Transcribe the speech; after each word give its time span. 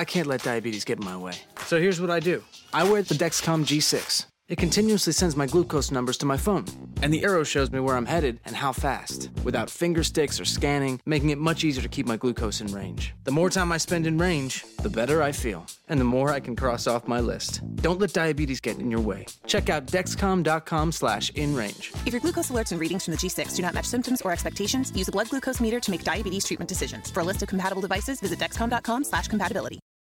I 0.00 0.04
can't 0.04 0.26
let 0.26 0.42
diabetes 0.42 0.86
get 0.86 0.98
in 0.98 1.04
my 1.04 1.14
way. 1.14 1.34
So 1.66 1.78
here's 1.78 2.00
what 2.00 2.10
I 2.10 2.20
do 2.20 2.42
I 2.72 2.84
wear 2.84 3.02
the 3.02 3.14
Dexcom 3.14 3.66
G6. 3.66 4.24
It 4.48 4.58
continuously 4.58 5.12
sends 5.12 5.36
my 5.36 5.46
glucose 5.46 5.92
numbers 5.92 6.16
to 6.18 6.26
my 6.26 6.36
phone, 6.36 6.64
and 7.02 7.14
the 7.14 7.22
arrow 7.22 7.44
shows 7.44 7.70
me 7.70 7.78
where 7.80 7.96
I'm 7.96 8.06
headed 8.06 8.40
and 8.44 8.56
how 8.56 8.72
fast, 8.72 9.30
without 9.44 9.70
finger 9.70 10.02
sticks 10.02 10.40
or 10.40 10.44
scanning, 10.44 11.00
making 11.06 11.30
it 11.30 11.38
much 11.38 11.62
easier 11.64 11.82
to 11.82 11.88
keep 11.88 12.06
my 12.06 12.16
glucose 12.16 12.62
in 12.62 12.66
range. 12.68 13.14
The 13.24 13.30
more 13.30 13.50
time 13.50 13.70
I 13.70 13.76
spend 13.76 14.06
in 14.06 14.18
range, 14.18 14.64
the 14.82 14.88
better 14.88 15.22
I 15.22 15.32
feel, 15.32 15.66
and 15.88 16.00
the 16.00 16.04
more 16.04 16.32
I 16.32 16.40
can 16.40 16.56
cross 16.56 16.86
off 16.86 17.06
my 17.06 17.20
list. 17.20 17.60
Don't 17.76 18.00
let 18.00 18.14
diabetes 18.14 18.60
get 18.60 18.78
in 18.78 18.90
your 18.90 19.00
way. 19.00 19.26
Check 19.46 19.68
out 19.68 19.86
dexcom.com 19.86 20.92
slash 20.92 21.30
in 21.36 21.54
range. 21.54 21.92
If 22.06 22.14
your 22.14 22.20
glucose 22.20 22.50
alerts 22.50 22.72
and 22.72 22.80
readings 22.80 23.04
from 23.04 23.12
the 23.12 23.18
G6 23.18 23.54
do 23.54 23.62
not 23.62 23.74
match 23.74 23.86
symptoms 23.86 24.22
or 24.22 24.32
expectations, 24.32 24.90
use 24.96 25.08
a 25.08 25.12
blood 25.12 25.28
glucose 25.28 25.60
meter 25.60 25.78
to 25.78 25.90
make 25.90 26.04
diabetes 26.04 26.46
treatment 26.46 26.70
decisions. 26.70 27.10
For 27.10 27.20
a 27.20 27.24
list 27.24 27.42
of 27.42 27.48
compatible 27.48 27.82
devices, 27.82 28.18
visit 28.18 28.38
dexcom.com 28.38 29.04
slash 29.04 29.28
compatibility. 29.28 29.78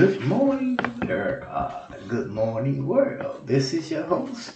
Good 0.00 0.22
morning, 0.22 0.78
America. 1.02 1.46
Uh, 1.46 1.94
good 2.08 2.30
morning, 2.30 2.86
world. 2.86 3.46
This 3.46 3.74
is 3.74 3.90
your 3.90 4.04
host, 4.04 4.54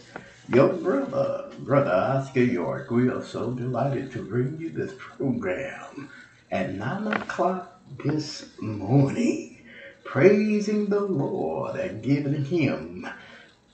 your 0.49 0.73
brother, 0.73 1.51
Brother 1.59 1.91
Oscar 1.93 2.43
York. 2.43 2.91
We 2.91 3.11
are 3.11 3.23
so 3.23 3.51
delighted 3.51 4.11
to 4.13 4.23
bring 4.23 4.57
you 4.59 4.71
this 4.71 4.95
program 4.99 6.09
at 6.51 6.73
9 6.73 7.09
o'clock 7.09 7.79
this 8.03 8.47
morning, 8.59 9.59
praising 10.03 10.87
the 10.87 11.01
Lord 11.01 11.77
and 11.77 12.03
giving 12.03 12.47
Him 12.47 13.07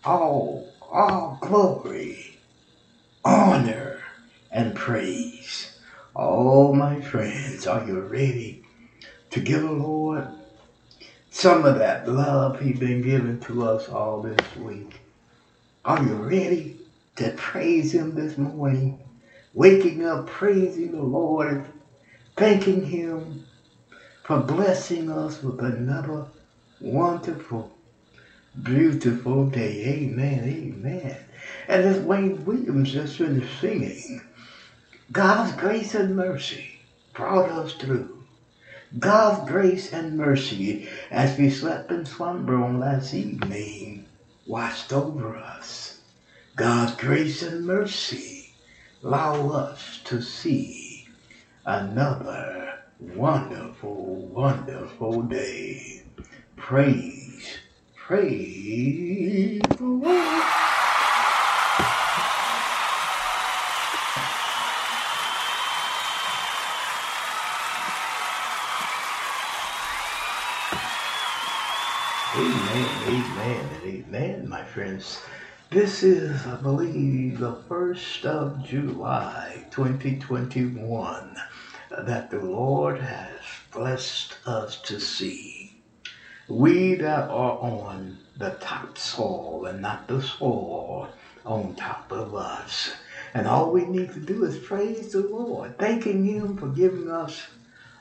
all, 0.05 0.73
all 0.91 1.39
glory, 1.41 2.41
honor, 3.25 4.01
and 4.51 4.75
praise. 4.75 5.79
Oh, 6.17 6.73
my 6.73 7.01
friends, 7.01 7.69
are 7.69 7.87
you 7.87 8.01
ready 8.01 8.65
to 9.31 9.39
give 9.39 9.63
the 9.63 9.71
Lord 9.71 10.27
some 11.41 11.65
of 11.65 11.79
that 11.79 12.07
love 12.07 12.61
He's 12.61 12.79
been 12.79 13.01
giving 13.01 13.41
to 13.41 13.67
us 13.67 13.89
all 13.89 14.21
this 14.21 14.57
week. 14.57 15.01
Are 15.87 16.03
you 16.03 16.13
ready 16.13 16.77
to 17.17 17.31
praise 17.31 17.93
Him 17.95 18.15
this 18.15 18.37
morning? 18.37 18.99
Waking 19.55 20.05
up, 20.05 20.27
praising 20.27 20.93
the 20.93 21.03
Lord, 21.03 21.65
thanking 22.37 22.85
Him 22.85 23.47
for 24.23 24.41
blessing 24.41 25.11
us 25.11 25.43
with 25.43 25.61
another 25.61 26.27
wonderful, 26.79 27.73
beautiful 28.63 29.47
day. 29.47 29.87
Amen, 29.87 30.45
amen. 30.45 31.17
And 31.69 31.83
as 31.85 32.01
Wayne 32.01 32.45
Williams 32.45 32.93
just 32.93 33.17
finished 33.17 33.61
singing, 33.63 34.21
God's 35.11 35.53
grace 35.53 35.95
and 35.95 36.15
mercy 36.15 36.81
brought 37.15 37.51
us 37.51 37.73
through. 37.73 38.20
God's 38.99 39.49
grace 39.49 39.93
and 39.93 40.17
mercy 40.17 40.89
as 41.13 41.39
we 41.39 41.49
slept 41.49 41.93
in 41.93 42.05
slumber 42.05 42.57
on 42.57 42.81
last 42.81 43.15
evening 43.15 44.05
watched 44.47 44.93
over 44.93 45.37
us. 45.37 46.01
God's 46.57 46.97
grace 46.97 47.43
and 47.43 47.65
mercy 47.65 48.53
allow 49.05 49.51
us 49.51 50.01
to 50.07 50.21
see 50.21 51.07
another 51.65 52.81
wonderful, 52.99 54.27
wonderful 54.27 55.23
day. 55.23 56.03
Praise, 56.57 57.59
praise 57.95 59.61
the 59.77 59.85
Lord. 59.85 60.70
Amen, 73.41 73.71
and 73.75 73.85
amen, 73.87 74.49
my 74.51 74.63
friends. 74.65 75.19
This 75.71 76.03
is, 76.03 76.47
I 76.47 76.57
believe, 76.57 77.39
the 77.39 77.55
1st 77.71 78.27
of 78.27 78.63
July 78.63 79.67
2021 79.71 81.37
that 82.05 82.31
the 82.31 82.41
Lord 82.41 82.99
has 82.99 83.41
blessed 83.73 84.37
us 84.47 84.77
to 84.83 85.01
see. 85.01 85.73
We 86.49 86.97
that 86.97 87.31
are 87.31 87.59
on 87.59 88.19
the 88.37 88.51
top 88.61 88.99
soil 88.99 89.67
and 89.67 89.81
not 89.81 90.07
the 90.07 90.21
soil 90.21 91.09
on 91.47 91.75
top 91.77 92.13
of 92.13 92.35
us. 92.35 92.91
And 93.35 93.49
all 93.49 93.71
we 93.71 93.85
need 93.87 94.13
to 94.13 94.21
do 94.21 94.45
is 94.45 94.59
praise 94.59 95.13
the 95.13 95.23
Lord, 95.23 95.79
thanking 95.79 96.25
Him 96.27 96.57
for 96.57 96.69
giving 96.69 97.11
us 97.11 97.49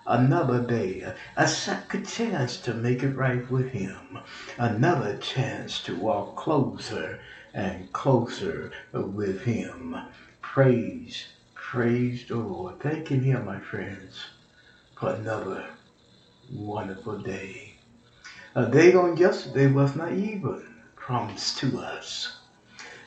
another 0.09 0.65
day, 0.65 1.13
a 1.37 1.47
second 1.47 2.05
chance 2.05 2.57
to 2.57 2.73
make 2.73 3.03
it 3.03 3.15
right 3.15 3.49
with 3.49 3.69
Him, 3.69 4.19
another 4.57 5.17
chance 5.17 5.81
to 5.83 5.95
walk 5.95 6.35
closer 6.35 7.19
and 7.53 7.93
closer 7.93 8.71
with 8.91 9.41
Him. 9.41 9.95
Praise, 10.41 11.27
praise 11.53 12.27
the 12.27 12.35
Lord. 12.35 12.79
Thanking 12.79 13.21
Him, 13.21 13.45
my 13.45 13.59
friends, 13.59 14.19
for 14.95 15.11
another 15.11 15.65
wonderful 16.51 17.19
day. 17.19 17.75
A 18.55 18.65
day 18.65 18.95
on 18.95 19.15
yesterday 19.15 19.67
was 19.67 19.95
not 19.95 20.11
even 20.11 20.75
promised 20.95 21.59
to 21.59 21.79
us. 21.79 22.38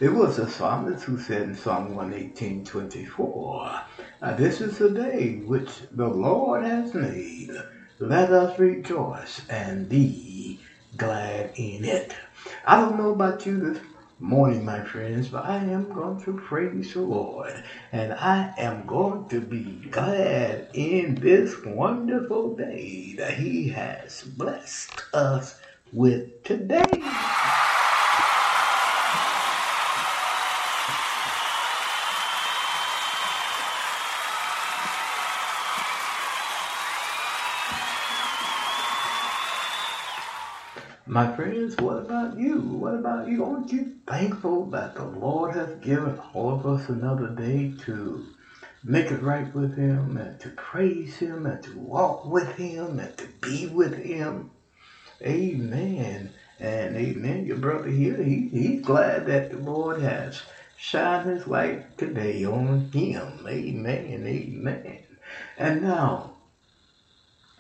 It 0.03 0.13
was 0.13 0.37
the 0.37 0.51
psalmist 0.51 1.05
who 1.05 1.17
said 1.17 1.43
in 1.43 1.55
Psalm 1.55 1.95
118, 1.95 2.65
24, 2.65 3.81
uh, 4.21 4.35
This 4.35 4.61
is 4.61 4.77
the 4.77 4.91
day 4.91 5.37
which 5.47 5.71
the 5.93 6.09
Lord 6.09 6.65
has 6.65 6.93
made. 6.93 7.53
Let 8.01 8.33
us 8.33 8.59
rejoice 8.59 9.43
and 9.49 9.89
be 9.89 10.59
glad 10.97 11.53
in 11.55 11.85
it. 11.85 12.17
I 12.67 12.81
don't 12.81 12.99
know 12.99 13.13
about 13.13 13.47
you 13.47 13.61
this 13.61 13.81
morning, 14.19 14.65
my 14.65 14.83
friends, 14.83 15.29
but 15.29 15.45
I 15.45 15.59
am 15.59 15.93
going 15.93 16.21
to 16.25 16.33
praise 16.33 16.95
the 16.95 17.03
Lord. 17.03 17.63
And 17.93 18.13
I 18.13 18.53
am 18.59 18.85
going 18.87 19.29
to 19.29 19.41
be 19.41 19.89
glad 19.89 20.67
in 20.75 21.15
this 21.15 21.55
wonderful 21.65 22.57
day 22.57 23.15
that 23.19 23.35
He 23.35 23.69
has 23.69 24.23
blessed 24.23 25.01
us 25.15 25.61
with 25.93 26.43
today. 26.43 26.91
My 41.13 41.37
friends, 41.37 41.77
what 41.77 41.99
about 41.99 42.39
you? 42.39 42.59
What 42.59 42.95
about 42.95 43.29
you? 43.29 43.45
Aren't 43.45 43.71
you 43.71 43.97
thankful 44.07 44.65
that 44.71 44.95
the 44.95 45.05
Lord 45.05 45.55
has 45.55 45.75
given 45.85 46.19
all 46.33 46.55
of 46.55 46.65
us 46.65 46.89
another 46.89 47.29
day 47.29 47.75
to 47.85 48.25
make 48.83 49.11
it 49.11 49.21
right 49.23 49.55
with 49.55 49.77
Him 49.77 50.17
and 50.17 50.41
to 50.41 50.49
praise 50.49 51.17
Him 51.17 51.45
and 51.45 51.63
to 51.65 51.79
walk 51.79 52.25
with 52.25 52.57
Him 52.57 52.99
and 52.99 53.15
to 53.19 53.29
be 53.43 53.67
with 53.67 53.95
Him? 53.95 54.53
Amen. 55.21 56.33
And 56.59 56.97
amen. 56.97 57.45
Your 57.45 57.59
brother 57.59 57.91
here, 57.91 58.17
he, 58.17 58.49
he's 58.49 58.81
glad 58.81 59.27
that 59.27 59.51
the 59.51 59.59
Lord 59.59 60.01
has 60.01 60.41
shined 60.79 61.29
his 61.29 61.47
light 61.47 61.99
today 61.99 62.47
on 62.47 62.91
him. 62.91 63.47
Amen. 63.47 64.27
Amen. 64.27 64.99
And 65.59 65.83
now, 65.83 66.37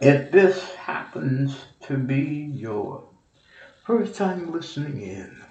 if 0.00 0.32
this 0.32 0.74
happens 0.76 1.54
to 1.82 1.98
be 1.98 2.50
your 2.54 3.11
First 3.84 4.14
time 4.14 4.52
listening 4.52 5.00
in. 5.00 5.42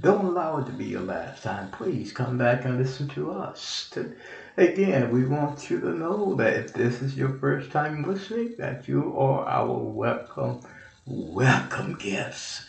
Don't 0.00 0.24
allow 0.26 0.58
it 0.58 0.66
to 0.66 0.72
be 0.72 0.86
your 0.86 1.02
last 1.02 1.42
time. 1.44 1.68
Please 1.70 2.12
come 2.12 2.38
back 2.38 2.64
and 2.64 2.76
listen 2.78 3.08
to 3.08 3.30
us. 3.30 3.86
Again, 4.58 5.10
we 5.10 5.24
want 5.24 5.70
you 5.70 5.80
to 5.80 5.92
know 5.94 6.34
that 6.36 6.54
if 6.54 6.72
this 6.72 7.02
is 7.02 7.16
your 7.16 7.30
first 7.30 7.70
time 7.70 8.02
listening, 8.02 8.50
that 8.58 8.88
you 8.88 9.12
are 9.14 9.48
our 9.48 9.78
welcome, 9.78 10.58
welcome 11.06 11.94
guest. 11.94 12.62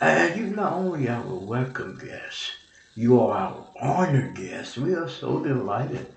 And 0.00 0.36
you 0.36 0.48
not 0.48 0.72
only 0.72 1.08
our 1.08 1.36
welcome 1.36 1.94
guest, 1.94 2.54
you 2.94 3.18
are 3.20 3.36
our 3.36 3.66
honored 3.80 4.34
guest. 4.34 4.76
We 4.78 4.94
are 4.94 5.08
so 5.08 5.40
delighted 5.40 6.08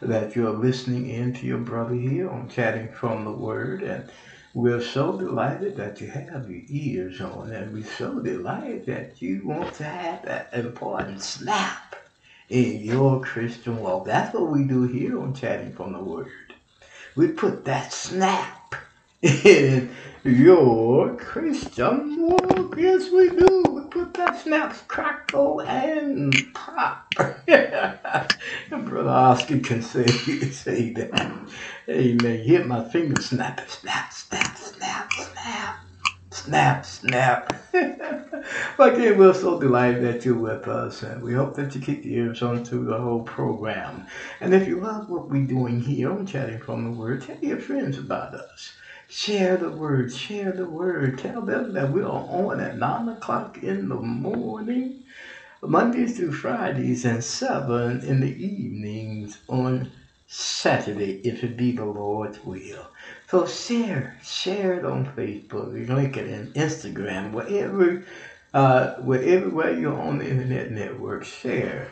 that 0.00 0.36
you're 0.36 0.52
listening 0.52 1.06
in 1.06 1.32
to 1.34 1.46
your 1.46 1.58
brother 1.58 1.94
here 1.94 2.28
on 2.28 2.48
Chatting 2.48 2.88
from 2.88 3.24
the 3.24 3.32
Word. 3.32 3.82
And 3.82 4.04
we're 4.54 4.82
so 4.82 5.16
delighted 5.18 5.76
that 5.76 6.00
you 6.00 6.08
have 6.08 6.50
your 6.50 6.62
ears 6.68 7.20
on, 7.20 7.52
and 7.52 7.72
we're 7.72 7.84
so 7.84 8.20
delighted 8.20 8.86
that 8.86 9.20
you 9.20 9.42
want 9.46 9.74
to 9.74 9.84
have 9.84 10.24
that 10.24 10.50
important 10.52 11.22
snap 11.22 11.96
in 12.48 12.80
your 12.80 13.20
Christian 13.20 13.78
walk. 13.78 14.06
That's 14.06 14.34
what 14.34 14.50
we 14.50 14.64
do 14.64 14.84
here 14.84 15.20
on 15.20 15.34
Chatting 15.34 15.72
from 15.72 15.92
the 15.92 16.00
Word. 16.02 16.28
We 17.14 17.28
put 17.28 17.64
that 17.66 17.92
snap 17.92 18.74
in 19.22 19.90
your 20.24 21.14
Christian 21.16 22.28
walk. 22.28 22.74
Yes, 22.78 23.10
we 23.10 23.28
do. 23.30 23.64
We 23.68 23.82
put 23.90 24.14
that 24.14 24.40
snap, 24.40 24.76
crackle, 24.88 25.60
and 25.60 26.34
pop. 26.54 27.12
And 27.46 28.84
Brother 28.86 29.10
Oscar 29.10 29.58
can 29.58 29.82
say, 29.82 30.06
say 30.52 30.90
that. 30.92 31.38
Amen. 31.90 32.40
Hit 32.40 32.66
my 32.66 32.84
finger 32.84 33.22
snap, 33.22 33.66
snap, 33.70 34.12
snap, 34.12 34.58
snap, 34.58 35.10
snap. 35.10 35.76
Snap, 36.30 36.84
snap. 36.84 37.64
Again, 38.78 39.16
we're 39.16 39.32
so 39.32 39.58
delighted 39.58 40.04
that 40.04 40.22
you're 40.22 40.34
with 40.34 40.68
us, 40.68 41.02
and 41.02 41.22
we 41.22 41.32
hope 41.32 41.54
that 41.56 41.74
you 41.74 41.80
keep 41.80 42.04
your 42.04 42.26
ears 42.26 42.42
on 42.42 42.62
through 42.62 42.84
the 42.84 42.98
whole 42.98 43.22
program. 43.22 44.06
And 44.40 44.52
if 44.52 44.68
you 44.68 44.80
love 44.80 45.08
what 45.08 45.30
we're 45.30 45.46
doing 45.46 45.80
here 45.80 46.12
on 46.12 46.26
Chatting 46.26 46.60
from 46.60 46.84
the 46.84 46.90
Word, 46.90 47.22
tell 47.22 47.38
your 47.40 47.58
friends 47.58 47.96
about 47.96 48.34
us. 48.34 48.74
Share 49.08 49.56
the 49.56 49.70
word, 49.70 50.12
share 50.12 50.52
the 50.52 50.66
word. 50.66 51.18
Tell 51.18 51.40
them 51.40 51.72
that 51.72 51.90
we 51.90 52.02
are 52.02 52.26
on 52.28 52.60
at 52.60 52.76
9 52.76 53.08
o'clock 53.08 53.62
in 53.62 53.88
the 53.88 53.94
morning, 53.94 55.04
Mondays 55.62 56.18
through 56.18 56.32
Fridays, 56.32 57.06
and 57.06 57.24
7 57.24 58.02
in 58.02 58.20
the 58.20 58.44
evenings 58.44 59.38
on 59.48 59.90
Saturday, 60.30 61.22
if 61.24 61.42
it 61.42 61.56
be 61.56 61.72
the 61.72 61.86
Lord's 61.86 62.44
will. 62.44 62.86
So 63.30 63.46
share, 63.46 64.18
share 64.22 64.74
it 64.74 64.84
on 64.84 65.06
Facebook, 65.16 65.88
link 65.88 66.18
it 66.18 66.28
in 66.28 66.52
Instagram, 66.52 67.32
wherever, 67.32 68.04
uh, 68.52 68.96
wherever 68.96 69.72
you're 69.72 69.98
on 69.98 70.18
the 70.18 70.28
internet 70.28 70.70
network, 70.70 71.24
share, 71.24 71.88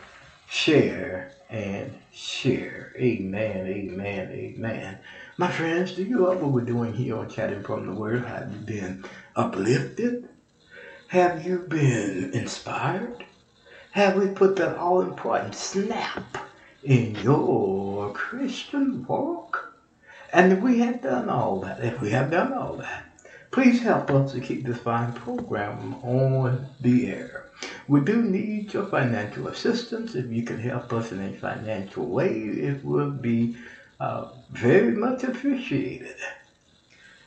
share, 0.51 1.33
and 1.49 1.95
share. 2.13 2.93
Amen, 2.99 3.67
amen, 3.67 4.31
amen. 4.31 4.99
My 5.39 5.51
friends, 5.51 5.93
do 5.93 6.05
you 6.05 6.19
love 6.19 6.43
what 6.43 6.53
we're 6.53 6.61
doing 6.61 6.93
here 6.93 7.17
on 7.17 7.31
Chatting 7.31 7.63
from 7.63 7.87
the 7.87 7.95
Word? 7.95 8.27
Have 8.27 8.53
you 8.53 8.59
been 8.59 9.05
uplifted? 9.35 10.29
Have 11.09 11.47
you 11.47 11.61
been 11.61 12.33
inspired? 12.35 13.25
Have 13.93 14.17
we 14.17 14.29
put 14.29 14.57
that 14.57 14.77
all 14.77 15.01
important 15.01 15.55
snap 15.55 16.46
in 16.87 17.17
your 17.17 18.13
Christian 18.13 19.05
walk? 19.07 19.75
And 20.33 20.63
we 20.63 20.79
have 20.79 21.03
done 21.03 21.29
all 21.29 21.61
that, 21.61 21.83
if 21.83 22.01
we 22.01 22.11
have 22.11 22.31
done 22.31 22.53
all 22.53 22.77
that, 22.77 23.07
please 23.51 23.83
help 23.83 24.11
us 24.11 24.33
to 24.33 24.41
keep 24.41 24.65
this 24.65 24.79
fine 24.79 25.13
program 25.13 25.95
on 26.03 26.67
the 26.81 27.11
air. 27.11 27.47
We 27.89 28.01
do 28.01 28.23
need 28.23 28.73
your 28.73 28.87
financial 28.87 29.49
assistance. 29.49 30.15
If 30.15 30.31
you 30.31 30.43
can 30.43 30.61
help 30.61 30.93
us 30.93 31.11
in 31.11 31.21
a 31.21 31.33
financial 31.33 32.07
way, 32.07 32.33
it 32.33 32.85
would 32.85 33.21
be 33.21 33.57
uh, 33.99 34.29
very 34.51 34.93
much 34.93 35.25
appreciated. 35.25 36.17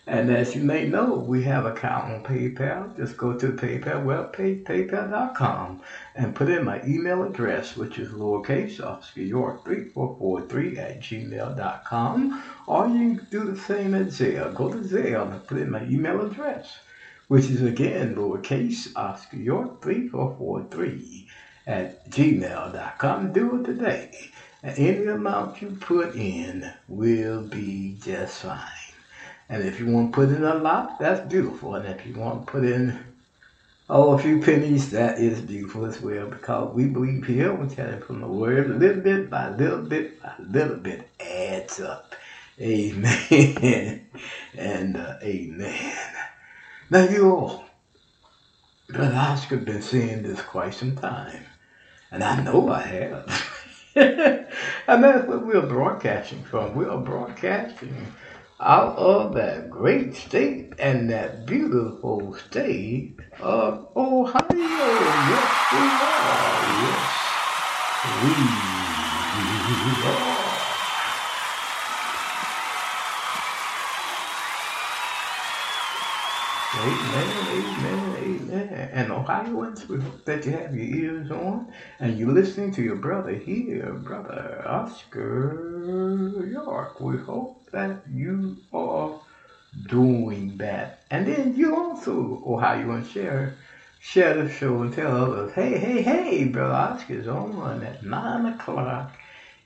And 0.08 0.32
as 0.32 0.56
you 0.56 0.63
may 0.63 0.88
know, 0.88 1.15
we 1.15 1.44
have 1.44 1.65
an 1.65 1.74
account 1.74 2.12
on 2.12 2.24
PayPal. 2.24 2.96
Just 2.98 3.18
go 3.18 3.34
to 3.34 3.48
the 3.48 3.53
PayPal 3.53 4.03
webpage, 4.03 4.63
paypal.com, 4.63 5.82
and 6.15 6.36
put 6.36 6.50
in 6.50 6.65
my 6.65 6.82
email 6.84 7.24
address, 7.24 7.77
which 7.77 8.00
is 8.00 8.10
lowercase 8.10 8.84
Oscar 8.84 9.22
York 9.22 9.63
3443 9.65 10.77
at 10.79 11.00
gmail.com. 11.00 12.41
Or 12.65 12.88
you 12.88 13.15
can 13.15 13.27
do 13.29 13.46
the 13.46 13.56
same 13.56 13.94
at 13.94 14.08
Zelle. 14.08 14.53
Go 14.56 14.72
to 14.72 14.79
Zelle 14.79 15.32
and 15.32 15.48
put 15.48 15.60
in 15.60 15.70
my 15.70 15.84
email 15.84 16.22
address, 16.25 16.79
which 17.27 17.50
is 17.50 17.62
again 17.62 18.15
lowercase 18.15 18.88
Oscar 18.96 19.38
York 19.38 19.82
3443 19.82 21.27
at 21.68 22.10
gmail.com. 22.10 23.32
Do 23.32 23.62
it 23.62 23.65
today. 23.65 24.32
And 24.63 24.77
any 24.77 25.06
amount 25.08 25.62
you 25.62 25.77
put 25.79 26.15
in 26.15 26.72
will 26.88 27.44
be 27.44 27.96
just 28.01 28.41
fine. 28.41 28.78
And 29.50 29.63
if 29.63 29.79
you 29.79 29.88
want 29.88 30.12
to 30.12 30.15
put 30.15 30.29
in 30.29 30.44
a 30.44 30.56
lot, 30.56 31.00
that's 31.00 31.27
beautiful. 31.27 31.75
And 31.75 31.88
if 31.88 32.06
you 32.06 32.13
want 32.13 32.46
to 32.46 32.51
put 32.51 32.63
in 32.63 33.00
oh, 33.89 34.13
a 34.13 34.20
few 34.20 34.41
pennies, 34.41 34.91
that 34.91 35.18
is 35.18 35.41
beautiful 35.41 35.86
as 35.86 36.00
well. 36.00 36.27
Because 36.27 36.74
we 36.75 36.86
believe 36.86 37.25
here, 37.25 37.53
we're 37.53 37.68
telling 37.68 38.00
from 38.01 38.22
the 38.22 38.27
word, 38.27 38.70
little 38.79 39.01
bit 39.01 39.29
by 39.29 39.50
little 39.50 39.82
bit 39.82 40.22
by 40.22 40.34
little 40.39 40.77
bit 40.77 41.10
adds 41.20 41.79
up. 41.79 42.15
Amen. 42.62 44.08
and 44.58 44.98
uh, 44.98 45.15
amen. 45.24 45.98
Now 46.91 47.03
you 47.06 47.32
all, 47.32 47.65
Brother 48.89 49.15
Oscar 49.15 49.58
been 49.58 49.82
saying 49.82 50.24
this 50.24 50.41
quite 50.41 50.74
some 50.74 50.96
time. 50.96 51.46
And 52.12 52.24
I 52.24 52.41
know 52.41 52.70
I 52.70 52.82
have. 52.82 53.60
and 53.96 55.03
that's 55.03 55.27
what 55.27 55.46
we're 55.46 55.62
broadcasting 55.62 56.44
from. 56.44 56.75
We 56.75 56.86
are 56.86 56.98
broadcasting 56.98 58.08
out 58.61 58.97
of 58.97 59.33
that 59.35 59.69
great 59.69 60.13
state 60.13 60.73
and 60.79 61.09
that 61.09 61.45
beautiful 61.45 62.33
state 62.33 63.17
of 63.39 63.87
Ohio. 63.95 64.45
Yes, 64.51 65.49
we 65.71 65.79
are. 65.79 66.59
Yes, 66.83 67.09
we 68.21 68.29
are. 70.07 70.45
Amen, 76.79 77.29
amen, 77.49 78.15
amen. 78.23 78.89
And 78.93 79.11
Ohioans, 79.11 79.87
we 79.89 79.97
hope 79.99 80.23
that 80.25 80.45
you 80.45 80.51
have 80.51 80.75
your 80.75 80.85
ears 80.85 81.31
on 81.31 81.71
and 81.99 82.17
you're 82.17 82.31
listening 82.31 82.71
to 82.73 82.81
your 82.81 82.95
brother 82.95 83.33
here, 83.33 83.93
Brother 83.93 84.63
Oscar 84.65 85.68
York. 85.89 87.00
We 87.00 87.17
hope 87.17 87.69
that 87.72 88.03
you 88.12 88.58
are 88.74 89.19
doing 89.88 90.58
that. 90.58 91.03
And 91.12 91.27
then 91.27 91.55
you 91.55 91.75
also, 91.75 92.41
Ohioans, 92.46 93.10
share 93.10 93.55
share 94.00 94.41
the 94.41 94.50
show 94.50 94.81
and 94.81 94.93
tell 94.93 95.15
others, 95.15 95.51
hey, 95.53 95.77
hey, 95.77 96.01
hey, 96.01 96.46
Brother 96.46 96.74
Oscar's 96.74 97.27
on 97.27 97.84
at 97.84 98.03
9 98.03 98.46
o'clock 98.46 99.15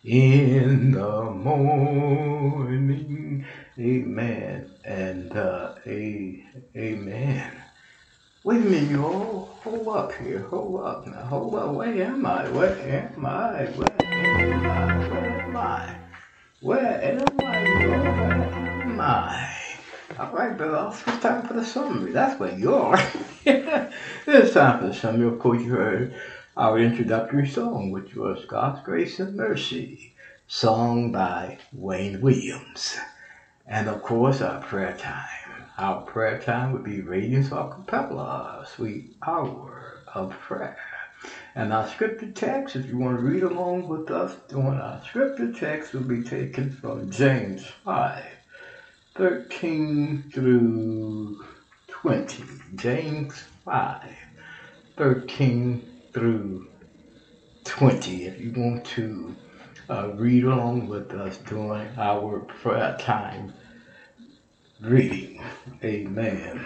in 0.03 0.92
the 0.92 1.22
morning. 1.24 3.46
Amen. 3.80 4.75
And 4.84 5.38
uh, 5.38 5.75
a, 5.86 6.44
amen. 6.75 7.63
Wait 8.44 8.58
a 8.58 8.65
minute, 8.65 8.89
you 8.89 9.06
all. 9.06 9.60
Hold 9.63 9.88
up 9.88 10.13
here. 10.15 10.39
Hold 10.39 10.84
up 10.84 11.08
now. 11.08 11.24
Hold 11.24 11.56
up. 11.56 11.74
Where 11.75 12.03
am 12.03 12.25
I? 12.25 12.50
Where 12.50 12.77
am 12.77 13.25
I? 13.25 13.65
Where 13.65 14.12
am 14.12 14.12
I? 14.12 14.18
Where 14.36 14.51
am 14.51 14.65
I? 14.65 15.10
Where 15.10 15.42
am 15.42 15.56
I? 15.56 16.02
Where 16.63 17.03
am 17.03 18.98
I? 18.98 19.54
All 20.17 20.32
right, 20.32 20.58
Bill, 20.58 20.95
it's 21.06 21.19
time 21.19 21.45
for 21.45 21.56
the 21.56 21.65
summary. 21.65 22.13
That's 22.13 22.39
where 22.39 22.58
you 22.58 22.73
are. 22.73 22.97
it's 23.45 24.54
time 24.54 24.80
for 24.80 24.88
the 24.88 24.93
summary. 24.93 25.28
Of 25.28 25.39
course, 25.39 25.62
you 25.62 25.71
heard 25.71 26.15
our 26.56 26.80
introductory 26.80 27.49
song, 27.49 27.91
which 27.91 28.15
was 28.15 28.45
God's 28.45 28.82
Grace 28.86 29.19
and 29.19 29.36
Mercy, 29.36 30.13
sung 30.47 31.12
by 31.12 31.58
Wayne 31.73 32.21
Williams. 32.21 32.95
And 33.67 33.89
of 33.89 34.02
course, 34.02 34.39
our 34.39 34.62
prayer 34.62 34.95
time. 34.95 35.67
Our 35.78 36.04
prayer 36.04 36.39
time 36.39 36.71
would 36.71 36.86
be 36.86 37.02
Radiance 37.02 37.49
Acapella, 37.49 38.65
Sweet 38.65 39.17
Hour 39.28 39.99
of 40.15 40.32
Prayer. 40.32 40.78
And 41.56 41.72
our 41.72 41.88
scripture 41.88 42.32
text, 42.32 42.76
if 42.76 42.88
you 42.88 42.98
want 42.98 43.18
to 43.18 43.24
read 43.24 43.44
along 43.44 43.88
with 43.88 44.10
us 44.10 44.36
doing 44.48 44.80
our 44.80 45.00
scripture 45.04 45.54
text, 45.54 45.94
will 45.94 46.02
be 46.02 46.24
taken 46.24 46.72
from 46.72 47.12
James 47.12 47.63
5, 47.86 48.24
13 49.16 50.32
through 50.34 51.46
20. 51.88 52.44
James 52.76 53.44
5, 53.66 54.02
13 54.98 56.02
through 56.12 56.68
20. 57.66 58.26
If 58.26 58.42
you 58.42 58.54
want 58.56 58.86
to 58.86 59.36
uh, 59.89 60.10
read 60.16 60.46
along 60.46 60.88
with 60.88 61.12
us 61.12 61.38
during 61.38 61.88
our 61.98 62.39
prayer 62.39 62.98
time 63.00 63.54
reading. 64.82 65.44
Amen 65.84 66.66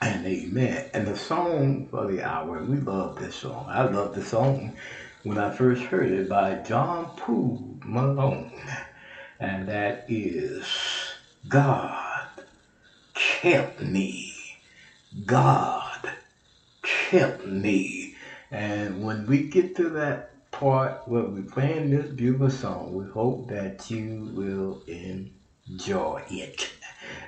and 0.00 0.26
amen. 0.26 0.90
And 0.94 1.06
the 1.06 1.16
song 1.16 1.88
for 1.90 2.06
the 2.06 2.22
hour, 2.22 2.62
we 2.62 2.76
love 2.78 3.16
this 3.16 3.36
song. 3.36 3.66
I 3.68 3.82
love 3.82 4.14
the 4.14 4.22
song 4.22 4.76
when 5.24 5.38
I 5.38 5.50
first 5.50 5.82
heard 5.84 6.10
it 6.10 6.28
by 6.28 6.54
John 6.54 7.10
Paul 7.16 7.78
Malone. 7.84 8.50
And 9.40 9.68
that 9.68 10.04
is 10.08 10.66
God 11.48 12.28
kept 13.14 13.82
me. 13.82 14.34
God 15.26 16.12
kept 16.82 17.46
me. 17.46 18.14
And 18.50 19.04
when 19.04 19.26
we 19.26 19.38
get 19.48 19.74
to 19.76 19.90
that 19.90 20.50
part 20.52 21.02
where 21.06 21.24
we're 21.24 21.42
playing 21.42 21.90
this 21.90 22.10
beautiful 22.10 22.50
song, 22.50 22.94
we 22.94 23.06
hope 23.06 23.48
that 23.48 23.90
you 23.90 24.30
will 24.34 24.82
enjoy 24.86 26.22
it. 26.30 26.75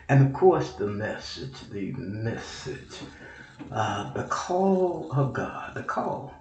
And 0.09 0.27
of 0.27 0.33
course, 0.33 0.73
the 0.73 0.87
message, 0.87 1.69
the 1.71 1.93
message, 1.93 3.01
uh, 3.71 4.13
the 4.13 4.25
call 4.25 5.11
of 5.13 5.33
God, 5.33 5.75
the 5.75 5.83
call, 5.83 6.35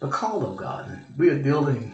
the 0.00 0.08
call 0.08 0.44
of 0.44 0.56
God. 0.56 0.98
We 1.16 1.30
are 1.30 1.42
dealing, 1.42 1.92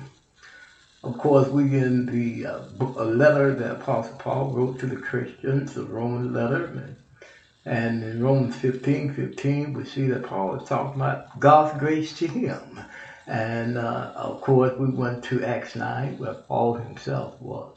of 1.04 1.18
course, 1.18 1.48
we 1.48 1.64
in 1.76 2.06
the 2.06 2.46
uh, 2.46 2.58
book, 2.78 2.96
a 2.98 3.04
letter 3.04 3.54
that 3.54 3.72
Apostle 3.72 4.16
Paul 4.16 4.52
wrote 4.52 4.78
to 4.80 4.86
the 4.86 4.96
Christians, 4.96 5.74
the 5.74 5.84
Roman 5.84 6.32
letter. 6.32 6.96
And 7.66 8.02
in 8.02 8.22
Romans 8.22 8.56
15, 8.56 9.12
15, 9.12 9.74
we 9.74 9.84
see 9.84 10.06
that 10.08 10.24
Paul 10.24 10.56
is 10.56 10.68
talking 10.68 11.00
about 11.00 11.38
God's 11.38 11.78
grace 11.78 12.16
to 12.18 12.26
him. 12.26 12.80
And 13.26 13.76
uh, 13.76 14.12
of 14.16 14.40
course, 14.40 14.72
we 14.78 14.88
went 14.88 15.22
to 15.24 15.44
Acts 15.44 15.76
9, 15.76 16.18
where 16.18 16.34
Paul 16.34 16.74
himself 16.74 17.40
was 17.40 17.76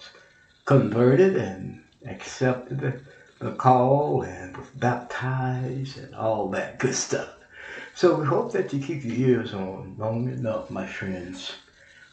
converted 0.66 1.36
and 1.36 1.83
accepted 2.06 3.06
the 3.40 3.52
call 3.52 4.22
and 4.22 4.56
was 4.56 4.68
baptized 4.70 5.98
and 5.98 6.16
all 6.16 6.50
that 6.50 6.80
good 6.80 6.96
stuff. 6.96 7.30
So 7.96 8.16
we 8.16 8.26
hope 8.26 8.52
that 8.54 8.74
you 8.74 8.80
keep 8.80 9.04
your 9.04 9.16
ears 9.16 9.54
on 9.54 9.96
long 9.98 10.30
enough, 10.30 10.70
my 10.70 10.88
friends, 10.88 11.54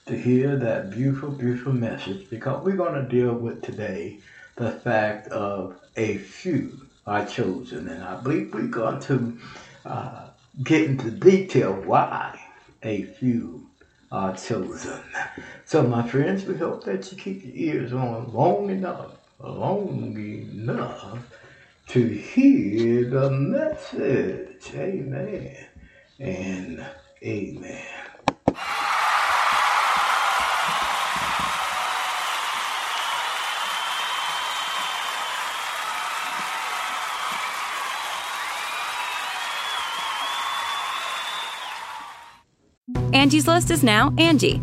to 0.07 0.16
hear 0.16 0.57
that 0.57 0.90
beautiful, 0.90 1.31
beautiful 1.31 1.72
message 1.72 2.29
because 2.29 2.64
we're 2.64 2.76
going 2.76 2.94
to 2.94 3.09
deal 3.09 3.35
with 3.35 3.62
today 3.62 4.18
the 4.57 4.72
fact 4.72 5.29
of 5.29 5.79
a 5.96 6.18
few 6.18 6.87
are 7.07 7.24
chosen. 7.24 7.88
And 7.88 8.03
I 8.03 8.20
believe 8.20 8.53
we're 8.53 8.66
going 8.66 9.00
to 9.00 9.38
uh, 9.87 10.29
get 10.62 10.83
into 10.83 11.11
detail 11.11 11.72
why 11.72 12.40
a 12.83 13.05
few 13.05 13.66
are 14.12 14.37
chosen. 14.37 15.00
So, 15.64 15.85
my 15.85 16.07
friends, 16.07 16.44
we 16.44 16.57
hope 16.57 16.85
that 16.85 17.11
you 17.12 17.16
keep 17.16 17.44
your 17.44 17.55
ears 17.55 17.92
on 17.92 18.33
long 18.33 18.70
enough 18.70 19.19
long 19.42 20.16
enough 20.16 21.18
to 21.88 22.07
hear 22.07 23.11
the 23.11 23.31
message. 23.31 24.70
Amen 24.74 25.57
and 26.18 26.87
amen. 27.22 27.87
Angie's 43.12 43.46
List 43.46 43.70
is 43.70 43.83
now 43.83 44.14
Angie, 44.18 44.62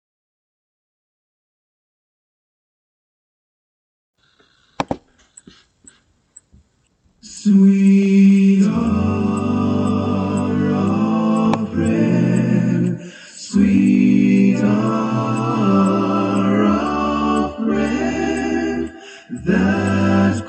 Sweet 7.43 8.67
hour 8.67 10.69
of 10.75 11.73
prayer, 11.73 12.99
sweet 13.35 14.59
hour 14.61 16.65
of 16.65 17.57
prayer 17.65 18.93
that 19.31 20.45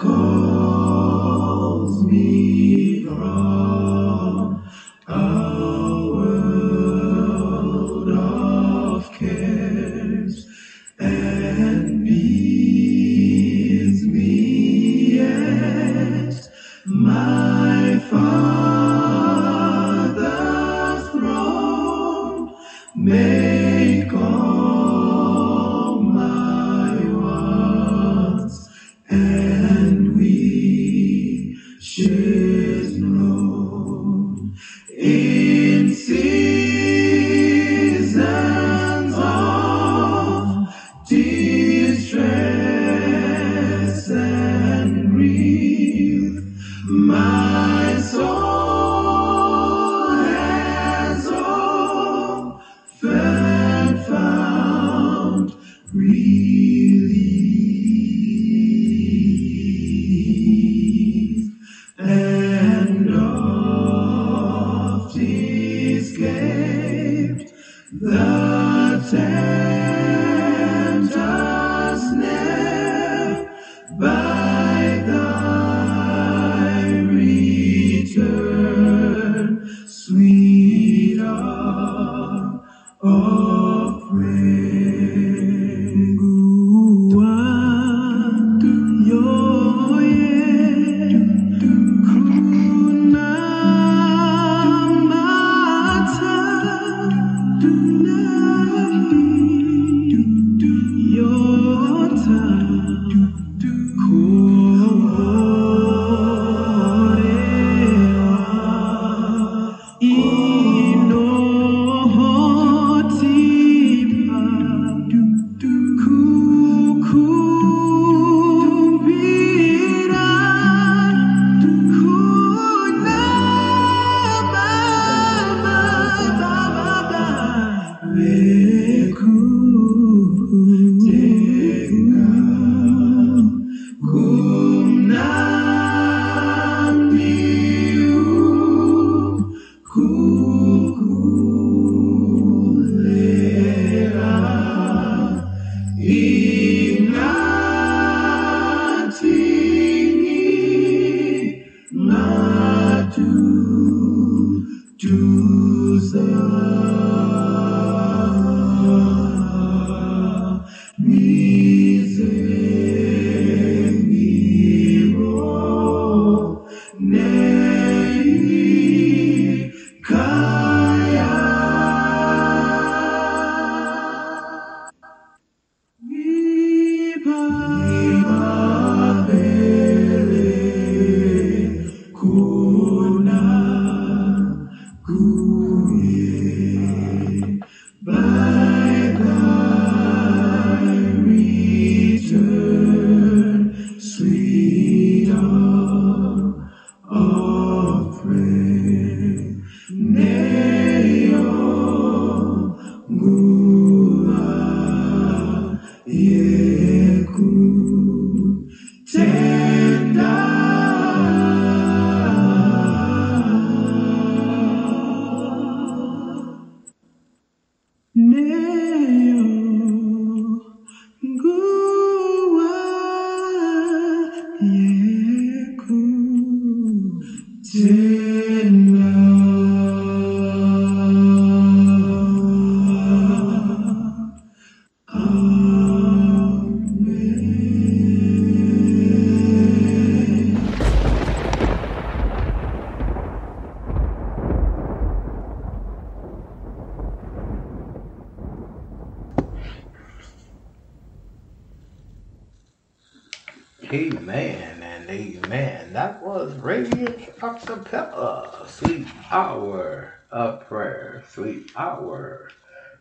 Amen. 253.93 254.83
And 254.83 255.11
amen. 255.11 255.93
That 255.93 256.23
was 256.23 256.55
Radiant 256.55 257.37
Acapella, 257.39 258.67
Sweet 258.67 259.07
Hour 259.31 260.15
of 260.31 260.67
Prayer, 260.67 261.23
Sweet 261.29 261.71
Hour 261.77 262.49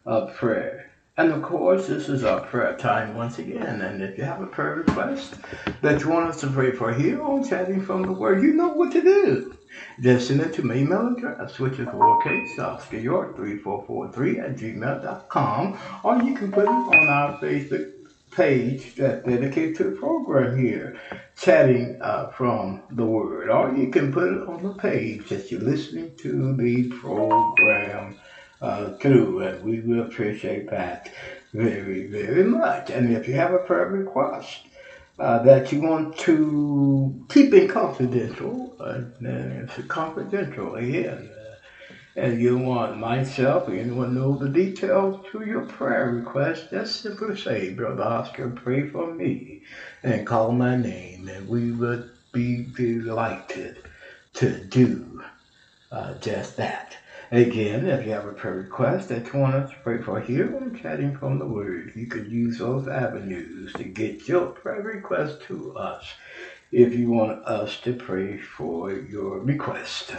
of 0.05 0.35
Prayer. 0.35 0.90
And 1.21 1.33
of 1.33 1.43
course, 1.43 1.85
this 1.85 2.09
is 2.09 2.23
our 2.23 2.41
prayer 2.41 2.75
time 2.77 3.13
once 3.13 3.37
again. 3.37 3.81
And 3.81 4.01
if 4.01 4.17
you 4.17 4.23
have 4.23 4.41
a 4.41 4.47
prayer 4.47 4.77
request 4.77 5.35
that 5.81 6.01
you 6.01 6.09
want 6.09 6.29
us 6.29 6.41
to 6.41 6.47
pray 6.47 6.71
for 6.71 6.91
here 6.91 7.21
on 7.21 7.47
Chatting 7.47 7.83
from 7.83 8.01
the 8.01 8.11
Word, 8.11 8.41
you 8.41 8.53
know 8.53 8.69
what 8.69 8.91
to 8.93 9.03
do. 9.03 9.55
Just 9.99 10.29
send 10.29 10.41
it 10.41 10.51
to 10.53 10.63
my 10.63 10.73
email 10.73 11.15
address, 11.15 11.59
which 11.59 11.77
is 11.77 11.85
lowercase 11.89 12.57
Oscar 12.57 12.97
York 12.97 13.35
3443 13.35 14.39
at 14.39 14.55
gmail.com, 14.55 15.79
or 16.03 16.23
you 16.23 16.33
can 16.33 16.51
put 16.51 16.63
it 16.63 16.69
on 16.69 17.07
our 17.07 17.37
Facebook 17.37 17.91
page 18.31 18.95
that's 18.95 19.23
dedicated 19.23 19.75
to 19.75 19.83
the 19.83 19.91
program 19.91 20.57
here, 20.57 20.99
chatting 21.37 21.99
uh, 22.01 22.31
from 22.31 22.81
the 22.89 23.05
Word, 23.05 23.47
or 23.51 23.75
you 23.75 23.91
can 23.91 24.11
put 24.11 24.33
it 24.33 24.47
on 24.47 24.63
the 24.63 24.73
page 24.73 25.29
that 25.29 25.51
you're 25.51 25.61
listening 25.61 26.15
to 26.17 26.55
the 26.55 26.89
program 26.99 28.17
uh, 28.61 28.91
through, 29.01 29.41
and 29.41 29.63
we 29.63 29.81
will 29.81 30.01
appreciate 30.01 30.69
that 30.71 31.09
very, 31.53 32.07
very 32.07 32.43
much. 32.45 32.91
And 32.91 33.11
if 33.11 33.27
you 33.27 33.35
have 33.35 33.53
a 33.53 33.59
prayer 33.59 33.87
request 33.87 34.67
uh, 35.19 35.39
that 35.39 35.71
you 35.71 35.81
want 35.81 36.17
to 36.19 37.15
keep 37.29 37.53
it 37.53 37.69
confidential, 37.69 38.75
uh, 38.79 38.99
then 39.19 39.51
it's 39.51 39.87
confidential 39.87 40.75
again. 40.75 41.29
Uh, 41.33 41.55
and 42.15 42.39
you 42.39 42.57
want 42.57 42.97
myself 42.97 43.67
or 43.67 43.73
anyone 43.73 44.13
know 44.13 44.35
the 44.35 44.49
details 44.49 45.17
to 45.31 45.43
your 45.43 45.63
prayer 45.63 46.09
request, 46.09 46.69
just 46.71 47.01
simply 47.01 47.35
say, 47.35 47.69
Brother 47.69 48.03
Oscar, 48.03 48.49
pray 48.49 48.83
for 48.83 49.07
me, 49.07 49.61
and 50.03 50.25
call 50.25 50.51
my 50.51 50.75
name, 50.75 51.27
and 51.29 51.47
we 51.47 51.71
would 51.71 52.05
be 52.33 52.63
delighted 52.75 53.77
to 54.35 54.53
do 54.57 55.21
uh, 55.91 56.15
just 56.15 56.57
that. 56.57 56.97
Again, 57.33 57.85
if 57.85 58.05
you 58.05 58.11
have 58.11 58.25
a 58.25 58.33
prayer 58.33 58.55
request 58.55 59.07
that 59.07 59.31
you 59.31 59.39
want 59.39 59.55
us 59.55 59.69
to 59.69 59.77
pray 59.77 60.01
for 60.01 60.19
here 60.19 60.53
on 60.53 60.75
Chatting 60.75 61.15
from 61.15 61.39
the 61.39 61.45
Word, 61.45 61.93
you 61.95 62.07
could 62.07 62.27
use 62.27 62.57
those 62.57 62.89
avenues 62.89 63.71
to 63.75 63.85
get 63.85 64.27
your 64.27 64.47
prayer 64.47 64.81
request 64.81 65.41
to 65.43 65.73
us 65.77 66.05
if 66.73 66.93
you 66.93 67.09
want 67.09 67.45
us 67.45 67.79
to 67.81 67.93
pray 67.93 68.37
for 68.37 68.91
your 68.91 69.39
request. 69.39 70.13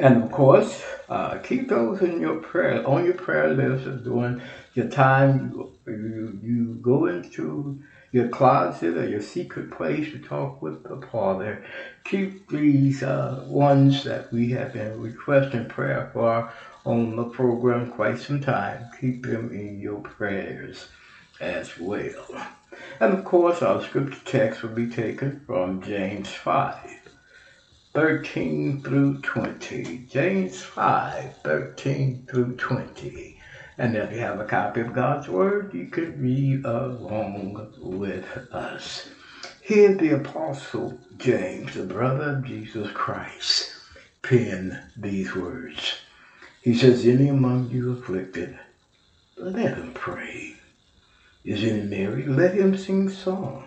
And 0.00 0.24
of 0.24 0.32
course, 0.32 0.82
uh, 1.10 1.36
keep 1.36 1.68
those 1.68 2.00
in 2.00 2.18
your 2.18 2.36
prayer 2.36 2.86
on 2.88 3.04
your 3.04 3.12
prayer 3.12 3.52
list 3.52 4.04
during 4.04 4.40
your 4.72 4.88
time 4.88 5.52
you, 5.52 5.72
you, 5.86 6.40
you 6.42 6.74
go 6.80 7.04
into 7.04 7.82
your 8.12 8.28
closet 8.28 8.96
or 8.96 9.08
your 9.08 9.20
secret 9.20 9.70
place 9.70 10.10
to 10.12 10.18
talk 10.18 10.62
with 10.62 10.82
the 10.84 11.06
Father. 11.08 11.64
Keep 12.04 12.48
these 12.48 13.02
uh, 13.02 13.44
ones 13.46 14.04
that 14.04 14.32
we 14.32 14.50
have 14.50 14.72
been 14.72 15.00
requesting 15.00 15.68
prayer 15.68 16.10
for 16.12 16.50
on 16.84 17.16
the 17.16 17.24
program 17.24 17.90
quite 17.90 18.18
some 18.18 18.40
time. 18.40 18.88
Keep 19.00 19.26
them 19.26 19.52
in 19.52 19.78
your 19.78 20.00
prayers 20.00 20.88
as 21.40 21.78
well. 21.78 22.26
And 23.00 23.12
of 23.12 23.24
course, 23.24 23.62
our 23.62 23.82
scripture 23.82 24.24
text 24.24 24.62
will 24.62 24.70
be 24.70 24.88
taken 24.88 25.40
from 25.46 25.82
James 25.82 26.28
5. 26.28 26.98
13 27.94 28.82
through 28.82 29.20
20. 29.22 30.06
James 30.08 30.62
5, 30.62 31.36
13 31.42 32.26
through 32.30 32.54
20. 32.54 33.37
And 33.80 33.94
if 33.94 34.10
you 34.10 34.18
have 34.18 34.40
a 34.40 34.44
copy 34.44 34.80
of 34.80 34.92
God's 34.92 35.28
Word, 35.28 35.72
you 35.72 35.86
can 35.86 36.20
read 36.20 36.64
along 36.64 37.74
with 37.78 38.26
us. 38.50 39.08
Here 39.60 39.94
the 39.94 40.16
Apostle 40.16 40.98
James, 41.16 41.74
the 41.74 41.84
brother 41.84 42.30
of 42.30 42.44
Jesus 42.44 42.90
Christ, 42.90 43.70
penned 44.20 44.80
these 44.96 45.32
words. 45.36 46.00
He 46.60 46.74
says, 46.74 47.06
Any 47.06 47.28
among 47.28 47.70
you 47.70 47.92
afflicted, 47.92 48.58
let 49.36 49.76
him 49.76 49.92
pray. 49.94 50.56
Is 51.44 51.62
any 51.62 51.82
merry? 51.82 52.26
Let 52.26 52.54
him 52.54 52.76
sing 52.76 53.08
psalms. 53.08 53.64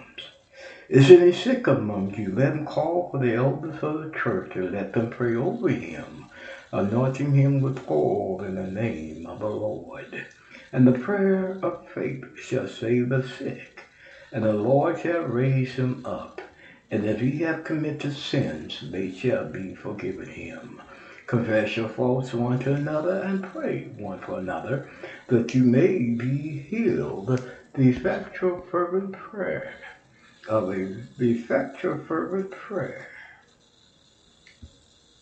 Is 0.90 1.10
any 1.10 1.32
sick 1.32 1.68
among 1.68 2.16
you? 2.16 2.36
Let 2.36 2.52
him 2.52 2.66
call 2.66 3.10
for 3.12 3.20
the 3.20 3.36
elders 3.36 3.82
of 3.82 4.04
the 4.04 4.12
church 4.12 4.58
and 4.58 4.74
let 4.74 4.92
them 4.92 5.10
pray 5.10 5.36
over 5.36 5.70
him 5.70 6.26
anointing 6.74 7.34
him 7.36 7.62
with 7.62 7.80
oil 7.90 8.44
in 8.44 8.56
the 8.56 8.68
name 8.68 9.28
of 9.28 9.40
the 9.40 9.48
Lord. 9.50 10.26
And 10.74 10.88
the 10.88 10.94
prayer 10.94 11.58
of 11.64 11.80
faith 11.94 12.24
shall 12.36 12.68
save 12.68 13.10
the 13.10 13.24
sick, 13.24 13.88
and 14.32 14.46
the 14.46 14.54
Lord 14.54 15.00
shall 15.00 15.22
raise 15.24 15.74
him 15.76 16.02
up. 16.06 16.42
And 16.92 17.06
if 17.06 17.20
he 17.20 17.40
have 17.42 17.64
committed 17.64 18.14
sins, 18.14 18.80
they 18.84 19.10
shall 19.10 19.46
be 19.46 19.74
forgiven 19.76 20.28
him. 20.30 20.82
Confess 21.28 21.78
your 21.78 21.88
faults 21.90 22.34
one 22.34 22.60
to 22.60 22.74
another 22.74 23.16
and 23.16 23.44
pray 23.44 23.86
one 23.98 24.20
for 24.20 24.38
another, 24.38 24.84
that 25.28 25.54
you 25.54 25.64
may 25.64 26.10
be 26.10 26.64
healed. 26.70 27.40
The 27.76 27.90
effectual 27.90 28.60
fervent 28.70 29.14
prayer 29.14 29.74
of 30.48 30.70
a 30.70 31.06
effectual 31.20 31.98
fervent 31.98 32.52
prayer 32.52 33.08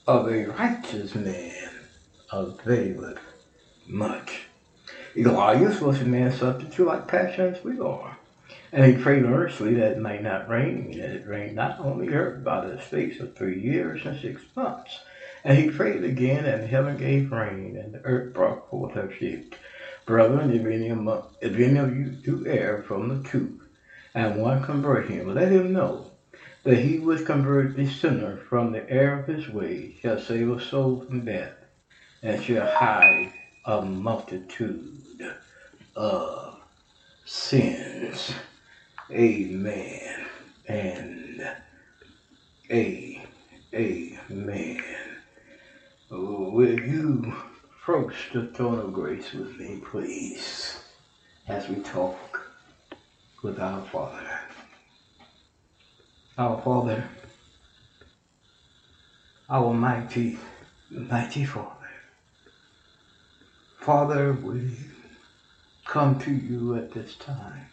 of 0.09 0.27
a 0.27 0.45
righteous 0.45 1.13
man 1.13 1.69
availeth 2.31 3.19
much. 3.85 4.41
Elias 5.15 5.79
was 5.81 6.01
a 6.01 6.03
man 6.03 6.35
to 6.35 6.83
like 6.83 7.07
passion 7.07 7.53
as 7.53 7.63
we 7.63 7.79
are. 7.79 8.17
And 8.71 8.83
he 8.83 9.03
prayed 9.03 9.23
earnestly 9.23 9.75
that 9.75 9.91
it 9.91 9.99
might 9.99 10.23
not 10.23 10.49
rain, 10.49 10.99
and 10.99 11.13
it 11.13 11.27
rained 11.27 11.55
not 11.55 11.79
on 11.79 11.99
the 11.99 12.11
earth 12.11 12.43
by 12.43 12.65
the 12.65 12.81
space 12.81 13.19
of 13.19 13.35
three 13.35 13.61
years 13.61 14.03
and 14.03 14.19
six 14.19 14.41
months. 14.55 14.99
And 15.43 15.55
he 15.55 15.69
prayed 15.69 16.03
again, 16.03 16.43
and 16.43 16.67
heaven 16.67 16.97
gave 16.97 17.31
rain, 17.31 17.77
and 17.77 17.93
the 17.93 18.03
earth 18.03 18.33
brought 18.33 18.67
forth 18.67 18.95
her 18.95 19.09
fruit. 19.09 19.53
Brethren, 20.07 20.51
if 20.51 20.65
any, 20.65 20.89
of, 20.89 21.35
if 21.39 21.53
any 21.53 21.77
of 21.77 21.95
you 21.95 22.05
do 22.05 22.47
err 22.47 22.81
from 22.81 23.09
the 23.09 23.29
truth, 23.29 23.61
and 24.15 24.41
one 24.41 24.63
convert 24.63 25.07
him, 25.07 25.35
let 25.35 25.51
him 25.51 25.71
know 25.71 26.08
that 26.63 26.77
he 26.77 26.99
would 26.99 27.25
convert 27.25 27.75
the 27.75 27.87
sinner 27.87 28.37
from 28.49 28.71
the 28.71 28.89
error 28.89 29.19
of 29.19 29.27
his 29.27 29.49
way, 29.49 29.95
shall 30.01 30.19
save 30.19 30.49
a 30.49 30.61
soul 30.61 31.01
from 31.01 31.25
death, 31.25 31.53
and 32.21 32.43
shall 32.43 32.67
hide 32.67 33.31
a 33.65 33.81
multitude 33.81 35.35
of 35.95 36.59
sins. 37.25 38.33
Amen. 39.11 40.25
And 40.67 41.55
a 42.69 43.25
amen. 43.73 44.83
Will 46.11 46.79
you 46.79 47.33
approach 47.63 48.29
the 48.33 48.47
throne 48.47 48.79
of 48.79 48.93
grace 48.93 49.31
with 49.33 49.59
me, 49.59 49.81
please, 49.83 50.79
as 51.47 51.67
we 51.69 51.75
talk 51.77 52.41
with 53.43 53.59
our 53.59 53.83
Father? 53.85 54.48
Our 56.39 56.61
Father, 56.61 57.03
our 59.49 59.73
mighty, 59.73 60.39
mighty 60.89 61.43
Father. 61.43 61.89
Father, 63.81 64.31
we 64.31 64.71
come 65.85 66.17
to 66.19 66.31
you 66.31 66.77
at 66.77 66.93
this 66.93 67.15
time 67.15 67.65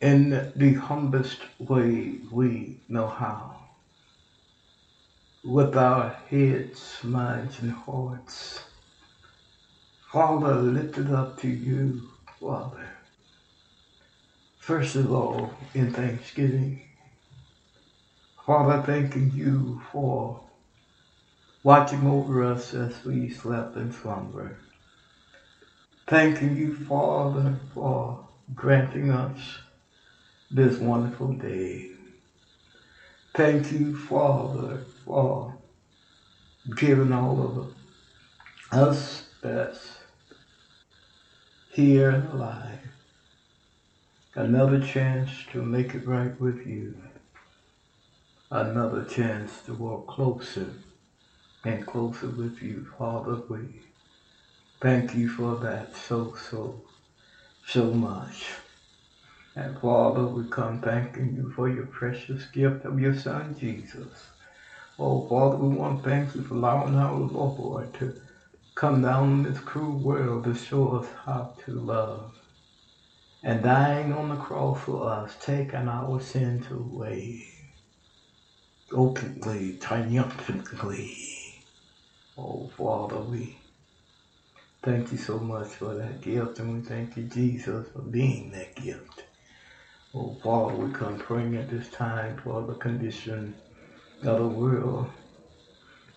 in 0.00 0.50
the 0.56 0.72
humblest 0.72 1.40
way 1.58 2.14
we 2.30 2.80
know 2.88 3.08
how, 3.08 3.54
with 5.44 5.76
our 5.76 6.16
heads, 6.30 7.00
minds, 7.04 7.60
and 7.60 7.72
hearts. 7.72 8.60
Father, 10.10 10.54
lifted 10.54 11.10
up 11.10 11.38
to 11.42 11.48
you, 11.48 12.00
Father. 12.40 12.88
First 14.58 14.96
of 14.96 15.12
all, 15.12 15.52
in 15.74 15.92
thanksgiving 15.92 16.80
Father, 18.50 18.82
thanking 18.82 19.30
you 19.32 19.80
for 19.92 20.40
watching 21.62 22.04
over 22.04 22.42
us 22.42 22.74
as 22.74 23.04
we 23.04 23.30
slept 23.30 23.76
in 23.76 23.92
slumber. 23.92 24.56
Thanking 26.08 26.56
you, 26.56 26.74
Father, 26.74 27.54
for 27.72 28.26
granting 28.56 29.12
us 29.12 29.38
this 30.50 30.80
wonderful 30.80 31.34
day. 31.34 31.92
Thank 33.34 33.70
you, 33.70 33.96
Father, 33.96 34.78
for 35.04 35.56
giving 36.74 37.12
all 37.12 37.40
of 37.40 37.72
us 38.72 39.28
that's 39.44 39.96
here 41.70 42.10
and 42.10 42.32
alive 42.32 42.80
another 44.34 44.80
chance 44.80 45.30
to 45.52 45.62
make 45.62 45.94
it 45.94 46.04
right 46.04 46.40
with 46.40 46.66
you 46.66 46.96
another 48.52 49.04
chance 49.04 49.62
to 49.62 49.74
walk 49.74 50.08
closer 50.08 50.74
and 51.64 51.86
closer 51.86 52.28
with 52.28 52.60
you, 52.60 52.84
Father. 52.98 53.36
We 53.48 53.82
thank 54.80 55.14
you 55.14 55.28
for 55.28 55.56
that 55.56 55.94
so, 55.94 56.34
so, 56.50 56.80
so 57.66 57.92
much. 57.92 58.46
And 59.54 59.78
Father, 59.78 60.26
we 60.26 60.48
come 60.50 60.80
thanking 60.80 61.34
you 61.36 61.52
for 61.54 61.68
your 61.68 61.86
precious 61.86 62.44
gift 62.46 62.84
of 62.84 62.98
your 62.98 63.14
Son, 63.14 63.56
Jesus. 63.58 64.30
Oh, 64.98 65.26
Father, 65.28 65.56
we 65.56 65.68
want 65.76 66.02
to 66.02 66.08
thank 66.10 66.34
you 66.34 66.42
for 66.42 66.54
allowing 66.54 66.96
our 66.96 67.14
Lord 67.14 67.94
to 67.94 68.14
come 68.74 69.02
down 69.02 69.32
in 69.32 69.42
this 69.42 69.60
cruel 69.60 69.98
world 69.98 70.44
to 70.44 70.54
show 70.54 70.88
us 70.98 71.06
how 71.24 71.52
to 71.64 71.72
love. 71.72 72.32
And 73.44 73.62
dying 73.62 74.12
on 74.12 74.28
the 74.30 74.36
cross 74.36 74.80
for 74.80 75.08
us, 75.08 75.36
taking 75.40 75.88
our 75.88 76.20
sins 76.20 76.66
away 76.70 77.59
openly, 78.92 79.74
triumphantly. 79.80 81.62
Oh, 82.38 82.70
Father, 82.76 83.20
we 83.20 83.56
thank 84.82 85.12
you 85.12 85.18
so 85.18 85.38
much 85.40 85.68
for 85.68 85.94
that 85.94 86.20
gift, 86.22 86.60
and 86.60 86.72
we 86.72 86.80
thank 86.80 87.16
you, 87.16 87.24
Jesus, 87.24 87.88
for 87.92 88.02
being 88.02 88.50
that 88.52 88.74
gift. 88.76 89.24
Oh, 90.14 90.36
Father, 90.42 90.74
we 90.74 90.92
come 90.92 91.18
praying 91.18 91.56
at 91.56 91.68
this 91.68 91.88
time 91.90 92.36
for 92.42 92.62
the 92.64 92.74
condition 92.74 93.56
of 94.22 94.38
the 94.38 94.46
world 94.48 95.08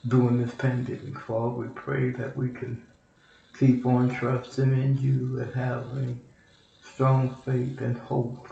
during 0.08 0.38
this 0.38 0.54
pandemic. 0.56 1.20
Father, 1.20 1.56
we 1.56 1.70
pray 1.70 2.12
that 2.12 2.36
we 2.36 2.52
can 2.52 2.82
keep 3.58 3.86
on 3.86 4.10
trusting 4.10 4.74
in 4.74 4.98
you 4.98 5.40
and 5.40 5.54
having 5.54 6.22
strong 6.82 7.30
faith 7.46 7.82
and 7.82 7.98
hope 7.98 8.48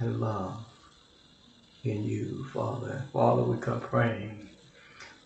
and 0.00 0.20
love 0.20 0.73
in 1.86 2.04
you, 2.04 2.44
Father. 2.52 3.04
Father, 3.12 3.44
we 3.44 3.58
come 3.58 3.80
praying 3.80 4.48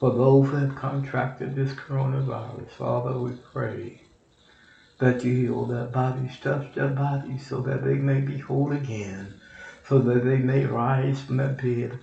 for 0.00 0.12
those 0.12 0.48
who 0.48 0.56
have 0.56 0.74
contracted 0.76 1.54
this 1.54 1.72
coronavirus. 1.74 2.70
Father, 2.70 3.18
we 3.18 3.32
pray 3.52 4.02
that 4.98 5.24
you 5.24 5.34
heal 5.34 5.66
their 5.66 5.86
bodies, 5.86 6.38
touch 6.40 6.74
their 6.74 6.88
bodies 6.88 7.46
so 7.46 7.60
that 7.62 7.84
they 7.84 7.96
may 7.96 8.20
be 8.20 8.38
whole 8.38 8.72
again, 8.72 9.34
so 9.86 9.98
that 10.00 10.24
they 10.24 10.38
may 10.38 10.64
rise 10.66 11.20
from 11.20 11.38
that 11.38 11.56
bed 11.58 11.98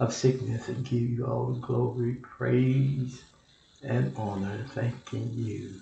of 0.00 0.12
sickness 0.12 0.68
and 0.68 0.84
give 0.84 1.02
you 1.02 1.26
all 1.26 1.52
the 1.52 1.60
glory, 1.60 2.14
praise, 2.22 3.24
and 3.82 4.12
honor, 4.16 4.64
thanking 4.68 5.30
you 5.34 5.80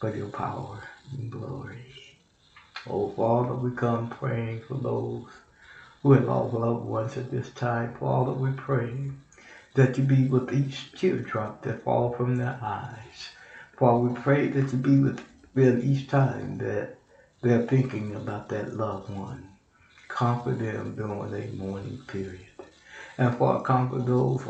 for 0.00 0.14
your 0.14 0.28
power 0.28 0.80
and 1.12 1.30
glory. 1.32 1.94
Oh, 2.88 3.08
Father, 3.10 3.54
we 3.54 3.72
come 3.72 4.08
praying 4.08 4.62
for 4.62 4.76
those 4.76 5.24
who 6.02 6.12
have 6.12 6.24
lost 6.24 6.54
loved 6.54 6.84
ones 6.86 7.16
at 7.16 7.30
this 7.30 7.50
time. 7.50 7.94
Father, 7.94 8.32
we 8.32 8.50
pray 8.52 9.10
that 9.74 9.98
you 9.98 10.04
be 10.04 10.26
with 10.28 10.52
each 10.52 10.92
teardrop 10.92 11.62
that 11.62 11.82
fall 11.84 12.12
from 12.14 12.36
their 12.36 12.58
eyes. 12.62 13.30
Father, 13.78 13.98
we 13.98 14.20
pray 14.20 14.48
that 14.48 14.72
you 14.72 14.78
be 14.78 14.98
with 14.98 15.20
them 15.54 15.80
each 15.82 16.08
time 16.08 16.58
that 16.58 16.96
they're 17.42 17.66
thinking 17.66 18.14
about 18.14 18.48
that 18.48 18.76
loved 18.76 19.10
one. 19.10 19.48
comfort 20.08 20.58
them 20.58 20.94
during 20.96 21.30
their 21.30 21.48
mourning 21.52 21.98
period. 22.06 22.46
And 23.18 23.36
Father, 23.36 23.64
comfort 23.64 24.06
those 24.06 24.42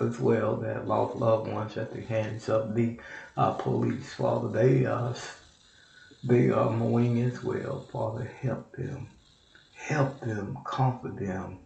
as 0.00 0.18
well 0.20 0.56
that 0.56 0.86
lost 0.86 1.16
loved 1.16 1.48
ones 1.50 1.76
at 1.76 1.92
the 1.92 2.02
hands 2.02 2.48
of 2.48 2.74
the 2.74 2.98
uh, 3.36 3.52
police. 3.52 4.14
Father, 4.14 4.48
they 4.48 4.84
are, 4.86 5.14
they 6.24 6.50
are 6.50 6.70
mourning 6.70 7.20
as 7.22 7.42
well. 7.42 7.86
Father, 7.92 8.24
help 8.40 8.72
them. 8.76 9.08
Help 9.88 10.20
them, 10.20 10.56
comfort 10.64 11.16
them, 11.16 11.58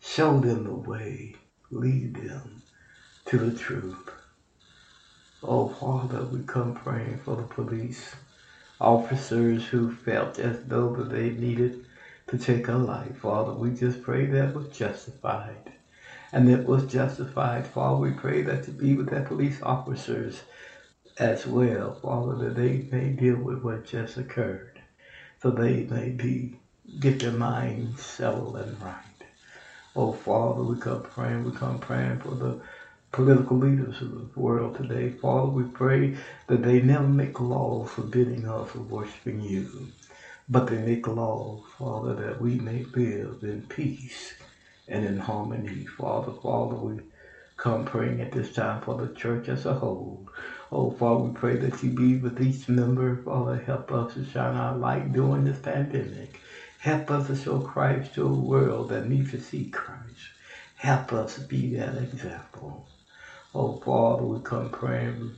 show 0.00 0.40
them 0.40 0.64
the 0.64 0.74
way, 0.74 1.36
lead 1.70 2.12
them 2.16 2.60
to 3.24 3.38
the 3.38 3.56
truth. 3.56 4.10
Oh, 5.44 5.68
Father, 5.68 6.24
we 6.24 6.42
come 6.42 6.74
praying 6.74 7.18
for 7.18 7.36
the 7.36 7.44
police 7.44 8.16
officers 8.80 9.64
who 9.64 9.92
felt 9.92 10.40
as 10.40 10.58
though 10.64 10.92
that 10.96 11.10
they 11.10 11.30
needed 11.30 11.86
to 12.26 12.36
take 12.36 12.66
a 12.66 12.72
life. 12.72 13.18
Father, 13.18 13.52
we 13.52 13.70
just 13.70 14.02
pray 14.02 14.26
that 14.26 14.54
was 14.54 14.66
justified. 14.66 15.72
And 16.32 16.50
it 16.50 16.66
was 16.66 16.84
justified. 16.84 17.64
Father, 17.64 18.00
we 18.00 18.10
pray 18.10 18.42
that 18.42 18.64
to 18.64 18.72
be 18.72 18.96
with 18.96 19.10
that 19.10 19.26
police 19.26 19.62
officers 19.62 20.42
as 21.16 21.46
well, 21.46 21.94
Father, 21.94 22.34
that 22.34 22.56
they 22.56 22.88
may 22.90 23.10
deal 23.10 23.36
with 23.36 23.62
what 23.62 23.84
just 23.84 24.16
occurred. 24.16 24.82
So 25.40 25.52
they 25.52 25.84
may 25.84 26.10
be 26.10 26.56
get 26.98 27.20
their 27.20 27.32
minds 27.32 28.02
settled 28.02 28.56
and 28.56 28.80
right. 28.82 28.96
Oh 29.96 30.12
Father, 30.12 30.62
we 30.62 30.78
come 30.78 31.02
praying, 31.02 31.44
we 31.44 31.52
come 31.52 31.78
praying 31.78 32.18
for 32.18 32.34
the 32.34 32.60
political 33.12 33.58
leaders 33.58 34.00
of 34.00 34.10
the 34.10 34.40
world 34.40 34.76
today. 34.76 35.10
Father, 35.10 35.48
we 35.48 35.64
pray 35.64 36.16
that 36.46 36.62
they 36.62 36.80
never 36.80 37.08
make 37.08 37.40
laws 37.40 37.90
forbidding 37.90 38.48
us 38.48 38.70
from 38.70 38.88
worshiping 38.88 39.40
you, 39.40 39.88
but 40.48 40.66
they 40.66 40.78
make 40.78 41.06
laws, 41.06 41.62
Father, 41.78 42.14
that 42.14 42.40
we 42.40 42.56
may 42.56 42.84
live 42.94 43.38
in 43.42 43.66
peace 43.68 44.34
and 44.88 45.04
in 45.04 45.18
harmony. 45.18 45.86
Father, 45.86 46.32
Father, 46.32 46.76
we 46.76 47.00
come 47.56 47.84
praying 47.84 48.20
at 48.20 48.32
this 48.32 48.52
time 48.54 48.80
for 48.80 48.96
the 48.96 49.14
church 49.14 49.48
as 49.48 49.66
a 49.66 49.74
whole. 49.74 50.26
Oh, 50.72 50.90
Father, 50.90 51.24
we 51.24 51.34
pray 51.34 51.56
that 51.56 51.82
you 51.82 51.90
be 51.90 52.16
with 52.16 52.40
each 52.40 52.68
member. 52.68 53.16
Father, 53.16 53.56
help 53.56 53.92
us 53.92 54.14
to 54.14 54.24
shine 54.24 54.56
our 54.56 54.74
light 54.76 55.12
during 55.12 55.44
this 55.44 55.58
pandemic. 55.58 56.40
Help 56.82 57.12
us 57.12 57.28
to 57.28 57.36
show 57.36 57.60
Christ 57.60 58.14
to 58.14 58.26
a 58.26 58.40
world 58.40 58.88
that 58.88 59.06
needs 59.06 59.30
to 59.30 59.38
see 59.38 59.66
Christ. 59.70 60.30
Help 60.74 61.12
us 61.12 61.38
be 61.38 61.76
that 61.76 61.94
example. 61.94 62.88
Oh, 63.54 63.74
Father, 63.84 64.24
we 64.24 64.40
come 64.40 64.68
praying. 64.68 65.30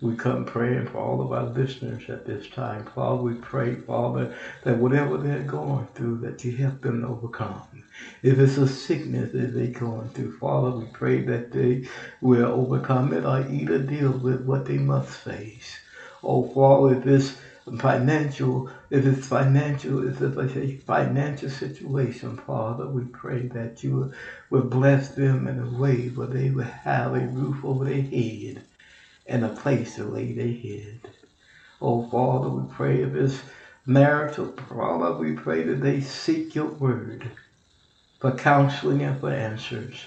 We 0.00 0.14
come 0.16 0.46
praying 0.46 0.86
for 0.86 0.98
all 0.98 1.20
of 1.20 1.32
our 1.32 1.44
listeners 1.44 2.04
at 2.08 2.24
this 2.24 2.48
time. 2.48 2.86
Father, 2.94 3.22
we 3.22 3.34
pray, 3.34 3.74
Father, 3.74 4.30
that 4.62 4.78
whatever 4.78 5.18
they're 5.18 5.42
going 5.42 5.86
through, 5.94 6.20
that 6.20 6.44
you 6.44 6.52
help 6.52 6.80
them 6.80 7.04
overcome. 7.04 7.84
If 8.22 8.38
it's 8.38 8.56
a 8.56 8.66
sickness 8.66 9.32
that 9.32 9.52
they're 9.52 9.68
going 9.68 10.08
through, 10.08 10.30
Father, 10.30 10.70
we 10.70 10.86
pray 10.86 11.20
that 11.20 11.50
they 11.50 11.82
will 12.22 12.46
overcome 12.50 13.12
it 13.12 13.26
or 13.26 13.40
either 13.40 13.78
deal 13.78 14.12
with 14.12 14.40
what 14.40 14.64
they 14.64 14.78
must 14.78 15.10
face. 15.18 15.80
Oh, 16.22 16.42
Father, 16.42 16.94
if 16.94 17.06
it's 17.06 17.34
financial, 17.78 18.70
if 18.90 19.06
it's 19.06 19.26
financial, 19.26 20.08
if 20.08 20.20
it's 20.20 20.56
a 20.56 20.76
financial 20.78 21.50
situation, 21.50 22.36
Father, 22.36 22.86
we 22.86 23.04
pray 23.04 23.46
that 23.48 23.84
you 23.84 24.12
will 24.50 24.62
bless 24.62 25.10
them 25.10 25.46
in 25.46 25.58
a 25.58 25.78
way 25.78 26.08
where 26.08 26.26
they 26.26 26.50
will 26.50 26.64
have 26.64 27.14
a 27.14 27.20
roof 27.20 27.64
over 27.64 27.84
their 27.84 28.02
head 28.02 28.64
and 29.26 29.44
a 29.44 29.48
place 29.48 29.94
to 29.96 30.04
lay 30.04 30.32
their 30.32 30.52
head. 30.52 31.10
Oh, 31.80 32.08
Father, 32.10 32.48
we 32.48 32.74
pray 32.74 33.02
if 33.02 33.14
it's 33.14 33.42
marital, 33.86 34.52
Father, 34.68 35.12
we 35.12 35.32
pray 35.32 35.62
that 35.62 35.80
they 35.80 36.00
seek 36.00 36.54
your 36.54 36.66
word 36.66 37.30
for 38.18 38.32
counseling 38.32 39.02
and 39.02 39.18
for 39.20 39.30
answers. 39.30 40.04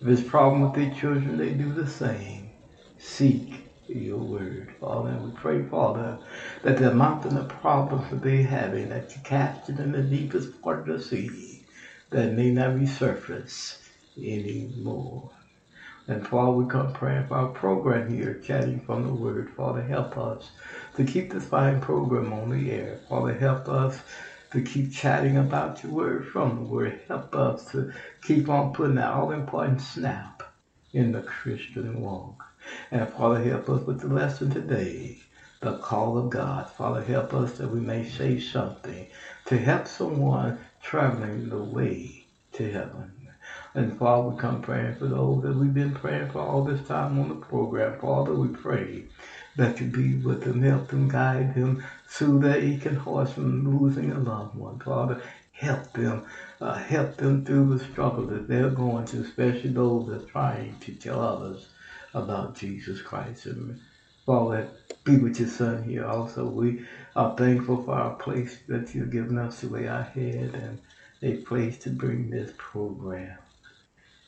If 0.00 0.08
it's 0.08 0.28
problem 0.28 0.62
with 0.62 0.74
their 0.74 0.94
children, 0.98 1.36
they 1.36 1.50
do 1.50 1.72
the 1.72 1.86
same. 1.86 2.50
Seek 2.98 3.63
your 3.88 4.18
word, 4.18 4.74
Father. 4.80 5.10
And 5.10 5.24
we 5.24 5.30
pray, 5.32 5.62
Father, 5.62 6.18
that 6.62 6.78
the 6.78 6.94
mountain 6.94 7.36
of 7.36 7.48
problems 7.48 8.10
that 8.10 8.22
they're 8.22 8.44
having, 8.44 8.88
that 8.88 9.14
you 9.14 9.22
cast 9.24 9.68
it 9.68 9.78
in 9.78 9.92
the 9.92 10.02
deepest 10.02 10.60
part 10.62 10.80
of 10.80 10.86
the 10.86 11.02
sea, 11.02 11.64
that 12.10 12.32
may 12.32 12.50
not 12.50 12.76
resurface 12.76 13.78
anymore. 14.16 15.30
And 16.06 16.26
Father, 16.26 16.52
we 16.52 16.66
come 16.68 16.92
praying 16.92 17.28
for 17.28 17.36
our 17.36 17.48
program 17.48 18.14
here, 18.14 18.34
chatting 18.44 18.80
from 18.80 19.06
the 19.06 19.14
Word. 19.14 19.50
Father, 19.56 19.82
help 19.82 20.18
us 20.18 20.50
to 20.96 21.04
keep 21.04 21.32
this 21.32 21.46
fine 21.46 21.80
program 21.80 22.32
on 22.32 22.50
the 22.50 22.70
air. 22.70 23.00
Father, 23.08 23.32
help 23.32 23.68
us 23.68 24.00
to 24.52 24.60
keep 24.60 24.92
chatting 24.92 25.38
about 25.38 25.82
your 25.82 25.92
Word 25.92 26.28
from 26.28 26.56
the 26.56 26.62
Word. 26.62 27.00
Help 27.08 27.34
us 27.34 27.70
to 27.72 27.90
keep 28.22 28.50
on 28.50 28.74
putting 28.74 28.96
that 28.96 29.14
all 29.14 29.32
important 29.32 29.80
snap 29.80 30.42
in 30.92 31.12
the 31.12 31.22
Christian 31.22 32.00
walk. 32.00 32.43
And 32.90 33.12
Father, 33.12 33.42
help 33.42 33.68
us 33.68 33.86
with 33.86 34.00
the 34.00 34.08
lesson 34.08 34.50
today, 34.50 35.18
the 35.60 35.78
call 35.78 36.18
of 36.18 36.30
God. 36.30 36.70
Father, 36.70 37.02
help 37.02 37.34
us 37.34 37.58
that 37.58 37.70
we 37.70 37.80
may 37.80 38.08
say 38.08 38.38
something 38.38 39.08
to 39.46 39.58
help 39.58 39.86
someone 39.86 40.58
traveling 40.82 41.48
the 41.48 41.62
way 41.62 42.26
to 42.52 42.70
heaven. 42.70 43.12
And 43.74 43.98
Father, 43.98 44.28
we 44.28 44.38
come 44.38 44.62
praying 44.62 44.94
for 44.94 45.06
those 45.06 45.42
that 45.42 45.56
we've 45.56 45.74
been 45.74 45.92
praying 45.92 46.30
for 46.30 46.38
all 46.38 46.64
this 46.64 46.86
time 46.86 47.18
on 47.18 47.28
the 47.28 47.34
program. 47.34 47.98
Father, 47.98 48.32
we 48.32 48.48
pray 48.48 49.04
that 49.56 49.80
you 49.80 49.86
be 49.86 50.14
with 50.14 50.44
them, 50.44 50.62
help 50.62 50.88
them, 50.88 51.08
guide 51.08 51.54
them 51.54 51.82
through 52.06 52.38
their 52.38 52.56
aching 52.56 52.96
hearts 52.96 53.32
from 53.32 53.78
losing 53.78 54.12
a 54.12 54.18
loved 54.18 54.54
one. 54.54 54.78
Father, 54.78 55.20
help 55.52 55.92
them, 55.92 56.24
uh, 56.60 56.74
help 56.74 57.16
them 57.16 57.44
through 57.44 57.76
the 57.76 57.84
struggle 57.84 58.26
that 58.26 58.48
they're 58.48 58.70
going 58.70 59.06
through, 59.06 59.22
especially 59.22 59.70
those 59.70 60.06
that 60.06 60.22
are 60.22 60.26
trying 60.26 60.78
to 60.80 60.94
tell 60.94 61.20
others 61.20 61.68
about 62.14 62.56
Jesus 62.56 63.02
Christ. 63.02 63.46
And 63.46 63.80
Father, 64.26 64.68
be 65.04 65.18
with 65.18 65.40
your 65.40 65.48
son 65.48 65.82
here 65.84 66.06
also. 66.06 66.46
We 66.46 66.86
are 67.16 67.36
thankful 67.36 67.84
for 67.84 67.94
our 67.94 68.14
place 68.14 68.58
that 68.68 68.94
you've 68.94 69.10
given 69.12 69.38
us 69.38 69.60
to 69.60 69.68
lay 69.68 69.88
our 69.88 70.04
head 70.04 70.54
and 70.54 70.80
a 71.22 71.42
place 71.44 71.78
to 71.80 71.90
bring 71.90 72.30
this 72.30 72.52
program. 72.58 73.38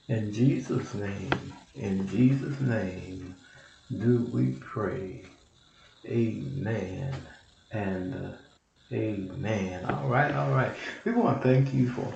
In 0.09 0.32
Jesus' 0.32 0.95
name, 0.95 1.53
in 1.74 2.07
Jesus' 2.09 2.61
name, 2.61 3.34
do 3.97 4.28
we 4.32 4.53
pray. 4.61 5.24
Amen 6.07 7.14
and 7.72 8.14
uh, 8.14 8.32
amen. 8.93 9.84
All 9.87 10.09
right, 10.09 10.32
all 10.34 10.51
right. 10.53 10.72
We 11.05 11.12
want 11.12 11.43
to 11.43 11.49
thank 11.49 11.74
you 11.74 11.91
for 11.91 12.14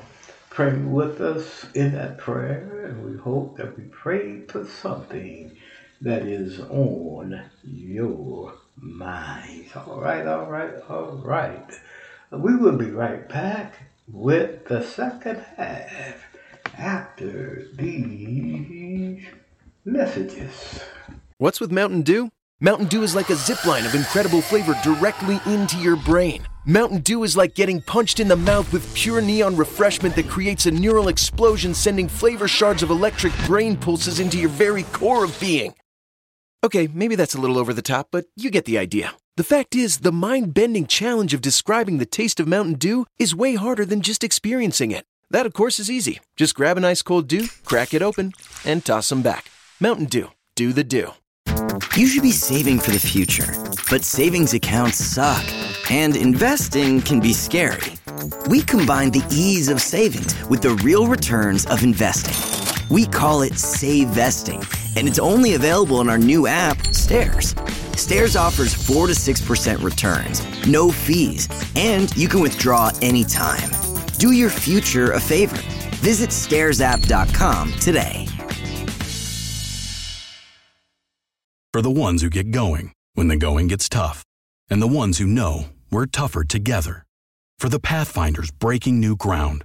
praying 0.51 0.93
with 0.93 1.21
us 1.21 1.67
in 1.75 1.93
that 1.93 2.19
prayer, 2.19 2.87
and 2.87 3.05
we 3.05 3.19
hope 3.19 3.57
that 3.57 3.77
we 3.77 3.85
prayed 3.85 4.51
for 4.53 4.67
something 4.67 5.57
that 6.01 6.23
is 6.23 6.61
on 6.61 7.43
your 7.63 8.55
mind. 8.77 9.67
All 9.75 10.01
right, 10.01 10.27
all 10.27 10.47
right, 10.47 10.75
all 10.89 11.21
right. 11.23 11.71
We 12.31 12.57
will 12.57 12.77
be 12.77 12.91
right 12.91 13.29
back 13.29 13.75
with 14.09 14.67
the 14.67 14.83
second 14.83 15.45
half 15.57 16.25
after 16.79 17.67
these 17.75 19.25
messages. 19.85 20.81
What's 21.39 21.61
with 21.61 21.71
Mountain 21.71 22.03
Dew? 22.03 22.31
Mountain 22.61 22.89
Dew 22.89 23.03
is 23.03 23.15
like 23.15 23.31
a 23.31 23.35
zip 23.35 23.65
line 23.65 23.87
of 23.87 23.95
incredible 23.95 24.43
flavor 24.43 24.79
directly 24.83 25.41
into 25.47 25.79
your 25.79 25.97
brain. 25.97 26.47
Mountain 26.67 26.99
Dew 26.99 27.25
is 27.25 27.37
like 27.37 27.55
getting 27.55 27.81
punched 27.81 28.21
in 28.21 28.29
the 28.29 28.37
mouth 28.37 28.71
with 28.73 28.95
pure 28.95 29.23
neon 29.23 29.57
refreshment 29.57 30.15
that 30.15 30.29
creates 30.29 30.67
a 30.67 30.71
neural 30.71 31.09
explosion, 31.09 31.73
sending 31.73 32.07
flavor 32.07 32.47
shards 32.47 32.83
of 32.83 32.91
electric 32.91 33.33
brain 33.47 33.77
pulses 33.77 34.21
into 34.21 34.39
your 34.39 34.51
very 34.51 34.83
core 34.85 35.25
of 35.25 35.39
being. 35.41 35.75
Okay, 36.63 36.91
maybe 36.93 37.17
that's 37.17 37.35
a 37.35 37.41
little 37.41 37.59
over 37.59 37.73
the 37.73 37.81
top, 37.81 38.09
but 38.11 38.27
you 38.37 38.51
get 38.51 38.67
the 38.67 38.77
idea. 38.77 39.15
The 39.39 39.45
fact 39.45 39.75
is, 39.75 39.99
the 39.99 40.13
mind 40.13 40.53
bending 40.53 40.87
challenge 40.87 41.33
of 41.33 41.41
describing 41.41 41.97
the 41.97 42.05
taste 42.05 42.39
of 42.39 42.47
Mountain 42.47 42.75
Dew 42.75 43.07
is 43.19 43.35
way 43.35 43.55
harder 43.55 43.87
than 43.87 44.03
just 44.03 44.23
experiencing 44.23 44.91
it. 44.91 45.07
That, 45.31 45.47
of 45.47 45.55
course, 45.55 45.81
is 45.81 45.91
easy. 45.91 46.21
Just 46.37 46.55
grab 46.55 46.77
an 46.77 46.85
ice 46.85 47.01
cold 47.01 47.29
dew, 47.29 47.47
crack 47.65 47.95
it 47.95 48.03
open, 48.03 48.35
and 48.63 48.85
toss 48.85 49.09
them 49.09 49.23
back. 49.23 49.51
Mountain 49.81 50.07
Dew. 50.07 50.33
Do 50.55 50.75
the 50.75 50.85
dew. 50.85 51.15
You 51.97 52.07
should 52.07 52.23
be 52.23 52.31
saving 52.33 52.81
for 52.81 52.91
the 52.91 52.99
future, 52.99 53.55
but 53.91 54.05
savings 54.05 54.53
accounts 54.53 54.99
suck, 54.99 55.45
and 55.91 56.15
investing 56.15 57.01
can 57.01 57.21
be 57.21 57.33
scary. 57.33 57.95
We 58.49 58.61
combine 58.61 59.13
the 59.13 59.25
ease 59.31 59.71
of 59.71 59.81
savings 59.81 60.35
with 60.49 60.61
the 60.61 60.75
real 60.85 61.07
returns 61.07 61.65
of 61.67 61.83
investing. 61.83 62.60
We 62.91 63.07
call 63.07 63.43
it 63.43 63.57
Save 63.57 64.09
Vesting, 64.09 64.63
and 64.97 65.07
it's 65.07 65.21
only 65.21 65.55
available 65.55 66.01
in 66.01 66.11
our 66.11 66.19
new 66.19 66.49
app, 66.49 66.93
Stairs. 66.95 67.55
Stairs 67.95 68.35
offers 68.35 68.75
4 68.75 69.07
to 69.07 69.13
6% 69.13 69.83
returns, 69.83 70.67
no 70.67 70.91
fees, 70.91 71.49
and 71.77 72.15
you 72.17 72.27
can 72.29 72.41
withdraw 72.41 72.91
anytime. 73.01 73.71
Do 74.19 74.33
your 74.33 74.51
future 74.51 75.13
a 75.13 75.21
favor. 75.21 75.57
Visit 75.99 76.31
stairsapp.com 76.31 77.73
today. 77.75 78.27
For 81.73 81.83
the 81.83 81.91
ones 81.91 82.23
who 82.23 82.31
get 82.31 82.51
going 82.51 82.93
when 83.15 83.29
the 83.29 83.37
going 83.37 83.69
gets 83.69 83.89
tough, 83.89 84.25
and 84.69 84.83
the 84.83 84.89
ones 84.89 85.19
who 85.19 85.27
know 85.27 85.67
we're 85.93 86.07
tougher 86.07 86.43
together. 86.43 87.05
For 87.61 87.69
the 87.69 87.79
Pathfinders 87.79 88.51
breaking 88.51 88.99
new 88.99 89.15
ground, 89.15 89.65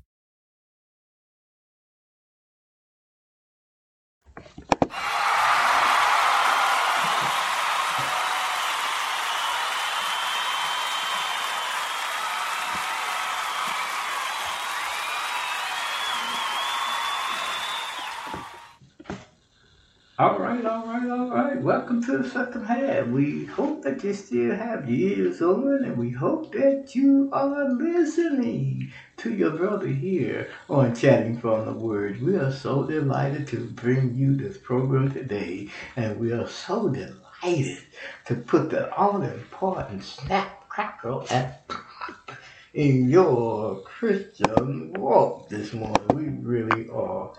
All 20.21 20.37
right, 20.37 20.63
all 20.63 20.85
right, 20.85 21.09
all 21.09 21.29
right. 21.31 21.59
Welcome 21.59 22.03
to 22.03 22.19
the 22.19 22.29
second 22.29 22.65
half. 22.65 23.07
We 23.07 23.45
hope 23.45 23.81
that 23.81 24.03
you 24.03 24.13
still 24.13 24.55
have 24.55 24.87
your 24.87 25.17
ears 25.17 25.41
on 25.41 25.83
and 25.83 25.97
we 25.97 26.11
hope 26.11 26.53
that 26.53 26.93
you 26.93 27.31
are 27.33 27.67
listening 27.73 28.93
to 29.17 29.33
your 29.33 29.49
brother 29.49 29.87
here 29.87 30.51
on 30.69 30.93
Chatting 30.93 31.39
from 31.39 31.65
the 31.65 31.73
Word. 31.73 32.21
We 32.21 32.35
are 32.35 32.51
so 32.51 32.83
delighted 32.83 33.47
to 33.47 33.65
bring 33.65 34.13
you 34.13 34.35
this 34.35 34.59
program 34.59 35.11
today 35.11 35.69
and 35.95 36.19
we 36.19 36.31
are 36.33 36.47
so 36.47 36.87
delighted 36.87 37.79
to 38.27 38.35
put 38.35 38.69
the 38.69 38.93
all 38.93 39.23
important 39.23 40.03
snap, 40.03 40.69
crackle, 40.69 41.25
and 41.31 41.51
pop 41.67 42.31
in 42.75 43.09
your 43.09 43.81
Christian 43.81 44.93
walk 44.93 45.49
this 45.49 45.73
morning. 45.73 46.07
We 46.13 46.25
really 46.47 46.87
are 46.89 47.33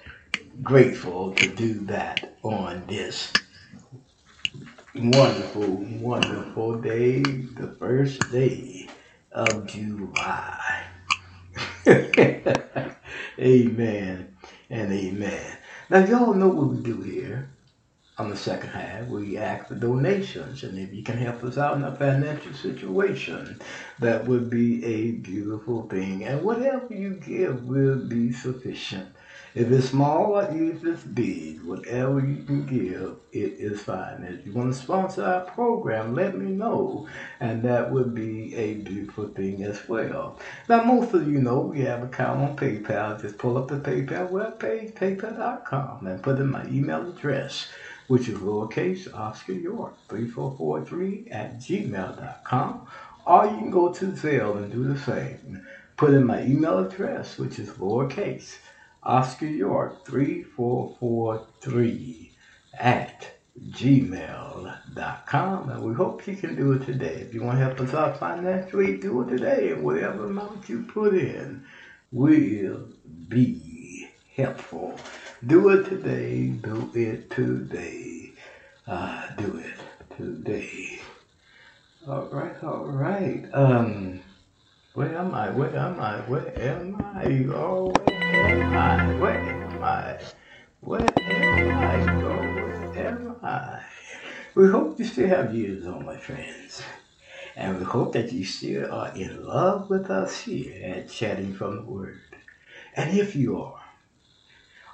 grateful 0.63 1.33
to 1.35 1.49
do 1.49 1.75
that 1.87 2.37
on 2.43 2.85
this 2.89 3.39
wonderful, 4.95 5.69
wonderful 6.01 6.81
day, 6.81 7.23
the 7.23 7.69
first 7.79 8.31
day 8.31 8.89
of 9.33 9.67
July. 9.67 10.85
amen 13.39 14.37
and 14.71 14.93
amen. 14.93 15.59
Now, 15.91 16.05
y'all 16.05 16.35
know 16.35 16.49
what 16.49 16.69
we 16.69 16.83
do 16.83 17.03
here 17.03 17.51
on 18.19 18.31
the 18.31 18.37
second 18.37 18.71
half. 18.71 19.09
We 19.09 19.39
ask 19.39 19.69
for 19.69 19.75
donations, 19.75 20.63
and 20.63 20.79
if 20.79 20.93
you 20.93 21.03
can 21.03 21.19
help 21.19 21.43
us 21.45 21.59
out 21.59 21.77
in 21.77 21.85
a 21.85 21.97
financial 21.97 22.55
situation, 22.55 23.61
that 24.01 24.27
would 24.27 24.51
be 24.51 24.85
a 24.85 25.13
beautiful 25.13 25.89
thing. 25.89 26.25
And 26.25 26.43
whatever 26.43 26.95
you 26.95 27.15
give 27.15 27.65
will 27.65 27.99
be 27.99 28.33
sufficient. 28.33 29.09
If 29.55 29.71
it's 29.71 29.91
small 29.91 30.35
or 30.35 30.49
if 30.51 30.83
it's 30.83 31.03
big, 31.03 31.63
whatever 31.63 32.21
you 32.21 32.43
can 32.43 32.65
give, 32.65 33.17
it 33.33 33.61
is 33.61 33.83
fine. 33.83 34.25
If 34.27 34.47
you 34.47 34.53
want 34.55 34.73
to 34.73 34.81
sponsor 34.81 35.25
our 35.25 35.43
program, 35.43 36.15
let 36.15 36.39
me 36.39 36.53
know, 36.53 37.07
and 37.39 37.63
that 37.63 37.93
would 37.93 38.15
be 38.15 38.55
a 38.55 38.77
beautiful 38.77 39.29
thing 39.29 39.63
as 39.63 39.87
well. 39.87 40.41
Now, 40.71 40.85
most 40.85 41.13
of 41.13 41.31
you 41.31 41.39
know 41.39 41.61
we 41.61 41.81
have 41.81 42.01
an 42.01 42.09
account 42.09 42.41
on 42.41 42.57
PayPal. 42.57 43.21
Just 43.21 43.37
pull 43.37 43.59
up 43.59 43.69
the 43.69 43.77
PayPal 43.77 44.31
webpage, 44.31 44.95
paypal.com, 44.95 46.07
and 46.07 46.23
put 46.23 46.39
in 46.39 46.51
my 46.51 46.65
email 46.69 47.07
address, 47.11 47.69
which 48.07 48.31
is 48.31 48.39
lowercase 48.39 49.13
Oscar 49.13 49.53
York 49.53 49.93
3443 50.09 51.29
at 51.31 51.59
gmail.com. 51.59 52.87
Or 53.27 53.45
you 53.45 53.59
can 53.59 53.71
go 53.71 53.93
to 53.93 54.07
Zelle 54.13 54.57
and 54.57 54.73
do 54.73 54.85
the 54.85 54.99
same. 54.99 55.67
Put 55.99 56.15
in 56.15 56.25
my 56.25 56.43
email 56.43 56.79
address, 56.79 57.37
which 57.37 57.59
is 57.59 57.69
lowercase 57.73 58.57
Oscar 59.03 59.47
York 59.47 60.07
3443 60.07 62.33
at 62.79 63.33
gmail.com. 63.71 65.71
And 65.71 65.83
we 65.83 65.95
hope 65.95 66.27
you 66.27 66.37
can 66.37 66.57
do 66.57 66.73
it 66.73 66.85
today. 66.87 67.17
If 67.17 67.35
you 67.35 67.43
want 67.43 67.59
to 67.59 67.65
help 67.65 67.81
us 67.81 67.93
out 67.95 68.19
financially, 68.19 68.99
do 68.99 69.23
it 69.23 69.31
today. 69.31 69.73
And 69.73 69.83
whatever 69.83 70.27
amount 70.27 70.69
you 70.69 70.83
put 70.85 71.15
in 71.15 71.65
will 72.11 72.89
be 73.29 74.09
helpful. 74.37 74.97
Do 75.47 75.71
it 75.71 75.89
today. 75.89 76.49
Do 76.49 76.91
it 76.95 77.31
today. 77.31 78.33
Uh, 78.87 79.27
do 79.37 79.59
it 79.59 79.77
today. 80.17 81.01
All 82.07 82.29
right, 82.33 82.63
all 82.65 82.87
right. 82.87 83.45
Um, 83.53 84.21
where 84.95 85.17
am 85.17 85.35
I? 85.35 85.51
Where 85.51 85.75
am 85.75 86.01
I? 86.01 86.21
Where 86.21 86.53
am 86.61 86.97
I? 87.15 87.47
Oh, 87.55 87.93
where 88.05 88.23
am 88.23 88.77
I? 88.77 89.19
Where 89.19 89.39
am 89.39 89.83
I? 89.83 90.19
Where 90.81 91.01
am 91.01 91.79
I? 91.79 92.13
Oh, 92.23 92.91
where 92.91 93.09
am 93.09 93.37
I? 93.43 93.81
We 94.55 94.69
hope 94.69 94.99
you 94.99 95.07
still 95.07 95.29
have 95.29 95.55
years 95.55 95.87
on, 95.87 96.05
my 96.05 96.19
friends. 96.19 96.83
And 97.57 97.79
we 97.79 97.85
hope 97.85 98.13
that 98.13 98.33
you 98.33 98.45
still 98.45 98.93
are 98.93 99.15
in 99.15 99.45
love 99.47 99.89
with 99.89 100.11
us 100.11 100.43
here 100.43 100.85
at 100.85 101.09
Chatting 101.09 101.55
from 101.55 101.77
the 101.77 101.83
Word. 101.83 102.21
And 102.95 103.17
if 103.19 103.35
you 103.35 103.63
are, 103.63 103.82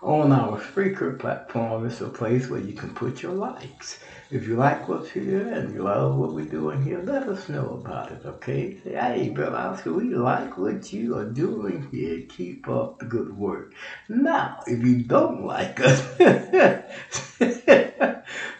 on 0.02 0.32
our 0.32 0.60
Spreaker 0.60 1.18
platform 1.18 1.86
is 1.86 2.00
a 2.00 2.08
place 2.08 2.48
where 2.48 2.60
you 2.60 2.72
can 2.72 2.94
put 2.94 3.22
your 3.22 3.32
likes. 3.32 3.98
If 4.30 4.46
you 4.46 4.56
like 4.56 4.88
what's 4.88 5.10
here 5.10 5.48
and 5.48 5.74
you 5.74 5.82
love 5.82 6.16
what 6.16 6.34
we're 6.34 6.44
doing 6.44 6.82
here, 6.82 7.02
let 7.02 7.28
us 7.28 7.48
know 7.48 7.80
about 7.82 8.12
it, 8.12 8.22
okay? 8.24 8.78
Say, 8.84 8.92
hey, 8.92 9.30
Brother 9.30 9.56
Oscar, 9.56 9.92
we 9.92 10.14
like 10.14 10.56
what 10.56 10.92
you 10.92 11.16
are 11.16 11.24
doing 11.24 11.88
here. 11.90 12.22
Keep 12.28 12.68
up 12.68 13.00
the 13.00 13.06
good 13.06 13.36
work. 13.36 13.72
Now, 14.08 14.60
if 14.66 14.84
you 14.84 15.02
don't 15.02 15.44
like 15.44 15.80
us, 15.80 16.00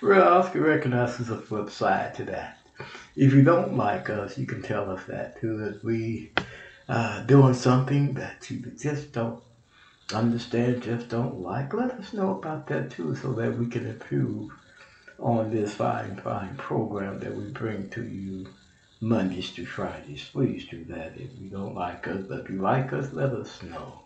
Brother 0.01 0.24
Oscar 0.24 0.61
recognizes 0.61 1.30
a 1.30 1.39
flip 1.39 1.70
side 1.70 2.14
to 2.14 2.24
that. 2.24 2.59
If 3.14 3.32
you 3.32 3.43
don't 3.43 3.76
like 3.76 4.11
us, 4.11 4.39
you 4.39 4.47
can 4.47 4.62
tell 4.62 4.91
us 4.91 5.05
that 5.05 5.41
too, 5.41 5.57
that 5.59 5.84
we 5.84 6.32
uh, 6.89 7.20
doing 7.22 7.55
something 7.55 8.14
that 8.14 8.51
you 8.51 8.72
just 8.80 9.12
don't 9.12 9.41
understand, 10.12 10.82
just 10.82 11.09
don't 11.09 11.40
like, 11.40 11.74
let 11.74 11.90
us 11.92 12.12
know 12.12 12.38
about 12.38 12.66
that 12.68 12.90
too 12.90 13.14
so 13.14 13.32
that 13.32 13.59
we 13.59 13.66
can 13.66 13.86
improve 13.86 14.50
on 15.18 15.50
this 15.50 15.74
fine, 15.74 16.16
fine 16.16 16.56
program 16.56 17.18
that 17.20 17.34
we 17.34 17.44
bring 17.50 17.88
to 17.90 18.04
you 18.04 18.46
Mondays 19.00 19.50
to 19.52 19.66
Fridays. 19.66 20.24
Please 20.32 20.66
do 20.66 20.84
that 20.84 21.12
if 21.16 21.30
you 21.38 21.48
don't 21.50 21.74
like 21.74 22.06
us. 22.09 22.24
But 22.28 22.40
if 22.40 22.50
you 22.50 22.61
like 22.61 22.92
us, 22.92 23.12
let 23.12 23.30
us 23.30 23.62
know. 23.62 24.02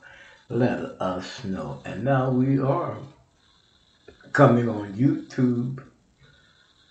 Let 0.49 0.81
us 1.01 1.45
know. 1.45 1.81
And 1.85 2.05
now 2.05 2.31
we 2.31 2.59
are 2.59 2.97
coming 4.33 4.69
on 4.69 4.95
YouTube, 4.95 5.83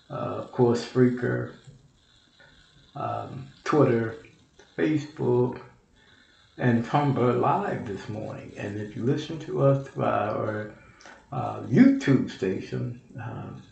uh, 0.09 0.13
of 0.13 0.51
course, 0.51 0.85
Spreaker, 0.85 1.53
um, 2.95 3.47
Twitter, 3.63 4.17
Facebook, 4.77 5.61
and 6.61 6.85
Tumblr 6.85 7.41
live 7.41 7.87
this 7.87 8.07
morning. 8.07 8.53
And 8.55 8.79
if 8.79 8.95
you 8.95 9.03
listen 9.03 9.39
to 9.39 9.63
us 9.63 9.87
through 9.87 10.03
our 10.03 10.71
uh, 11.31 11.61
YouTube 11.61 12.29
station, 12.29 13.01
um, 13.19 13.63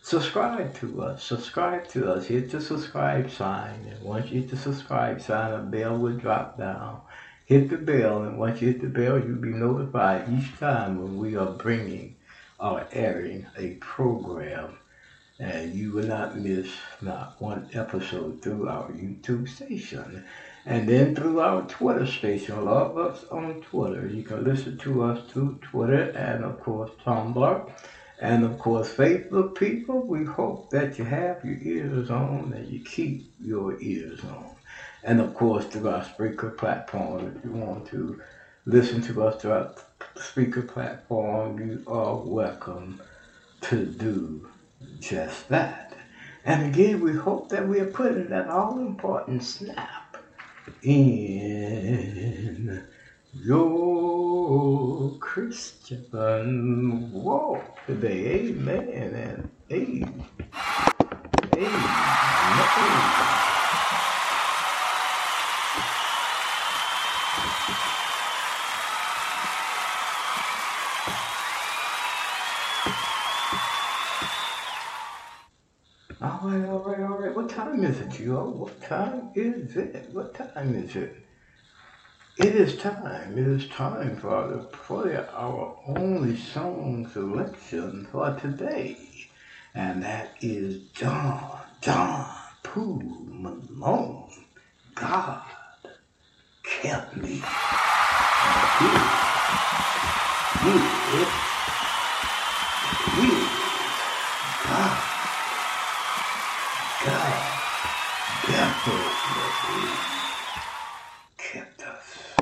subscribe 0.00 0.74
to 0.76 1.02
us. 1.02 1.22
Subscribe 1.22 1.86
to 1.88 2.10
us. 2.10 2.24
Hit 2.24 2.50
the 2.50 2.62
subscribe 2.62 3.30
sign. 3.30 3.86
And 3.90 4.02
once 4.02 4.30
you 4.30 4.40
hit 4.40 4.50
the 4.50 4.56
subscribe 4.56 5.20
sign, 5.20 5.52
a 5.52 5.58
bell 5.58 5.98
will 5.98 6.16
drop 6.16 6.56
down. 6.56 7.02
Hit 7.44 7.68
the 7.68 7.76
bell, 7.76 8.22
and 8.22 8.38
once 8.38 8.62
you 8.62 8.68
hit 8.68 8.80
the 8.80 8.88
bell, 8.88 9.18
you'll 9.18 9.36
be 9.36 9.50
notified 9.50 10.26
each 10.32 10.58
time 10.58 10.98
when 10.98 11.18
we 11.18 11.36
are 11.36 11.52
bringing 11.52 12.16
or 12.58 12.86
airing 12.92 13.46
a 13.58 13.74
program. 13.74 14.78
And 15.38 15.74
you 15.74 15.92
will 15.92 16.06
not 16.06 16.38
miss 16.38 16.72
not 17.02 17.36
one 17.42 17.68
episode 17.74 18.40
through 18.40 18.70
our 18.70 18.88
YouTube 18.88 19.50
station. 19.50 20.24
And 20.68 20.88
then 20.88 21.14
through 21.14 21.38
our 21.38 21.62
Twitter 21.62 22.06
station, 22.06 22.64
love 22.64 22.98
us 22.98 23.24
on 23.30 23.60
Twitter. 23.62 24.08
You 24.08 24.24
can 24.24 24.42
listen 24.42 24.76
to 24.78 25.04
us 25.04 25.30
through 25.30 25.60
Twitter 25.62 26.10
and, 26.10 26.44
of 26.44 26.60
course, 26.60 26.90
Tumblr. 27.04 27.70
And, 28.20 28.44
of 28.44 28.58
course, 28.58 28.92
Facebook 28.92 29.54
people, 29.54 30.04
we 30.04 30.24
hope 30.24 30.70
that 30.70 30.98
you 30.98 31.04
have 31.04 31.44
your 31.44 31.58
ears 31.62 32.10
on 32.10 32.52
and 32.56 32.68
you 32.68 32.80
keep 32.80 33.32
your 33.40 33.80
ears 33.80 34.24
on. 34.24 34.56
And, 35.04 35.20
of 35.20 35.34
course, 35.34 35.66
through 35.66 35.88
our 35.88 36.02
Spreaker 36.02 36.56
platform, 36.56 37.36
if 37.36 37.44
you 37.44 37.52
want 37.52 37.86
to 37.88 38.20
listen 38.64 39.00
to 39.02 39.22
us 39.22 39.40
through 39.40 39.52
our 39.52 39.72
Spreaker 40.16 40.66
platform, 40.66 41.60
you 41.60 41.84
are 41.86 42.16
welcome 42.16 43.00
to 43.60 43.86
do 43.86 44.48
just 44.98 45.48
that. 45.48 45.94
And 46.44 46.74
again, 46.74 47.00
we 47.00 47.12
hope 47.12 47.50
that 47.50 47.68
we 47.68 47.78
are 47.78 47.90
putting 47.90 48.30
that 48.30 48.48
all 48.48 48.80
important 48.80 49.44
snap 49.44 50.05
in 50.82 52.82
your 53.32 55.16
Christian 55.18 57.12
walk 57.12 57.78
today. 57.86 58.48
Amen 58.48 59.14
and 59.14 59.50
amen. 59.70 60.24
Amen. 61.54 63.42
Time 77.76 77.84
is 77.84 78.00
it, 78.00 78.24
Joe? 78.24 78.48
What 78.48 78.80
time 78.80 79.30
is 79.34 79.76
it? 79.76 80.08
What 80.12 80.34
time 80.34 80.74
is 80.76 80.96
it? 80.96 81.14
It 82.38 82.54
is 82.54 82.78
time. 82.78 83.36
It 83.36 83.46
is 83.46 83.68
time 83.68 84.16
for 84.16 84.48
the 84.48 84.76
for 84.78 85.06
our 85.34 85.76
only 85.86 86.38
song 86.38 87.06
selection 87.12 88.08
for 88.10 88.34
today, 88.40 88.96
and 89.74 90.02
that 90.02 90.30
is 90.40 90.84
John 90.94 91.60
John 91.82 92.26
Pooh 92.62 93.02
Malone. 93.26 94.30
God 94.94 95.42
kept 96.62 97.14
me. 97.18 97.42
Here, 98.78 99.10
here, 101.12 101.28
God, 104.64 105.02
God. 107.04 107.35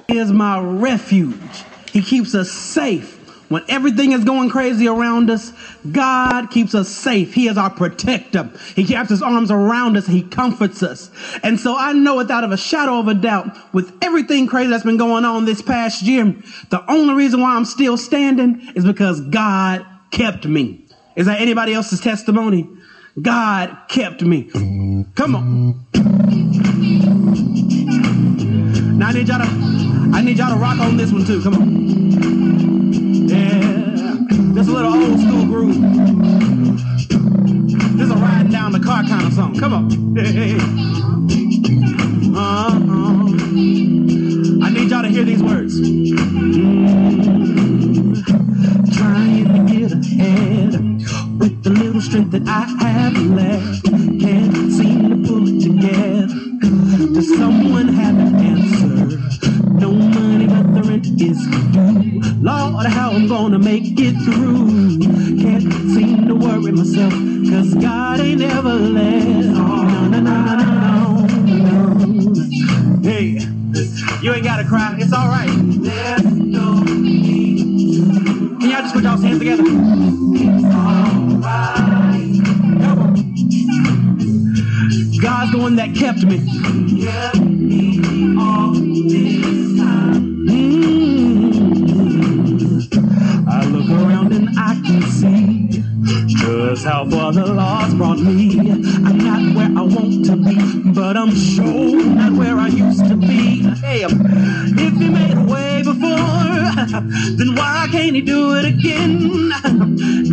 He 0.09 0.19
is 0.19 0.31
my 0.31 0.61
refuge. 0.61 1.65
He 1.93 2.03
keeps 2.03 2.35
us 2.35 2.51
safe. 2.51 3.21
When 3.51 3.63
everything 3.69 4.13
is 4.13 4.25
going 4.25 4.49
crazy 4.49 4.89
around 4.89 5.29
us, 5.31 5.53
God 5.91 6.51
keeps 6.51 6.75
us 6.75 6.89
safe. 6.89 7.35
He 7.35 7.47
is 7.47 7.59
our 7.59 7.71
protector. 7.71 8.51
He 8.75 8.85
keeps 8.85 9.11
his 9.11 9.23
arms 9.23 9.51
around 9.51 9.97
us. 9.97 10.07
He 10.07 10.23
comforts 10.23 10.83
us. 10.83 11.11
And 11.43 11.59
so 11.61 11.77
I 11.77 11.93
know 11.93 12.17
without 12.17 12.51
a 12.51 12.57
shadow 12.57 12.99
of 12.99 13.09
a 13.09 13.15
doubt, 13.15 13.57
with 13.75 13.93
everything 14.03 14.47
crazy 14.47 14.71
that's 14.71 14.85
been 14.85 14.97
going 14.97 15.25
on 15.25 15.45
this 15.45 15.63
past 15.63 16.03
year, 16.03 16.35
the 16.71 16.85
only 16.91 17.15
reason 17.15 17.41
why 17.41 17.55
I'm 17.55 17.65
still 17.65 17.97
standing 17.97 18.73
is 18.75 18.85
because 18.85 19.21
God 19.21 19.85
kept 20.11 20.47
me. 20.47 20.87
Is 21.17 21.27
that 21.27 21.41
anybody 21.41 21.75
else's 21.75 22.01
testimony? 22.01 22.69
God 23.21 23.77
kept 23.89 24.23
me. 24.23 24.51
Come 25.15 25.37
on. 25.37 25.87
Now 28.99 29.09
I 29.09 29.13
need 29.13 29.29
y'all 29.29 29.39
to, 29.39 29.47
I 30.13 30.21
need 30.21 30.37
y'all 30.39 30.51
to 30.53 30.57
rock 30.57 30.81
on 30.81 30.97
this 30.97 31.13
one 31.13 31.25
too. 31.25 31.41
Come 31.43 31.55
on. 31.55 33.29
Yeah, 33.29 34.55
just 34.55 34.69
a 34.69 34.73
little 34.73 34.93
old 34.93 35.21
school 35.21 35.47
groove. 35.47 35.77
This 37.97 38.07
is 38.07 38.11
a 38.11 38.17
riding 38.17 38.51
down 38.51 38.73
the 38.73 38.81
car 38.81 39.05
kind 39.05 39.27
of 39.27 39.33
song. 39.33 39.57
Come 39.59 39.73
on. 39.73 40.19
Uh-uh. 42.37 42.75
I 44.67 44.71
need 44.71 44.91
y'all 44.91 45.03
to 45.03 45.09
hear 45.09 45.25
these 45.25 45.43
words. 45.43 45.81
Mm. 45.81 47.44
Trying 48.97 49.55
to 49.55 49.61
get 49.61 49.93
ahead 49.93 50.73
with 51.41 51.65
the 51.65 51.71
little 51.71 52.01
strength 52.03 52.33
that 52.33 52.49
I 52.49 52.67
have 52.89 53.17
left. 53.17 53.85
Can't 53.85 54.73
seem 54.73 55.11
to 55.11 55.29
pull 55.29 55.49
it 55.49 55.61
together. 55.63 56.35
Does 57.15 57.39
someone 57.39 57.89
have 57.89 58.19
an 58.19 58.41
answer? 58.41 59.19
No 59.79 59.93
money, 59.93 60.49
but 60.49 60.75
the 60.75 60.83
rent 60.83 61.07
is 61.21 61.39
due. 61.73 62.21
Lord, 62.43 62.87
how 62.87 63.13
I'm 63.13 63.29
gonna 63.29 63.59
make 63.59 63.99
it 64.01 64.17
through. 64.25 65.01
Can't 65.43 65.73
seem 65.95 66.29
to 66.29 66.37
worry 66.37 66.73
myself, 66.73 67.13
cause 67.51 67.75
God 67.77 68.21
ain't 68.21 68.43
ever 68.43 68.75
left. 68.75 69.49
No, 69.49 69.85
no, 69.85 70.09
no, 70.09 70.21
no, 70.21 70.57
no, 70.57 71.27
no, 71.27 71.27
no. 71.59 73.03
Hey, 73.03 73.41
you 74.23 74.33
ain't 74.35 74.45
gotta 74.45 74.65
cry, 74.69 74.97
it's 74.99 75.13
alright. 75.13 75.49
Can 75.49 76.53
y'all 76.53 76.84
together? 79.45 79.65
God's 85.21 85.53
the 85.53 85.59
one 85.59 85.77
that 85.77 85.95
kept 85.95 86.25
me. 86.25 86.39
Mm. 90.49 91.05
I 93.47 93.65
look 93.67 93.91
around 93.91 94.33
and 94.33 94.49
I 94.59 94.81
can 94.87 95.03
see 95.03 95.83
just 96.27 96.85
how 96.85 97.09
far 97.11 97.33
the 97.33 97.53
Lord's 97.53 97.95
brought 97.95 98.19
me. 98.21 98.59
I'm 98.71 99.19
not 99.19 99.55
where 99.55 99.67
I 99.67 99.83
want 99.83 100.25
to 100.27 100.37
be, 100.37 100.91
but 100.93 101.17
I'm 101.19 101.35
sure 101.35 102.03
not 102.03 102.33
where 102.33 102.57
I 102.57 102.69
used 102.69 103.07
to 103.09 103.17
be. 103.17 103.63
Hey, 103.81 104.05
if 104.05 104.99
He 104.99 105.09
made 105.11 105.37
a 105.37 105.54
then 106.91 107.55
why 107.55 107.89
can't 107.91 108.15
He 108.17 108.23
do 108.23 108.55
it 108.57 108.65
again? 108.67 109.51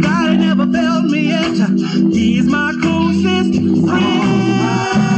God 0.01 0.29
ain't 0.31 0.41
never 0.41 0.65
failed 0.71 1.05
me 1.05 1.29
yet. 1.29 1.69
He's 2.13 2.45
my 2.45 2.73
closest 2.81 3.53
friend. 3.87 5.10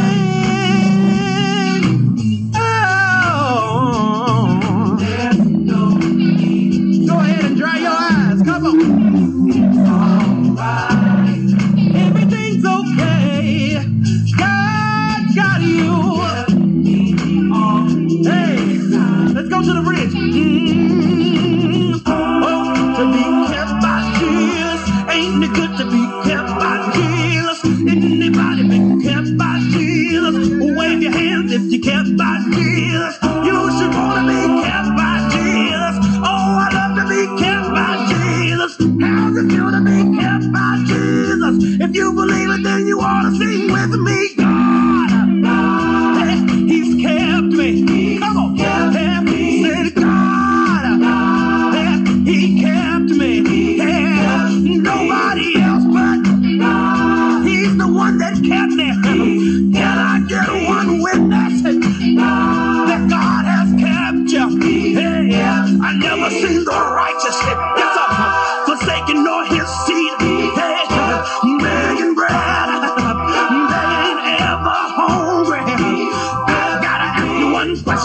Kept 31.83 32.17
by 32.17 32.37
Jesus. 32.53 32.72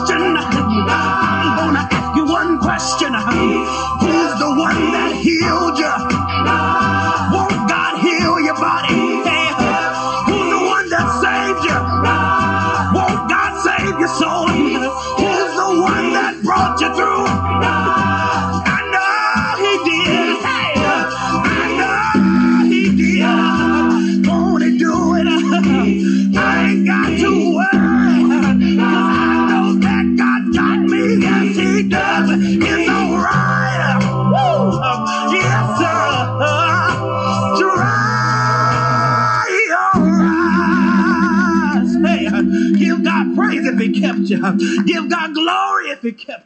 Question. 0.07 0.37
I'm 0.91 1.57
gonna 1.59 1.89
ask 1.91 2.17
you 2.17 2.25
one 2.27 2.59
question. 2.61 3.08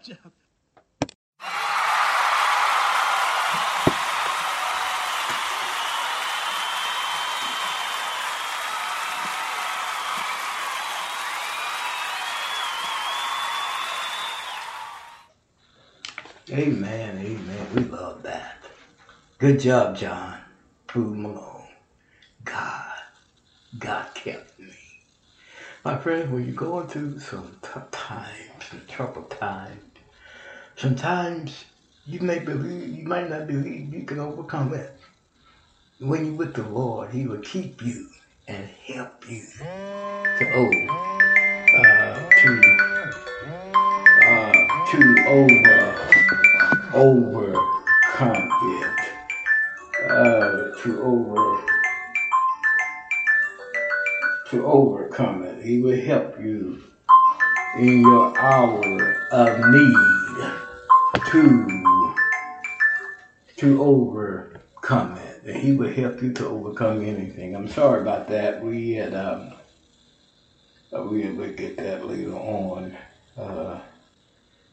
You. 0.08 0.16
Amen, 16.52 17.18
amen. 17.18 17.66
We 17.74 17.82
love 17.84 18.22
that. 18.22 18.58
Good 19.38 19.60
job, 19.60 19.96
John. 19.96 20.38
Prove 20.86 21.16
Malone. 21.16 21.68
God, 22.44 22.94
God 23.78 24.06
kept 24.14 24.58
me. 24.60 24.74
My 25.84 25.98
friends, 25.98 26.30
when 26.30 26.46
you're 26.46 26.54
going 26.54 26.88
through 26.88 27.20
some 27.20 27.56
tough 27.62 27.90
times, 27.90 28.51
some 28.72 28.82
troubled 28.88 29.30
times, 29.30 29.98
sometimes 30.76 31.66
you 32.06 32.20
may 32.20 32.38
believe, 32.38 32.88
you 32.88 33.04
might 33.04 33.28
not 33.28 33.46
believe 33.46 33.92
you 33.92 34.04
can 34.04 34.18
overcome 34.18 34.72
it. 34.72 34.98
When 35.98 36.24
you're 36.24 36.34
with 36.34 36.54
the 36.54 36.62
Lord, 36.62 37.10
He 37.12 37.26
will 37.26 37.40
keep 37.40 37.82
you 37.82 38.08
and 38.48 38.66
help 38.86 39.28
you 39.28 39.42
to 39.58 40.52
oh, 40.54 40.70
uh, 41.74 42.30
to 42.30 42.50
uh, 44.24 44.86
to 44.86 44.98
over 45.28 45.92
overcome 46.94 48.48
it, 48.62 49.00
uh, 50.10 50.82
to 50.82 51.02
over 51.02 51.66
to 54.48 54.66
overcome 54.66 55.42
it. 55.44 55.62
He 55.62 55.80
will 55.82 56.00
help 56.00 56.40
you 56.40 56.91
in 57.78 58.02
your 58.02 58.38
hour 58.38 59.16
of 59.30 59.70
need 59.70 60.12
to 61.30 62.14
to 63.56 63.82
overcome 63.82 65.16
it. 65.16 65.42
And 65.44 65.56
he 65.56 65.72
will 65.72 65.92
help 65.92 66.22
you 66.22 66.32
to 66.34 66.46
overcome 66.46 67.02
anything. 67.02 67.54
I'm 67.54 67.68
sorry 67.68 68.02
about 68.02 68.28
that. 68.28 68.62
We 68.62 68.92
had 68.92 69.14
um, 69.14 69.54
uh, 70.92 71.02
we 71.04 71.30
will 71.30 71.52
get 71.52 71.76
that 71.78 72.06
later 72.06 72.34
on 72.34 72.96
uh, 73.38 73.80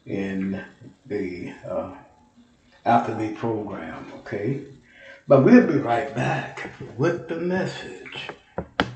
in 0.06 0.64
the 1.06 1.54
uh, 1.68 1.96
after 2.86 3.16
the 3.16 3.34
program. 3.36 4.12
Okay, 4.20 4.66
but 5.28 5.46
we'll 5.46 5.68
be 5.68 5.78
right 5.78 6.14
back 6.14 6.70
with 6.98 7.30
the 7.30 7.38
message 7.38 8.30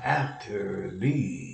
after 0.04 0.90
these 0.90 1.53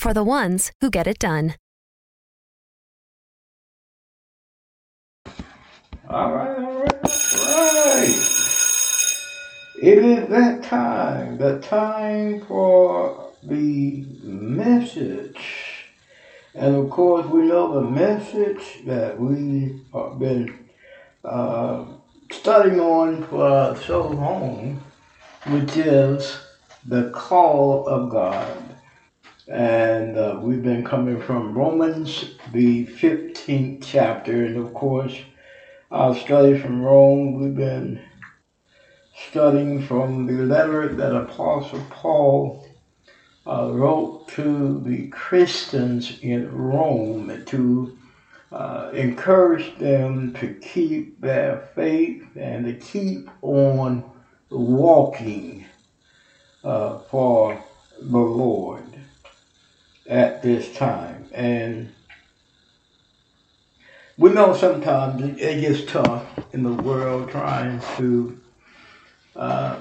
for 0.00 0.14
the 0.14 0.24
ones 0.24 0.72
who 0.80 0.88
get 0.90 1.06
it 1.06 1.18
done. 1.18 1.54
All 6.08 6.32
right, 6.32 6.58
all 6.58 6.80
right, 6.80 6.94
all 7.04 7.74
right. 7.74 8.40
It 9.82 9.98
is 9.98 10.28
that 10.28 10.62
time, 10.64 11.38
the 11.38 11.60
time 11.60 12.40
for 12.46 13.30
the 13.42 14.04
message. 14.22 15.38
And 16.54 16.74
of 16.74 16.90
course, 16.90 17.26
we 17.26 17.42
know 17.42 17.74
the 17.74 17.88
message 17.88 18.84
that 18.86 19.20
we 19.20 19.80
have 19.94 20.18
been 20.18 20.68
uh, 21.24 21.84
studying 22.32 22.80
on 22.80 23.22
for 23.28 23.76
so 23.86 24.08
long, 24.08 24.82
which 25.46 25.76
is 25.76 26.38
the 26.86 27.10
call 27.10 27.86
of 27.86 28.10
God. 28.10 28.79
And 29.50 30.16
uh, 30.16 30.38
we've 30.40 30.62
been 30.62 30.84
coming 30.84 31.20
from 31.20 31.58
Romans, 31.58 32.36
the 32.52 32.86
15th 32.86 33.82
chapter. 33.84 34.44
And 34.44 34.56
of 34.56 34.72
course, 34.72 35.18
our 35.90 36.14
study 36.14 36.56
from 36.56 36.80
Rome, 36.80 37.40
we've 37.40 37.56
been 37.56 38.00
studying 39.28 39.82
from 39.82 40.26
the 40.26 40.44
letter 40.44 40.94
that 40.94 41.16
Apostle 41.16 41.82
Paul 41.90 42.64
uh, 43.44 43.72
wrote 43.72 44.28
to 44.28 44.80
the 44.84 45.08
Christians 45.08 46.20
in 46.22 46.56
Rome 46.56 47.42
to 47.46 47.98
uh, 48.52 48.90
encourage 48.94 49.76
them 49.78 50.32
to 50.34 50.54
keep 50.60 51.20
their 51.20 51.68
faith 51.74 52.22
and 52.36 52.66
to 52.66 52.74
keep 52.74 53.28
on 53.42 54.04
walking 54.48 55.64
uh, 56.62 56.98
for 56.98 57.60
the 58.00 58.16
Lord 58.16 58.99
at 60.06 60.42
this 60.42 60.74
time. 60.76 61.28
And 61.32 61.92
we 64.16 64.30
know 64.30 64.54
sometimes 64.54 65.22
it 65.40 65.60
gets 65.60 65.90
tough 65.90 66.26
in 66.52 66.62
the 66.62 66.72
world 66.82 67.30
trying 67.30 67.80
to, 67.96 68.40
uh, 69.36 69.80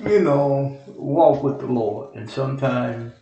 you 0.00 0.20
know, 0.20 0.78
walk 0.88 1.42
with 1.42 1.60
the 1.60 1.66
Lord. 1.66 2.14
And 2.14 2.28
sometimes 2.28 3.12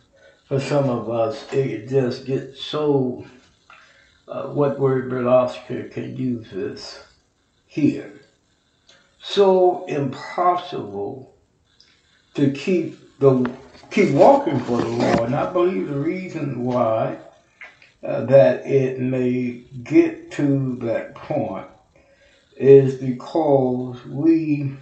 for 0.45 0.59
some 0.59 0.89
of 0.89 1.09
us, 1.09 1.51
it 1.53 1.89
just 1.89 2.25
gets 2.25 2.61
so, 2.61 3.25
uh, 4.27 4.47
what 4.47 4.79
word 4.79 5.11
Oscar 5.25 5.89
can 5.89 6.15
use 6.15 6.49
this 6.51 7.03
here, 7.67 8.21
so 9.21 9.85
impossible 9.85 11.35
to 12.35 12.51
keep 12.51 13.04
the 13.19 13.49
keep 13.91 14.11
walking 14.11 14.59
for 14.59 14.77
the 14.77 14.87
Lord. 14.87 15.19
And 15.19 15.35
I 15.35 15.51
believe 15.51 15.87
the 15.87 15.99
reason 15.99 16.63
why 16.63 17.17
uh, 18.03 18.25
that 18.25 18.65
it 18.65 18.99
may 18.99 19.63
get 19.83 20.31
to 20.31 20.75
that 20.81 21.15
point 21.15 21.67
is 22.57 22.95
because 22.95 24.05
we 24.05 24.73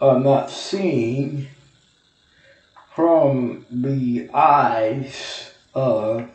are 0.00 0.20
not 0.20 0.50
seeing 0.50 1.48
from 2.94 3.64
the 3.70 4.28
eyes 4.34 5.54
of 5.74 6.28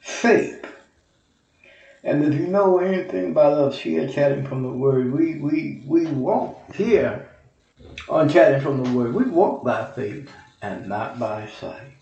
faith. 0.00 0.66
And 2.02 2.24
if 2.24 2.34
you 2.38 2.48
know 2.48 2.78
anything 2.78 3.30
about 3.30 3.52
us 3.52 3.78
here 3.78 4.08
chatting 4.08 4.46
from 4.46 4.62
the 4.62 4.68
word, 4.68 5.12
we, 5.12 5.36
we, 5.36 5.82
we 5.86 6.06
won't 6.06 6.56
here 6.74 7.30
on 8.08 8.28
chatting 8.28 8.60
from 8.60 8.82
the 8.82 8.90
word. 8.90 9.14
We 9.14 9.24
walk 9.24 9.64
by 9.64 9.90
faith 9.92 10.30
and 10.62 10.88
not 10.88 11.18
by 11.18 11.46
sight. 11.46 11.92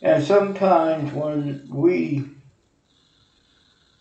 And 0.00 0.22
sometimes 0.22 1.12
when 1.12 1.68
we 1.70 2.24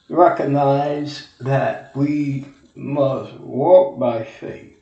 recognize 0.10 1.28
that 1.40 1.96
we 1.96 2.46
must 2.76 3.34
walk 3.34 4.00
by 4.00 4.24
faith, 4.24 4.78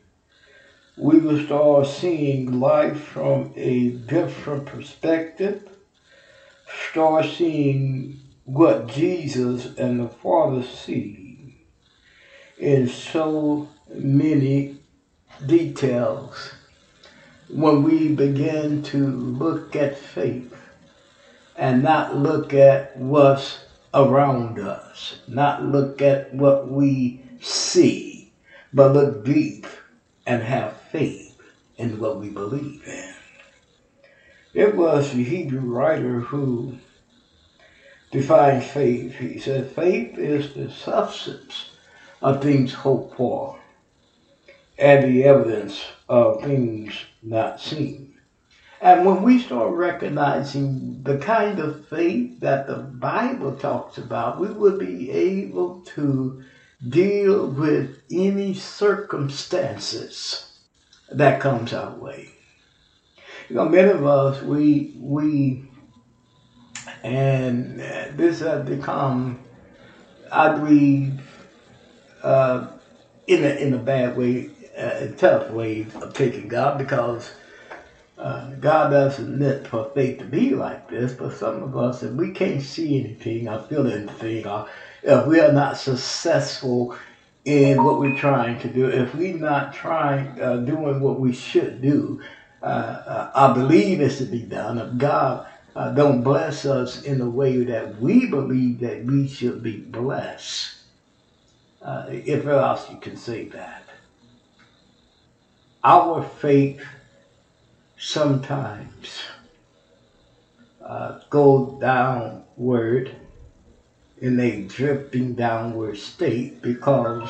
we 0.97 1.19
will 1.19 1.43
start 1.45 1.87
seeing 1.87 2.59
life 2.59 2.99
from 2.99 3.53
a 3.55 3.89
different 3.89 4.65
perspective, 4.65 5.69
start 6.89 7.25
seeing 7.25 8.19
what 8.43 8.87
Jesus 8.87 9.77
and 9.77 9.99
the 9.99 10.09
Father 10.09 10.63
see 10.63 11.65
in 12.57 12.87
so 12.87 13.67
many 13.89 14.78
details 15.47 16.51
when 17.49 17.83
we 17.83 18.09
begin 18.09 18.83
to 18.83 19.07
look 19.07 19.75
at 19.75 19.97
faith 19.97 20.53
and 21.57 21.83
not 21.83 22.15
look 22.15 22.53
at 22.53 22.97
what's 22.97 23.59
around 23.93 24.59
us, 24.59 25.15
not 25.27 25.63
look 25.63 26.01
at 26.01 26.33
what 26.33 26.67
we 26.69 27.21
see, 27.41 28.31
but 28.73 28.93
look 28.93 29.25
deep 29.25 29.67
and 30.27 30.43
have 30.43 30.73
faith 30.91 31.37
in 31.77 31.99
what 31.99 32.17
we 32.17 32.29
believe 32.29 32.87
in. 32.87 33.13
It 34.53 34.75
was 34.75 35.11
the 35.11 35.23
Hebrew 35.23 35.61
writer 35.73 36.21
who 36.21 36.75
defined 38.11 38.63
faith. 38.63 39.15
He 39.17 39.39
said, 39.39 39.67
faith 39.67 40.17
is 40.17 40.53
the 40.53 40.69
substance 40.69 41.71
of 42.21 42.41
things 42.41 42.73
hoped 42.73 43.15
for 43.15 43.58
and 44.79 45.03
the 45.03 45.25
evidence 45.25 45.83
of 46.07 46.41
things 46.41 46.93
not 47.21 47.59
seen. 47.59 48.17
And 48.81 49.05
when 49.05 49.23
we 49.23 49.39
start 49.39 49.73
recognizing 49.73 51.03
the 51.03 51.17
kind 51.17 51.59
of 51.59 51.85
faith 51.89 52.39
that 52.39 52.65
the 52.65 52.77
Bible 52.77 53.55
talks 53.55 53.97
about, 53.97 54.39
we 54.39 54.47
will 54.47 54.77
be 54.77 55.11
able 55.11 55.81
to 55.95 56.41
deal 56.87 57.47
with 57.47 58.01
any 58.09 58.53
circumstances 58.53 60.61
that 61.11 61.41
comes 61.41 61.73
our 61.73 61.93
way. 61.95 62.29
You 63.49 63.57
know, 63.57 63.67
many 63.67 63.89
of 63.89 64.05
us, 64.05 64.41
we, 64.43 64.95
we, 64.97 65.67
and 67.03 67.81
this 68.17 68.39
has 68.39 68.65
become, 68.65 69.43
I 70.31 70.55
believe, 70.55 71.19
uh, 72.23 72.67
in 73.27 73.43
a, 73.43 73.49
in 73.49 73.73
a 73.73 73.77
bad 73.77 74.15
way, 74.15 74.51
a 74.79 75.09
tough 75.09 75.49
way 75.49 75.87
of 76.01 76.13
taking 76.13 76.47
God 76.47 76.77
because 76.77 77.31
uh, 78.19 78.47
God 78.59 78.91
doesn't 78.91 79.39
meant 79.39 79.67
for 79.67 79.89
faith 79.93 80.19
to 80.19 80.25
be 80.25 80.51
like 80.53 80.87
this, 80.89 81.13
but 81.13 81.33
some 81.33 81.63
of 81.63 81.77
us, 81.77 82.03
if 82.03 82.11
we 82.13 82.31
can't 82.31 82.61
see 82.61 82.99
anything 82.99 83.47
or 83.47 83.59
feel 83.59 83.87
anything, 83.87 84.45
or 84.47 84.65
if 85.03 85.25
we 85.25 85.39
are 85.39 85.51
not 85.51 85.77
successful 85.77 86.93
in 87.45 87.81
what 87.83 87.97
we're 87.97 88.13
trying 88.13 88.57
to 88.59 88.69
do, 88.69 88.87
if 88.87 89.13
we're 89.13 89.37
not 89.37 89.71
trying, 89.71 90.39
uh, 90.41 90.57
doing 90.57 90.99
what 90.99 91.19
we 91.19 91.31
should 91.33 91.81
do, 91.81 92.19
uh, 92.61 92.65
uh 93.05 93.27
I 93.35 93.47
believe 93.53 94.01
is 94.01 94.17
to 94.17 94.25
be 94.25 94.43
done. 94.43 94.77
If 94.79 94.97
God 94.97 95.41
uh, 95.75 95.89
don't 95.89 96.21
bless 96.21 96.65
us 96.65 96.97
in 96.97 97.19
the 97.19 97.29
way 97.29 97.63
that 97.63 97.99
we 97.99 98.25
believe 98.25 98.79
that 98.79 99.03
we 99.03 99.27
should 99.27 99.63
be 99.63 99.77
blessed, 99.77 100.73
uh, 101.81 102.03
if 102.07 102.45
else 102.45 102.89
you 102.89 102.97
can 102.97 103.15
say 103.15 103.45
that 103.45 103.88
our 105.83 106.23
faith 106.23 106.81
sometimes 107.97 109.23
uh, 110.85 111.19
go 111.29 111.77
downward 111.79 113.15
in 114.21 114.39
a 114.39 114.63
drifting 114.63 115.35
downward 115.35 115.97
state 115.97 116.61
because 116.61 117.29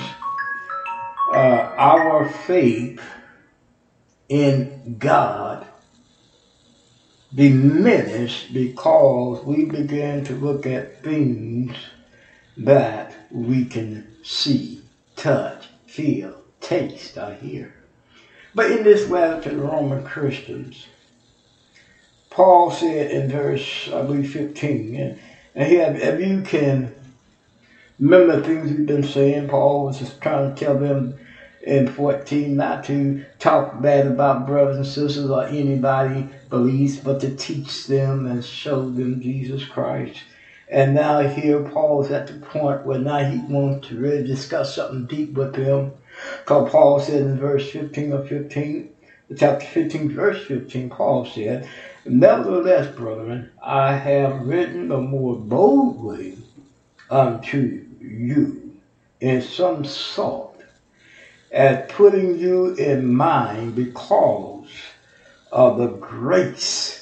uh, 1.33 1.73
our 1.77 2.27
faith 2.27 3.01
in 4.29 4.97
God 4.97 5.67
diminished 7.33 8.53
because 8.53 9.43
we 9.43 9.65
began 9.65 10.23
to 10.23 10.33
look 10.33 10.65
at 10.65 11.03
things 11.03 11.75
that 12.57 13.15
we 13.31 13.65
can 13.65 14.07
see, 14.23 14.81
touch, 15.15 15.69
feel, 15.85 16.41
taste, 16.59 17.17
or 17.17 17.33
hear. 17.33 17.78
But 18.55 18.71
in 18.71 18.83
this 18.83 19.07
letter 19.09 19.41
to 19.43 19.49
the 19.55 19.61
Roman 19.61 20.03
Christians, 20.03 20.87
Paul 22.29 22.71
said 22.71 23.11
in 23.11 23.29
verse, 23.29 23.89
I 23.93 24.01
believe, 24.03 24.31
15, 24.31 24.95
and, 24.95 25.19
and 25.55 25.67
here, 25.69 25.93
if 25.95 26.21
you 26.21 26.41
can 26.41 26.95
remember 27.99 28.37
the 28.37 28.43
things 28.43 28.71
we've 28.71 28.85
been 28.85 29.03
saying, 29.03 29.49
Paul 29.49 29.85
was 29.85 29.99
just 29.99 30.21
trying 30.21 30.49
to 30.49 30.55
tell 30.55 30.77
them 30.77 31.17
in 31.61 31.87
14 31.87 32.55
not 32.55 32.83
to 32.85 33.21
talk 33.39 33.81
bad 33.81 34.07
about 34.07 34.47
brothers 34.47 34.77
and 34.77 34.87
sisters 34.87 35.29
or 35.29 35.45
anybody 35.45 36.27
believes, 36.49 36.97
but 36.97 37.19
to 37.21 37.35
teach 37.35 37.87
them 37.87 38.25
and 38.27 38.43
show 38.43 38.89
them 38.89 39.21
Jesus 39.21 39.65
Christ. 39.65 40.23
And 40.69 40.93
now 40.93 41.19
here 41.19 41.61
Paul 41.61 42.01
is 42.03 42.11
at 42.11 42.27
the 42.27 42.33
point 42.35 42.85
where 42.85 42.99
now 42.99 43.19
he 43.19 43.39
wants 43.39 43.87
to 43.89 43.97
really 43.97 44.23
discuss 44.23 44.75
something 44.75 45.05
deep 45.05 45.33
with 45.33 45.53
them 45.53 45.93
because 46.32 46.70
Paul 46.70 46.99
said 46.99 47.24
in 47.24 47.38
verse 47.38 47.70
15 47.70 48.13
of 48.13 48.28
15, 48.28 48.89
chapter 49.38 49.65
15, 49.65 50.09
verse 50.09 50.43
15, 50.45 50.89
Paul 50.89 51.26
said, 51.26 51.65
Nevertheless, 52.05 52.88
brethren, 52.88 53.49
I 53.63 53.93
have 53.93 54.36
written 54.36 54.89
the 54.89 54.99
more 54.99 55.36
boldly 55.36 56.38
unto 57.09 57.84
you 57.99 58.74
in 59.22 59.41
some 59.41 59.84
sort, 59.86 60.49
as 61.51 61.78
putting 61.89 62.36
you 62.36 62.74
in 62.78 63.13
mind 63.13 63.76
because 63.76 64.70
of 65.51 65.78
the 65.78 65.88
grace 65.88 66.99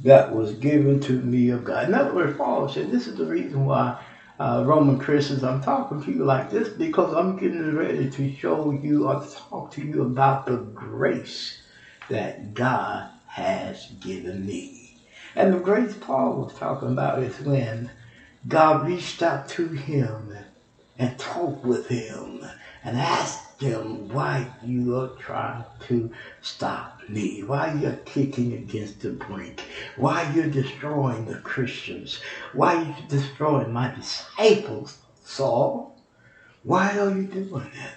that 0.00 0.30
was 0.30 0.52
given 0.54 1.00
to 1.00 1.20
me 1.20 1.50
of 1.50 1.64
God. 1.64 1.88
In 1.88 1.94
other 1.94 2.12
words, 2.12 2.34
Paul 2.36 2.68
said, 2.68 2.90
This 2.90 3.08
is 3.08 3.16
the 3.16 3.26
reason 3.26 3.64
why 3.64 3.94
uh, 4.38 4.62
Roman 4.66 4.98
Christians, 4.98 5.44
I'm 5.44 5.62
talking 5.62 6.02
to 6.02 6.12
you 6.12 6.24
like 6.24 6.50
this 6.50 6.68
because 6.68 7.14
I'm 7.14 7.36
getting 7.36 7.74
ready 7.74 8.10
to 8.10 8.32
show 8.34 8.70
you 8.70 9.08
or 9.08 9.22
talk 9.24 9.72
to 9.72 9.82
you 9.82 10.02
about 10.02 10.46
the 10.46 10.56
grace 10.56 11.62
that 12.08 12.54
God 12.54 13.10
has 13.26 13.88
given 14.00 14.46
me. 14.46 14.96
And 15.34 15.52
the 15.52 15.58
grace 15.58 15.94
Paul 15.94 16.36
was 16.36 16.54
talking 16.54 16.88
about 16.88 17.20
is 17.20 17.40
when 17.40 17.90
God 18.46 18.86
reached 18.86 19.22
out 19.22 19.48
to 19.50 19.68
him 19.68 20.36
and 20.98 21.18
talked 21.18 21.64
with 21.64 21.88
him 21.88 22.44
and 22.84 22.96
asked 22.96 23.58
them 23.58 24.08
why 24.08 24.46
you 24.64 24.96
are 24.98 25.08
trying 25.18 25.64
to 25.80 26.10
stop 26.42 27.00
me, 27.08 27.42
why 27.42 27.74
you're 27.74 27.96
kicking 28.04 28.52
against 28.52 29.00
the 29.00 29.10
brink, 29.10 29.64
why 29.96 30.30
you're 30.32 30.48
destroying 30.48 31.24
the 31.24 31.38
Christians, 31.38 32.20
why 32.52 32.82
you're 32.82 33.08
destroying 33.08 33.72
my 33.72 33.92
disciples, 33.94 34.98
Saul. 35.24 35.96
Why 36.62 36.98
are 36.98 37.10
you 37.10 37.24
doing 37.24 37.70
that? 37.74 37.94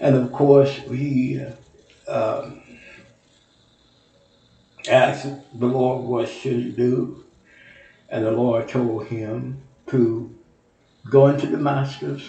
And 0.00 0.16
of 0.16 0.32
course, 0.32 0.80
uh, 0.80 1.52
um, 2.08 2.62
asked 4.88 5.26
the 5.58 5.66
Lord 5.66 6.04
what 6.04 6.28
should 6.28 6.54
he 6.54 6.70
do, 6.70 7.24
and 8.08 8.24
the 8.24 8.30
Lord 8.30 8.68
told 8.68 9.06
him 9.06 9.62
to 9.88 10.34
go 11.08 11.28
into 11.28 11.46
Damascus 11.46 12.22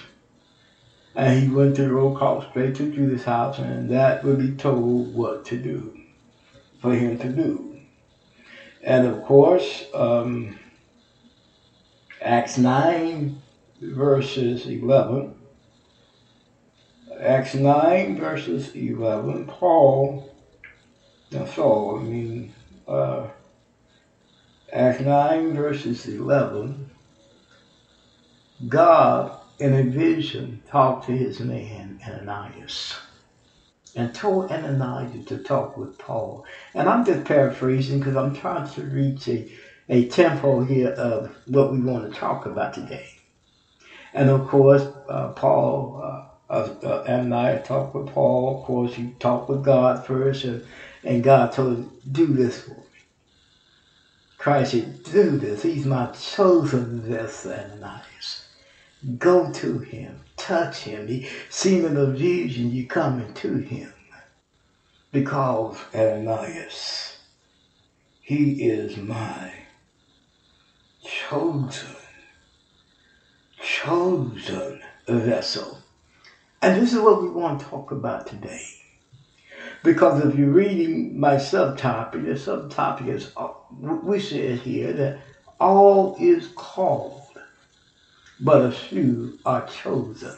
and 1.15 1.39
he 1.39 1.49
went 1.49 1.75
to 1.75 1.83
the 1.83 1.93
road 1.93 2.17
called 2.17 2.45
straight 2.49 2.75
to 2.75 2.91
Judas' 2.91 3.23
house, 3.23 3.59
and 3.59 3.89
that 3.91 4.23
would 4.23 4.39
be 4.39 4.51
told 4.51 5.13
what 5.13 5.45
to 5.45 5.57
do 5.57 5.97
for 6.79 6.93
him 6.93 7.17
to 7.19 7.29
do. 7.29 7.77
And 8.81 9.05
of 9.05 9.21
course, 9.23 9.85
um, 9.93 10.57
Acts 12.21 12.57
9, 12.57 13.41
verses 13.81 14.65
11. 14.65 15.35
Acts 17.19 17.55
9, 17.55 18.17
verses 18.17 18.73
11, 18.73 19.45
Paul, 19.45 20.33
now 21.31 21.45
Saul, 21.45 21.99
I 21.99 22.03
mean, 22.03 22.53
uh, 22.87 23.27
Acts 24.71 25.01
9, 25.01 25.53
verses 25.53 26.07
11, 26.07 26.89
God 28.67 29.40
in 29.61 29.75
a 29.75 29.83
vision 29.83 30.61
talked 30.67 31.05
to 31.07 31.17
his 31.17 31.41
man 31.41 31.99
Ananias 32.07 32.95
and 33.95 34.13
told 34.15 34.51
Ananias 34.51 35.25
to 35.27 35.37
talk 35.37 35.77
with 35.77 35.97
Paul. 35.99 36.45
And 36.75 36.89
I'm 36.89 37.05
just 37.05 37.25
paraphrasing 37.25 37.99
because 37.99 38.17
I'm 38.17 38.33
trying 38.33 38.65
to 38.65 38.83
reach 38.83 39.27
a, 39.29 39.45
a 39.89 40.05
tempo 40.05 40.61
here 40.61 40.89
of 40.97 41.29
what 41.47 41.71
we 41.71 41.81
want 41.81 42.11
to 42.11 42.19
talk 42.19 42.45
about 42.45 42.73
today. 42.73 43.07
And 44.13 44.29
of 44.29 44.43
course, 44.45 44.87
uh, 45.09 45.29
Paul, 45.29 46.25
uh, 46.51 46.69
uh, 46.83 47.01
Ananias 47.07 47.61
talked 47.63 47.95
with 47.95 48.07
Paul. 48.07 48.51
Of 48.51 48.61
course, 48.61 48.95
he 48.95 49.11
talked 49.19 49.49
with 49.49 49.63
God 49.63 49.99
first, 49.99 50.45
and, 50.45 50.63
and 51.03 51.23
God 51.23 51.51
told 51.51 51.73
him, 51.73 51.89
Do 52.11 52.33
this 52.33 52.59
for 52.59 52.71
me. 52.77 52.83
Christ 54.37 54.71
said, 54.71 55.03
Do 55.03 55.37
this. 55.37 55.63
He's 55.63 55.85
my 55.85 56.07
chosen 56.07 57.01
vessel, 57.01 57.53
Ananias. 57.53 58.40
Go 59.17 59.51
to 59.51 59.79
him, 59.79 60.21
touch 60.37 60.79
him. 60.79 61.07
He 61.07 61.27
seen 61.49 61.85
in 61.85 61.97
a 61.97 62.05
vision 62.05 62.71
you 62.71 62.85
coming 62.85 63.33
to 63.35 63.57
him. 63.57 63.93
Because 65.11 65.77
Ananias, 65.93 67.17
he 68.21 68.63
is 68.63 68.97
my 68.97 69.51
chosen, 71.03 71.95
chosen 73.59 74.81
vessel. 75.07 75.79
And 76.61 76.81
this 76.81 76.93
is 76.93 76.99
what 76.99 77.21
we 77.21 77.29
want 77.29 77.59
to 77.59 77.65
talk 77.65 77.91
about 77.91 78.27
today. 78.27 78.63
Because 79.83 80.23
if 80.23 80.35
you're 80.35 80.49
reading 80.49 81.19
my 81.19 81.35
subtopic, 81.35 82.23
the 82.23 82.33
subtopic 82.33 83.07
is, 83.07 83.33
we 83.79 84.19
said 84.19 84.59
here 84.59 84.93
that 84.93 85.19
all 85.59 86.15
is 86.19 86.49
called, 86.55 87.20
but 88.41 88.65
a 88.65 88.71
few 88.71 89.37
are 89.45 89.67
chosen. 89.67 90.35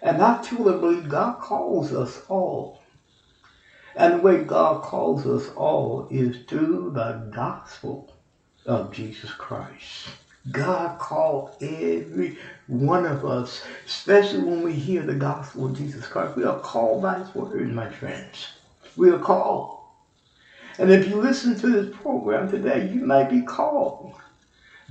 And 0.00 0.22
I 0.22 0.42
truly 0.42 0.78
believe 0.78 1.08
God 1.08 1.40
calls 1.40 1.92
us 1.92 2.22
all. 2.28 2.80
And 3.94 4.14
the 4.14 4.18
way 4.18 4.44
God 4.44 4.82
calls 4.82 5.26
us 5.26 5.48
all 5.54 6.08
is 6.10 6.38
through 6.48 6.92
the 6.94 7.30
gospel 7.34 8.14
of 8.64 8.92
Jesus 8.92 9.32
Christ. 9.32 10.08
God 10.50 10.98
called 10.98 11.56
every 11.60 12.38
one 12.66 13.06
of 13.06 13.24
us, 13.24 13.62
especially 13.86 14.42
when 14.42 14.62
we 14.62 14.72
hear 14.72 15.02
the 15.02 15.14
gospel 15.14 15.66
of 15.66 15.76
Jesus 15.76 16.06
Christ. 16.06 16.36
We 16.36 16.44
are 16.44 16.58
called 16.58 17.02
by 17.02 17.18
His 17.18 17.34
word, 17.34 17.72
my 17.72 17.88
friends. 17.88 18.48
We 18.96 19.10
are 19.10 19.18
called. 19.18 19.78
And 20.78 20.90
if 20.90 21.08
you 21.08 21.16
listen 21.16 21.56
to 21.60 21.68
this 21.68 21.96
program 21.96 22.50
today, 22.50 22.90
you 22.92 23.04
might 23.04 23.30
be 23.30 23.42
called. 23.42 24.14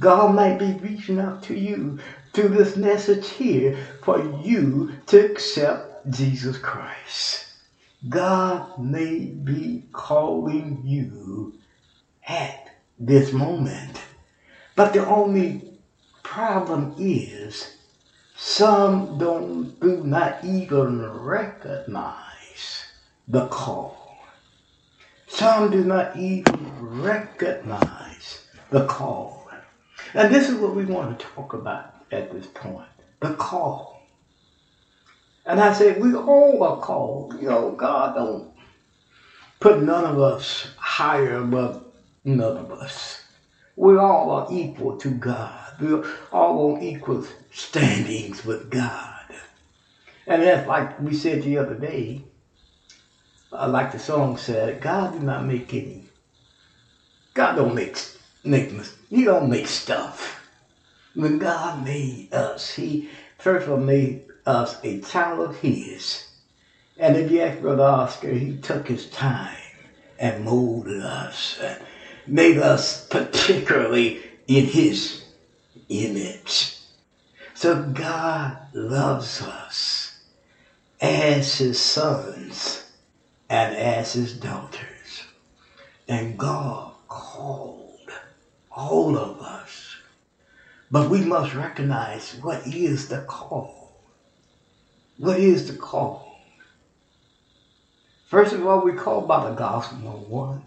God 0.01 0.33
might 0.33 0.57
be 0.57 0.73
reaching 0.73 1.19
out 1.19 1.43
to 1.43 1.55
you 1.55 1.99
through 2.33 2.49
this 2.49 2.75
message 2.75 3.29
here 3.29 3.77
for 4.01 4.19
you 4.43 4.93
to 5.05 5.31
accept 5.31 6.09
Jesus 6.09 6.57
Christ. 6.57 7.45
God 8.09 8.79
may 8.79 9.25
be 9.25 9.83
calling 9.91 10.81
you 10.83 11.53
at 12.27 12.71
this 12.97 13.31
moment. 13.31 14.01
But 14.75 14.93
the 14.93 15.05
only 15.05 15.69
problem 16.23 16.95
is 16.97 17.77
some 18.35 19.19
don't 19.19 19.79
do 19.81 20.03
not 20.03 20.43
even 20.43 21.11
recognize 21.11 22.85
the 23.27 23.45
call. 23.49 24.17
Some 25.27 25.69
do 25.69 25.83
not 25.83 26.17
even 26.17 26.71
recognize 26.79 28.47
the 28.71 28.87
call. 28.87 29.40
And 30.13 30.33
this 30.33 30.49
is 30.49 30.55
what 30.55 30.75
we 30.75 30.85
want 30.85 31.17
to 31.17 31.25
talk 31.25 31.53
about 31.53 31.95
at 32.11 32.31
this 32.31 32.47
point. 32.47 32.87
The 33.19 33.33
call. 33.35 34.01
And 35.45 35.59
I 35.59 35.73
said, 35.73 36.01
we 36.01 36.13
all 36.13 36.63
are 36.63 36.79
called. 36.79 37.39
You 37.39 37.47
know, 37.47 37.71
God 37.71 38.15
don't 38.15 38.51
put 39.59 39.81
none 39.81 40.05
of 40.05 40.19
us 40.19 40.67
higher 40.77 41.35
above 41.35 41.83
none 42.23 42.57
of 42.57 42.71
us. 42.71 43.21
We 43.75 43.95
all 43.97 44.29
are 44.31 44.47
equal 44.51 44.97
to 44.97 45.09
God. 45.09 45.73
We're 45.79 46.03
all 46.31 46.73
on 46.73 46.83
equal 46.83 47.25
standings 47.51 48.45
with 48.45 48.69
God. 48.69 49.07
And 50.27 50.43
that's 50.43 50.67
like 50.67 50.99
we 50.99 51.13
said 51.13 51.41
the 51.43 51.57
other 51.57 51.75
day, 51.75 52.23
uh, 53.51 53.67
like 53.67 53.91
the 53.91 53.99
song 53.99 54.37
said, 54.37 54.81
God 54.81 55.13
did 55.13 55.23
not 55.23 55.45
make 55.45 55.73
any. 55.73 56.05
God 57.33 57.55
don't 57.55 57.75
make, 57.75 57.97
make 58.43 58.71
He 59.11 59.25
don't 59.25 59.49
make 59.51 59.67
stuff. 59.67 60.41
When 61.13 61.37
God 61.37 61.85
made 61.85 62.33
us, 62.33 62.73
He 62.73 63.09
first 63.37 63.67
of 63.67 63.73
all 63.73 63.77
made 63.77 64.23
us 64.47 64.83
a 64.83 65.01
child 65.01 65.51
of 65.51 65.55
His. 65.57 66.25
And 66.97 67.15
if 67.15 67.29
you 67.29 67.41
ask 67.41 67.61
Brother 67.61 67.83
Oscar, 67.83 68.31
He 68.31 68.57
took 68.57 68.87
His 68.87 69.07
time 69.11 69.57
and 70.17 70.43
molded 70.43 71.03
us. 71.03 71.59
And 71.61 71.77
made 72.27 72.57
us 72.57 73.07
particularly 73.07 74.21
in 74.47 74.65
his 74.65 75.23
image. 75.89 76.77
So 77.53 77.83
God 77.83 78.57
loves 78.73 79.41
us 79.41 80.19
as 80.99 81.57
his 81.57 81.79
sons 81.79 82.83
and 83.49 83.75
as 83.75 84.13
his 84.13 84.33
daughters. 84.33 85.23
And 86.07 86.37
God 86.37 86.93
called 87.07 87.80
all 88.81 89.17
of 89.17 89.39
us. 89.41 89.95
But 90.89 91.09
we 91.09 91.19
must 91.19 91.53
recognize 91.53 92.37
what 92.41 92.65
is 92.65 93.07
the 93.07 93.21
call. 93.21 94.01
What 95.17 95.39
is 95.39 95.67
the 95.67 95.77
call? 95.77 96.35
First 98.27 98.53
of 98.53 98.65
all, 98.65 98.81
we 98.81 98.93
call 98.93 99.21
by 99.21 99.49
the 99.49 99.55
gospel, 99.55 99.99
number 99.99 100.17
one. 100.19 100.63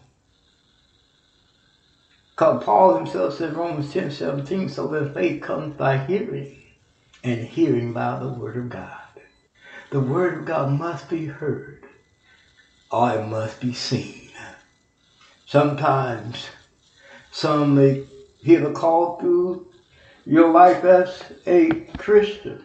Because 2.30 2.64
Paul 2.64 2.96
himself 2.96 3.34
said, 3.34 3.56
Romans 3.56 3.92
10 3.92 4.10
17, 4.10 4.68
so 4.68 4.86
that 4.88 5.14
faith 5.14 5.42
comes 5.42 5.76
by 5.76 5.98
hearing, 5.98 6.56
and 7.22 7.40
hearing 7.40 7.92
by 7.92 8.18
the 8.18 8.28
word 8.28 8.56
of 8.56 8.68
God. 8.68 8.90
The 9.90 10.00
word 10.00 10.38
of 10.38 10.44
God 10.44 10.78
must 10.78 11.08
be 11.08 11.26
heard, 11.26 11.84
or 12.90 13.12
it 13.12 13.26
must 13.26 13.60
be 13.60 13.72
seen. 13.72 14.30
Sometimes 15.46 16.48
some 17.34 17.74
may 17.74 18.04
hear 18.38 18.60
the 18.60 18.70
call 18.70 19.18
through 19.18 19.66
your 20.24 20.52
life 20.52 20.84
as 20.84 21.20
a 21.48 21.68
Christian. 21.98 22.64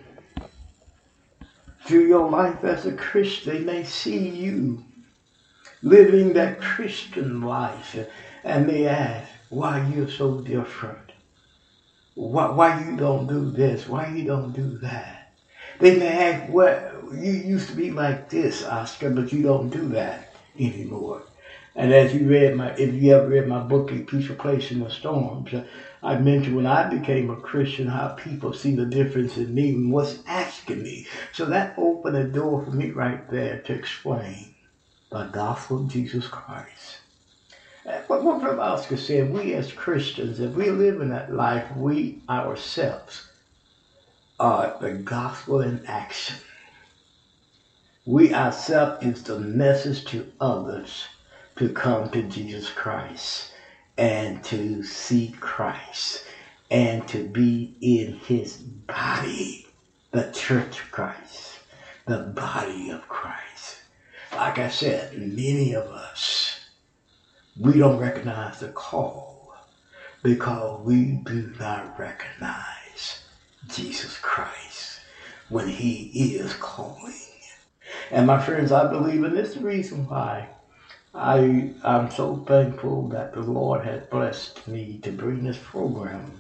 Through 1.85 2.05
your 2.05 2.29
life 2.29 2.63
as 2.63 2.85
a 2.85 2.91
Christian, 2.93 3.51
they 3.55 3.63
may 3.63 3.83
see 3.83 4.29
you 4.29 4.85
living 5.81 6.33
that 6.33 6.61
Christian 6.61 7.41
life 7.41 7.97
and 8.43 8.67
may 8.67 8.85
ask, 8.85 9.27
why 9.49 9.87
you're 9.91 10.07
so 10.07 10.39
different. 10.41 11.13
Why, 12.13 12.51
why 12.51 12.85
you 12.85 12.95
don't 12.95 13.25
do 13.25 13.49
this? 13.49 13.89
Why 13.89 14.13
you 14.15 14.23
don't 14.23 14.53
do 14.53 14.77
that? 14.83 15.33
They 15.79 15.97
may 15.97 16.31
ask, 16.31 16.53
well, 16.53 17.09
you 17.11 17.31
used 17.31 17.69
to 17.69 17.75
be 17.75 17.89
like 17.89 18.29
this, 18.29 18.63
Oscar, 18.63 19.09
but 19.09 19.33
you 19.33 19.41
don't 19.41 19.71
do 19.71 19.89
that 19.89 20.35
anymore. 20.59 21.23
And 21.75 21.93
as 21.93 22.13
you 22.13 22.27
read 22.27 22.55
my, 22.55 22.71
if 22.71 22.93
you 22.93 23.13
ever 23.13 23.27
read 23.27 23.47
my 23.47 23.59
book, 23.59 23.91
A 23.91 23.99
Peaceful 23.99 24.35
Place 24.35 24.71
in 24.71 24.79
the 24.79 24.89
Storms, 24.89 25.53
I 26.01 26.17
mentioned 26.17 26.55
when 26.55 26.65
I 26.65 26.89
became 26.89 27.29
a 27.29 27.35
Christian 27.35 27.87
how 27.87 28.09
people 28.09 28.53
see 28.53 28.75
the 28.75 28.85
difference 28.85 29.37
in 29.37 29.53
me 29.53 29.69
and 29.69 29.91
what's 29.91 30.19
asking 30.27 30.81
me. 30.81 31.05
So 31.31 31.45
that 31.45 31.75
opened 31.77 32.17
a 32.17 32.23
door 32.23 32.63
for 32.63 32.71
me 32.71 32.89
right 32.89 33.29
there 33.29 33.59
to 33.59 33.73
explain 33.73 34.55
the 35.11 35.25
gospel 35.25 35.81
of 35.81 35.89
Jesus 35.89 36.27
Christ. 36.27 36.97
What 38.07 38.23
Brother 38.23 38.59
Oscar 38.59 38.97
said, 38.97 39.31
we 39.31 39.53
as 39.53 39.71
Christians, 39.71 40.39
if 40.39 40.53
we 40.53 40.69
live 40.69 41.01
in 41.01 41.09
that 41.09 41.33
life, 41.33 41.75
we 41.75 42.21
ourselves 42.29 43.29
are 44.39 44.77
the 44.81 44.91
gospel 44.91 45.61
in 45.61 45.85
action. 45.85 46.37
We 48.05 48.33
ourselves 48.33 49.05
is 49.05 49.23
the 49.23 49.39
message 49.39 50.05
to 50.05 50.31
others 50.39 51.05
to 51.59 51.67
come 51.67 52.09
to 52.09 52.23
Jesus 52.23 52.69
Christ 52.69 53.51
and 53.97 54.41
to 54.45 54.81
see 54.81 55.35
Christ 55.41 56.23
and 56.71 57.05
to 57.09 57.27
be 57.27 57.75
in 57.81 58.13
his 58.13 58.55
body, 58.55 59.67
the 60.11 60.31
church 60.31 60.79
of 60.79 60.89
Christ, 60.89 61.59
the 62.05 62.19
body 62.19 62.91
of 62.91 63.05
Christ. 63.09 63.81
Like 64.33 64.57
I 64.57 64.69
said, 64.69 65.17
many 65.17 65.73
of 65.75 65.83
us 65.87 66.61
we 67.59 67.77
don't 67.77 67.99
recognize 67.99 68.61
the 68.61 68.69
call 68.69 69.53
because 70.23 70.79
we 70.85 71.19
do 71.25 71.53
not 71.59 71.99
recognize 71.99 73.25
Jesus 73.67 74.17
Christ 74.19 75.01
when 75.49 75.67
he 75.67 76.03
is 76.37 76.53
calling. 76.53 77.13
And 78.11 78.25
my 78.27 78.41
friends, 78.41 78.71
I 78.71 78.89
believe, 78.89 79.25
and 79.25 79.35
this 79.35 79.57
reason 79.57 80.07
why 80.07 80.47
I, 81.13 81.71
I'm 81.83 82.11
so 82.11 82.37
thankful 82.47 83.09
that 83.09 83.33
the 83.33 83.41
Lord 83.41 83.85
has 83.85 84.05
blessed 84.07 84.67
me 84.67 84.99
to 85.03 85.11
bring 85.11 85.43
this 85.43 85.57
program. 85.57 86.39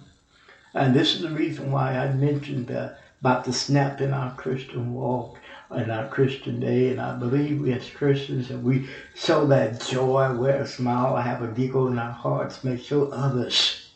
And 0.73 0.93
this 0.93 1.15
is 1.15 1.21
the 1.21 1.29
reason 1.29 1.71
why 1.71 1.97
I 1.97 2.13
mentioned 2.13 2.69
about 2.69 3.45
the 3.45 3.53
snap 3.53 4.01
in 4.01 4.13
our 4.13 4.35
Christian 4.35 4.93
walk 4.93 5.39
in 5.75 5.91
our 5.91 6.07
Christian 6.07 6.59
day, 6.59 6.89
and 6.89 6.99
I 6.99 7.15
believe 7.15 7.61
we 7.61 7.73
as 7.73 7.89
Christians, 7.89 8.49
and 8.49 8.63
we 8.63 8.89
show 9.15 9.45
that 9.47 9.85
joy, 9.85 10.33
wear 10.33 10.61
a 10.61 10.67
smile, 10.67 11.15
have 11.15 11.43
a 11.43 11.47
giggle 11.47 11.87
in 11.87 11.99
our 11.99 12.11
hearts, 12.11 12.63
may 12.63 12.77
show 12.77 13.09
others 13.11 13.91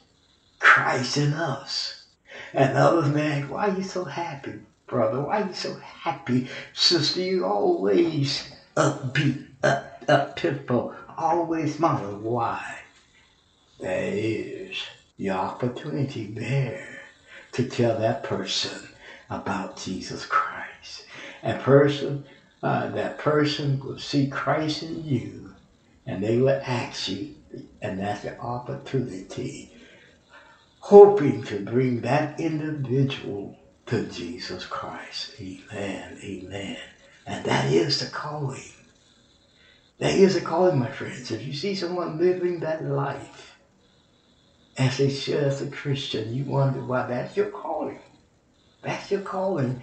Christ 0.59 1.17
in 1.17 1.33
us. 1.33 2.05
And 2.53 2.77
others 2.77 3.11
may 3.11 3.41
ask, 3.41 3.51
why 3.51 3.69
are 3.69 3.75
you 3.75 3.83
so 3.83 4.03
happy, 4.03 4.59
brother? 4.85 5.21
Why 5.21 5.41
are 5.41 5.47
you 5.47 5.53
so 5.53 5.75
happy, 5.75 6.47
sister? 6.73 7.21
You 7.21 7.45
always 7.45 8.51
upbeat, 8.77 9.45
up, 9.63 9.92
tempo, 10.35 10.95
always 11.17 11.75
smiling. 11.75 12.23
Why? 12.23 12.79
There 13.79 14.11
is 14.13 14.77
the 15.17 15.31
opportunity 15.31 16.25
there 16.27 17.01
to 17.53 17.67
tell 17.67 17.99
that 17.99 18.23
person 18.23 18.89
about 19.29 19.77
Jesus 19.77 20.25
Christ. 20.25 21.05
A 21.43 21.53
person, 21.55 22.25
uh, 22.61 22.87
that 22.91 23.17
person 23.17 23.79
will 23.83 23.99
see 23.99 24.27
Christ 24.27 24.83
in 24.83 25.03
you, 25.03 25.55
and 26.05 26.23
they 26.23 26.37
will 26.37 26.61
ask 26.65 27.09
you, 27.09 27.35
and 27.81 27.99
that's 27.99 28.23
the 28.23 28.37
opportunity, 28.39 29.71
hoping 30.79 31.43
to 31.43 31.59
bring 31.59 32.01
that 32.01 32.39
individual 32.39 33.57
to 33.85 34.05
Jesus 34.07 34.65
Christ. 34.65 35.31
Amen. 35.39 36.17
Amen. 36.23 36.77
And 37.25 37.45
that 37.45 37.71
is 37.71 37.99
the 37.99 38.07
calling. 38.07 38.72
There 40.03 40.17
is 40.17 40.35
a 40.35 40.41
calling, 40.41 40.79
my 40.79 40.91
friends. 40.91 41.31
If 41.31 41.47
you 41.47 41.53
see 41.53 41.75
someone 41.75 42.17
living 42.17 42.59
that 42.59 42.83
life 42.83 43.55
as 44.77 44.95
should 44.95 45.41
as 45.41 45.61
a 45.61 45.67
Christian, 45.67 46.35
you 46.35 46.43
wonder 46.43 46.83
why 46.83 47.07
that's 47.07 47.37
your 47.37 47.45
calling. 47.45 47.99
That's 48.81 49.09
your 49.09 49.21
calling 49.21 49.81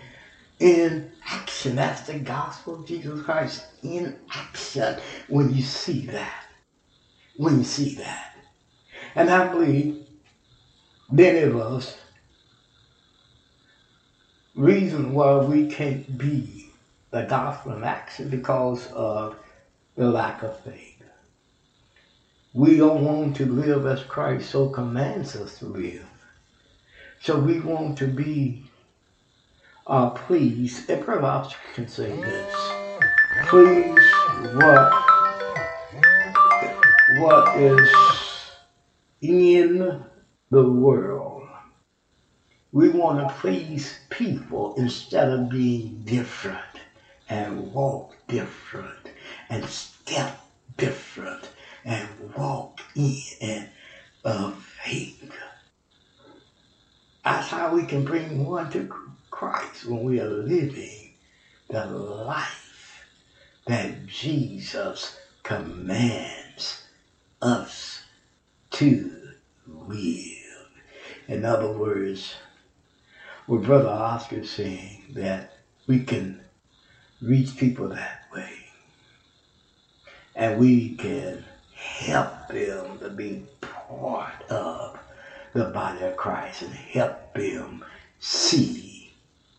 in 0.58 1.10
action. 1.26 1.74
That's 1.74 2.02
the 2.02 2.18
gospel 2.18 2.74
of 2.74 2.86
Jesus 2.86 3.22
Christ 3.22 3.64
in 3.82 4.14
action 4.30 4.98
when 5.28 5.54
you 5.54 5.62
see 5.62 6.04
that. 6.08 6.44
When 7.38 7.56
you 7.56 7.64
see 7.64 7.94
that. 7.94 8.36
And 9.14 9.30
I 9.30 9.48
believe 9.50 10.04
many 11.10 11.38
of 11.38 11.56
us, 11.56 11.96
reason 14.54 15.14
why 15.14 15.38
we 15.38 15.66
can't 15.66 16.18
be 16.18 16.70
the 17.10 17.22
gospel 17.22 17.72
in 17.72 17.84
action 17.84 18.28
because 18.28 18.86
of 18.92 19.36
the 20.00 20.10
lack 20.10 20.42
of 20.42 20.58
faith. 20.60 21.02
We 22.54 22.78
don't 22.78 23.04
want 23.04 23.36
to 23.36 23.44
live 23.44 23.84
as 23.84 24.02
Christ 24.02 24.48
so 24.48 24.70
commands 24.70 25.36
us 25.36 25.58
to 25.58 25.66
live. 25.66 26.08
So 27.20 27.38
we 27.38 27.60
want 27.60 27.98
to 27.98 28.06
be 28.06 28.64
uh, 29.86 30.08
please, 30.08 30.88
and 30.88 31.04
perhaps 31.04 31.54
can 31.74 31.86
say 31.86 32.16
this. 32.16 32.54
Please, 33.48 34.10
what, 34.54 34.90
what 37.18 37.58
is 37.58 37.90
in 39.20 40.02
the 40.48 40.66
world? 40.66 41.46
We 42.72 42.88
want 42.88 43.28
to 43.28 43.34
please 43.34 43.98
people 44.08 44.76
instead 44.78 45.28
of 45.28 45.50
being 45.50 46.04
different 46.06 46.80
and 47.28 47.70
walk 47.74 48.16
different 48.28 48.99
and 49.50 49.64
step 49.66 50.40
different 50.78 51.50
and 51.84 52.08
walk 52.36 52.80
in 52.94 53.68
of 54.24 54.56
faith. 54.56 55.32
That's 57.24 57.48
how 57.48 57.74
we 57.74 57.84
can 57.84 58.04
bring 58.04 58.46
one 58.46 58.70
to 58.72 58.88
Christ 59.30 59.86
when 59.86 60.04
we 60.04 60.20
are 60.20 60.28
living 60.28 61.10
the 61.68 61.86
life 61.86 63.04
that 63.66 64.06
Jesus 64.06 65.16
commands 65.42 66.84
us 67.42 68.02
to 68.72 69.12
live. 69.66 70.68
In 71.28 71.44
other 71.44 71.70
words, 71.70 72.34
what 73.46 73.62
Brother 73.62 73.88
Oscar 73.88 74.38
is 74.38 74.50
saying 74.50 75.04
that 75.14 75.52
we 75.86 76.04
can 76.04 76.40
reach 77.22 77.56
people 77.56 77.88
that 77.88 78.24
way. 78.34 78.59
And 80.34 80.58
we 80.58 80.94
can 80.96 81.44
help 81.74 82.48
them 82.48 82.98
to 82.98 83.10
be 83.10 83.44
part 83.60 84.42
of 84.50 84.98
the 85.52 85.64
body 85.64 86.04
of 86.04 86.16
Christ 86.16 86.62
and 86.62 86.72
help 86.72 87.34
them 87.34 87.84
see 88.20 89.12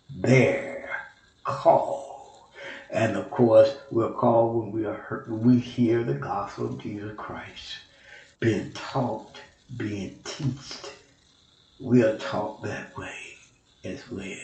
their 0.10 0.90
call. 1.44 2.50
And 2.90 3.16
of 3.16 3.30
course, 3.32 3.76
we're 3.90 4.12
called 4.12 4.56
when 4.56 4.72
we 4.72 4.86
are 4.86 4.94
heard, 4.94 5.30
we 5.30 5.60
hear 5.60 6.04
the 6.04 6.14
gospel 6.14 6.68
of 6.68 6.80
Jesus 6.80 7.14
Christ 7.18 7.78
being 8.40 8.72
taught, 8.74 9.40
being 9.78 10.20
taught. 10.24 10.94
We 11.80 12.04
are 12.04 12.18
taught 12.18 12.62
that 12.64 12.98
way 12.98 13.16
as 13.84 14.10
well. 14.12 14.36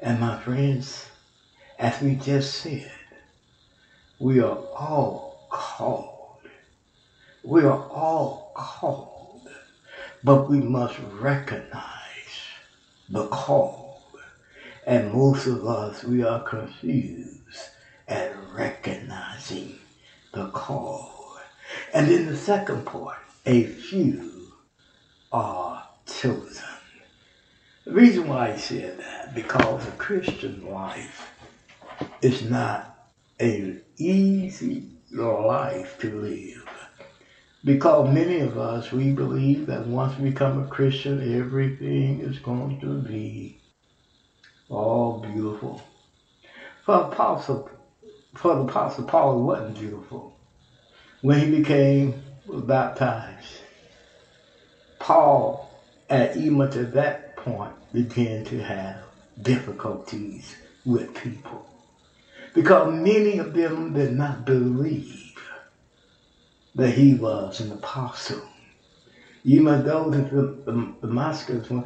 And 0.00 0.18
my 0.18 0.38
friends, 0.40 1.06
as 1.78 2.00
we 2.02 2.16
just 2.16 2.54
said, 2.56 2.90
we 4.22 4.38
are 4.38 4.56
all 4.76 5.48
called. 5.50 6.38
We 7.42 7.64
are 7.64 7.88
all 7.88 8.52
called, 8.54 9.48
but 10.22 10.48
we 10.48 10.58
must 10.58 10.96
recognize 11.18 11.82
the 13.08 13.26
call. 13.26 14.00
And 14.86 15.12
most 15.12 15.48
of 15.48 15.66
us, 15.66 16.04
we 16.04 16.22
are 16.22 16.40
confused 16.44 17.70
at 18.06 18.32
recognizing 18.54 19.74
the 20.32 20.46
call. 20.50 21.38
And 21.92 22.08
in 22.08 22.26
the 22.26 22.36
second 22.36 22.86
part, 22.86 23.18
a 23.44 23.64
few 23.64 24.52
are 25.32 25.84
chosen. 26.06 26.62
The 27.84 27.92
reason 27.92 28.28
why 28.28 28.52
I 28.52 28.56
said 28.56 29.00
that, 29.00 29.34
because 29.34 29.84
a 29.88 29.92
Christian 29.92 30.64
life 30.70 31.28
is 32.20 32.48
not 32.48 32.91
an 33.42 33.82
easy 33.98 34.88
life 35.12 35.98
to 35.98 36.20
live. 36.20 36.64
Because 37.64 38.12
many 38.12 38.40
of 38.40 38.58
us, 38.58 38.92
we 38.92 39.12
believe 39.12 39.66
that 39.66 39.86
once 39.86 40.16
we 40.16 40.30
become 40.30 40.62
a 40.62 40.66
Christian, 40.68 41.20
everything 41.40 42.20
is 42.20 42.38
going 42.38 42.80
to 42.80 43.00
be 43.02 43.58
all 44.68 45.20
beautiful. 45.20 45.82
For 46.84 46.96
Apostle, 46.96 47.70
for 48.34 48.56
the 48.56 48.62
Apostle 48.62 49.04
Paul, 49.04 49.38
it 49.38 49.42
wasn't 49.42 49.78
beautiful. 49.78 50.36
When 51.22 51.38
he 51.38 51.46
became 51.46 52.22
baptized, 52.48 53.62
Paul, 55.00 55.68
at 56.10 56.36
even 56.36 56.70
to 56.70 56.84
that 56.86 57.36
point, 57.36 57.74
began 57.92 58.44
to 58.46 58.62
have 58.62 58.98
difficulties 59.42 60.56
with 60.84 61.14
people. 61.14 61.71
Because 62.54 62.92
many 62.92 63.38
of 63.38 63.54
them 63.54 63.94
did 63.94 64.12
not 64.12 64.44
believe 64.46 65.32
that 66.76 66.92
he 66.92 67.14
was 67.14 67.60
an 67.60 67.72
apostle. 67.72 68.42
Even 69.44 69.84
those 69.84 70.14
in 70.16 70.94
Damascus, 71.02 71.70
when 71.70 71.84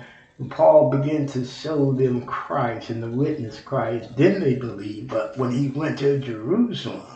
Paul 0.51 0.91
began 0.91 1.27
to 1.29 1.45
show 1.45 1.93
them 1.95 2.23
Christ 2.27 2.91
and 2.91 3.03
the 3.03 3.11
witness 3.11 3.61
Christ, 3.61 4.17
then 4.17 4.41
they 4.41 4.55
believed. 4.55 5.09
But 5.11 5.37
when 5.37 5.53
he 5.53 5.69
went 5.69 5.99
to 5.99 6.19
Jerusalem, 6.19 7.07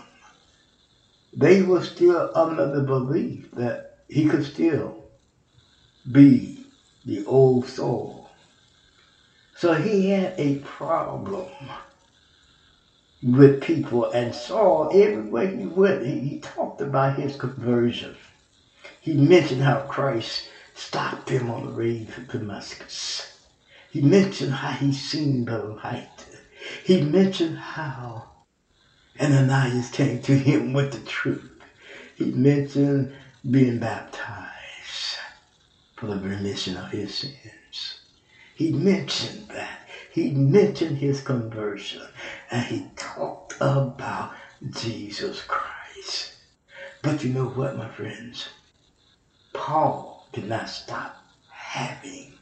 they 1.35 1.63
were 1.63 1.83
still 1.83 2.31
under 2.35 2.67
the 2.67 2.83
belief 2.83 3.51
that 3.53 3.81
he 4.09 4.25
could 4.25 4.45
still 4.45 4.97
be 6.11 6.65
the 7.05 7.23
old 7.27 7.67
Saul. 7.67 8.29
So 9.57 9.75
he 9.75 10.11
had 10.11 10.35
a 10.39 10.57
problem 10.57 11.47
with 13.23 13.61
people 13.61 14.11
and 14.11 14.35
Saul, 14.35 14.91
everywhere 14.95 15.49
he 15.49 15.67
went, 15.67 16.05
he, 16.07 16.19
he 16.21 16.41
talked 16.41 16.81
about 16.81 17.19
his 17.19 17.37
conversion. 17.37 18.17
He 19.01 19.15
mentioned 19.15 19.63
how 19.63 19.81
Christ 19.83 20.49
stopped 20.75 21.29
him 21.29 21.51
on 21.51 21.67
the 21.67 21.73
road 21.73 22.09
to 22.15 22.21
Damascus. 22.39 23.39
He 23.91 24.01
mentioned 24.01 24.53
how 24.53 24.71
he 24.71 24.93
seen 24.93 25.45
the 25.45 25.59
light. 25.59 26.27
He 26.85 27.03
mentioned 27.03 27.59
how 27.59 28.25
Ananias 29.21 29.91
came 29.91 30.21
to 30.23 30.37
him 30.37 30.73
with 30.73 30.93
the 30.93 31.01
truth. 31.01 31.51
He 32.15 32.31
mentioned 32.33 33.13
being 33.51 33.79
baptized 33.81 35.19
for 35.97 36.07
the 36.07 36.19
remission 36.19 36.77
of 36.77 36.91
his 36.91 37.15
sins. 37.15 38.01
He 38.55 38.73
mentioned 38.73 39.49
that. 39.49 39.80
He 40.13 40.33
mentioned 40.33 40.99
his 40.99 41.21
conversion 41.21 42.03
and 42.51 42.65
he 42.67 42.87
talked 42.97 43.55
about 43.61 44.33
Jesus 44.71 45.43
Christ. 45.43 46.33
But 47.01 47.23
you 47.23 47.33
know 47.33 47.47
what, 47.47 47.77
my 47.77 47.89
friends? 47.89 48.49
Paul 49.53 50.27
did 50.33 50.49
not 50.49 50.69
stop 50.69 51.17
having 51.49 52.33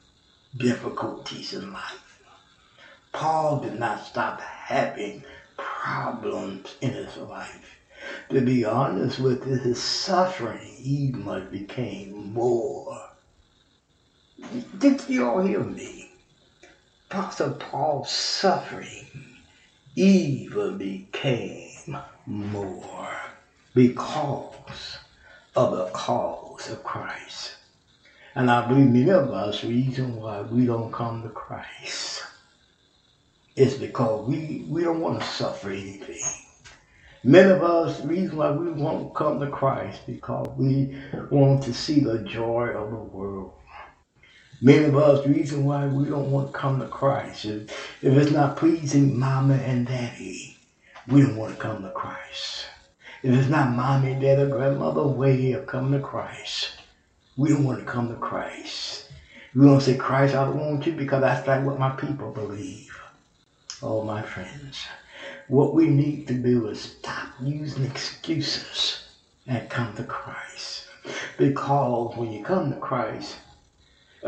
difficulties 0.57 1.53
in 1.53 1.73
life. 1.73 2.23
Paul 3.13 3.61
did 3.61 3.79
not 3.79 4.05
stop 4.05 4.41
having 4.41 5.25
problems 5.59 6.75
in 6.81 6.93
his 6.93 7.17
life. 7.19 7.77
To 8.31 8.41
be 8.41 8.65
honest 8.65 9.19
with 9.19 9.47
you, 9.47 9.57
his 9.57 9.83
suffering 9.83 10.75
even 10.79 11.49
became 11.51 12.33
more. 12.33 13.11
Did 14.79 15.09
you 15.09 15.29
all 15.29 15.41
hear 15.41 15.61
me? 15.61 16.08
Apostle 17.11 17.53
Paul's 17.53 18.11
suffering 18.11 19.07
even 19.97 20.77
became 20.77 21.97
more 22.27 23.09
because 23.75 24.99
of 25.57 25.75
the 25.75 25.87
cause 25.93 26.71
of 26.71 26.85
Christ. 26.85 27.55
And 28.35 28.51
I 28.51 28.69
believe 28.69 28.89
many 28.91 29.11
of 29.11 29.31
us, 29.31 29.65
reason 29.65 30.17
why 30.17 30.43
we 30.43 30.67
don't 30.67 30.93
come 30.93 31.23
to 31.23 31.31
Christ 31.31 32.25
is 33.57 33.73
because 33.79 34.29
we, 34.29 34.67
we 34.69 34.85
don't 34.85 35.01
want 35.01 35.19
to 35.23 35.27
suffer 35.27 35.71
anything. 35.71 36.21
Many 37.25 37.53
of 37.53 37.63
us, 37.63 38.05
reason 38.05 38.37
why 38.37 38.51
we 38.51 38.71
won't 38.71 39.15
come 39.15 39.41
to 39.41 39.47
Christ 39.47 40.03
because 40.07 40.49
we 40.59 40.95
want 41.31 41.63
to 41.63 41.73
see 41.73 42.01
the 42.01 42.19
joy 42.19 42.67
of 42.69 42.91
the 42.91 42.97
world. 42.97 43.55
Many 44.61 44.87
of 44.87 44.97
us, 44.97 45.25
the 45.25 45.31
reason 45.31 45.65
why 45.65 45.87
we 45.87 46.07
don't 46.07 46.33
want 46.33 46.49
to 46.49 46.59
come 46.59 46.81
to 46.81 46.87
Christ 46.89 47.45
is 47.45 47.71
if 48.03 48.17
it's 48.17 48.33
not 48.33 48.57
pleasing 48.57 49.17
mama 49.17 49.55
and 49.55 49.87
daddy, 49.87 50.59
we 51.07 51.23
don't 51.23 51.37
want 51.37 51.55
to 51.55 51.63
come 51.63 51.83
to 51.83 51.91
Christ. 51.91 52.67
If 53.23 53.33
It 53.33 53.39
is 53.39 53.49
not 53.49 53.75
mommy, 53.75 54.15
dad, 54.15 54.41
or 54.41 54.47
grandmother 54.47 55.07
way 55.07 55.53
of 55.53 55.67
coming 55.67 55.93
to 55.93 56.05
Christ. 56.05 56.71
We 57.37 57.51
don't 57.51 57.65
want 57.65 57.79
to 57.79 57.85
come 57.85 58.09
to 58.09 58.17
Christ. 58.17 59.11
We 59.55 59.65
don't 59.65 59.81
say, 59.81 59.97
Christ, 59.97 60.35
I 60.35 60.45
don't 60.45 60.59
want 60.59 60.87
you 60.87 60.93
because 60.93 61.21
that's 61.21 61.47
not 61.47 61.63
what 61.63 61.79
my 61.79 61.91
people 61.91 62.33
believe. 62.33 62.97
Oh, 63.81 64.03
my 64.03 64.23
friends, 64.23 64.87
what 65.47 65.75
we 65.75 65.87
need 65.87 66.27
to 66.29 66.35
do 66.35 66.69
is 66.69 66.81
stop 66.81 67.29
using 67.41 67.85
excuses 67.85 69.05
and 69.47 69.71
come 69.71 69.95
to 69.95 70.05
Christ. 70.05 70.89
Because 71.39 72.17
when 72.17 72.33
you 72.33 72.45
come 72.45 72.71
to 72.73 72.79
Christ, 72.79 73.37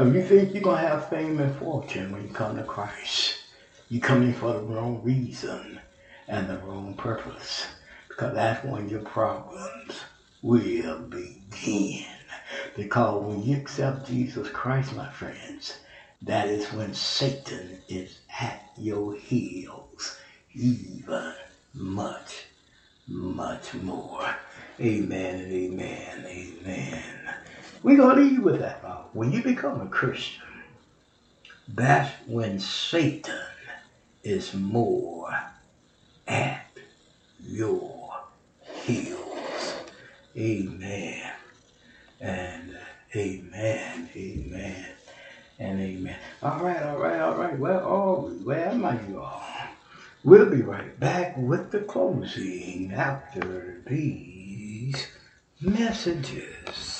if 0.06 0.14
you 0.14 0.22
think 0.22 0.54
you're 0.54 0.62
going 0.62 0.80
to 0.80 0.88
have 0.88 1.08
fame 1.08 1.40
and 1.40 1.54
fortune 1.56 2.12
when 2.12 2.22
you 2.22 2.32
come 2.32 2.56
to 2.56 2.62
Christ, 2.62 3.34
you're 3.88 4.00
coming 4.00 4.32
for 4.32 4.52
the 4.52 4.60
wrong 4.60 5.02
reason 5.02 5.80
and 6.28 6.48
the 6.48 6.58
wrong 6.58 6.94
purpose. 6.94 7.66
Because 8.08 8.34
that's 8.34 8.64
when 8.64 8.88
your 8.88 9.00
problems 9.00 10.00
will 10.42 10.98
begin. 11.00 12.04
Because 12.76 13.24
when 13.24 13.42
you 13.42 13.56
accept 13.56 14.06
Jesus 14.06 14.48
Christ, 14.48 14.94
my 14.94 15.10
friends, 15.10 15.78
that 16.22 16.48
is 16.48 16.72
when 16.72 16.94
Satan 16.94 17.78
is 17.88 18.20
at 18.40 18.70
your 18.76 19.14
heels, 19.16 20.18
even 20.54 21.34
much, 21.74 22.44
much 23.08 23.74
more. 23.74 24.34
Amen 24.80 25.40
and 25.40 25.52
amen, 25.52 26.26
amen. 26.26 27.02
We're 27.82 27.96
going 27.96 28.16
to 28.16 28.22
leave 28.22 28.32
you 28.32 28.42
with 28.42 28.60
that 28.60 28.82
thought. 28.82 29.14
When 29.14 29.32
you 29.32 29.42
become 29.42 29.80
a 29.80 29.86
Christian, 29.86 30.42
that's 31.68 32.12
when 32.26 32.58
Satan 32.58 33.40
is 34.22 34.52
more 34.54 35.30
at 36.28 36.66
your 37.42 38.20
heels. 38.84 39.74
Amen. 40.36 41.32
And 42.20 42.76
amen, 43.16 44.10
amen, 44.14 44.86
and 45.58 45.80
amen. 45.80 46.16
All 46.42 46.62
right, 46.62 46.82
all 46.82 46.98
right, 46.98 47.20
all 47.20 47.34
right. 47.34 47.58
Where 47.58 47.82
are 47.82 48.16
we? 48.16 48.32
Where 48.44 48.68
am 48.68 48.84
I, 48.84 49.00
you 49.08 49.20
all? 49.20 49.42
We'll 50.22 50.50
be 50.50 50.60
right 50.60 51.00
back 51.00 51.34
with 51.38 51.70
the 51.70 51.80
closing 51.80 52.92
after 52.92 53.82
these 53.86 55.06
messages. 55.62 56.99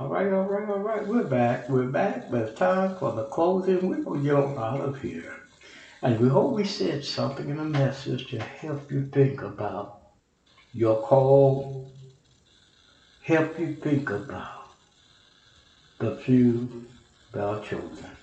All 0.00 0.08
right, 0.08 0.32
all 0.32 0.46
right, 0.46 0.66
all 0.66 0.78
right. 0.78 1.06
We're 1.06 1.24
back. 1.24 1.68
We're 1.68 1.84
back. 1.84 2.30
But 2.30 2.44
it's 2.44 2.58
time 2.58 2.96
for 2.96 3.12
the 3.12 3.24
closing. 3.24 3.86
We're 3.86 3.98
going 4.02 4.20
to 4.20 4.24
get 4.24 4.56
out 4.56 4.80
of 4.80 4.98
here. 4.98 5.34
And 6.00 6.18
we 6.18 6.26
hope 6.26 6.54
we 6.54 6.64
said 6.64 7.04
something 7.04 7.50
in 7.50 7.58
the 7.58 7.64
message 7.64 8.30
to 8.30 8.42
help 8.42 8.90
you 8.90 9.02
think 9.12 9.42
about 9.42 9.98
your 10.72 11.02
call, 11.02 11.86
help 13.24 13.58
you 13.58 13.74
think 13.74 14.08
about 14.08 14.70
the 15.98 16.12
few 16.16 16.86
are 17.38 17.60
chosen. 17.60 18.16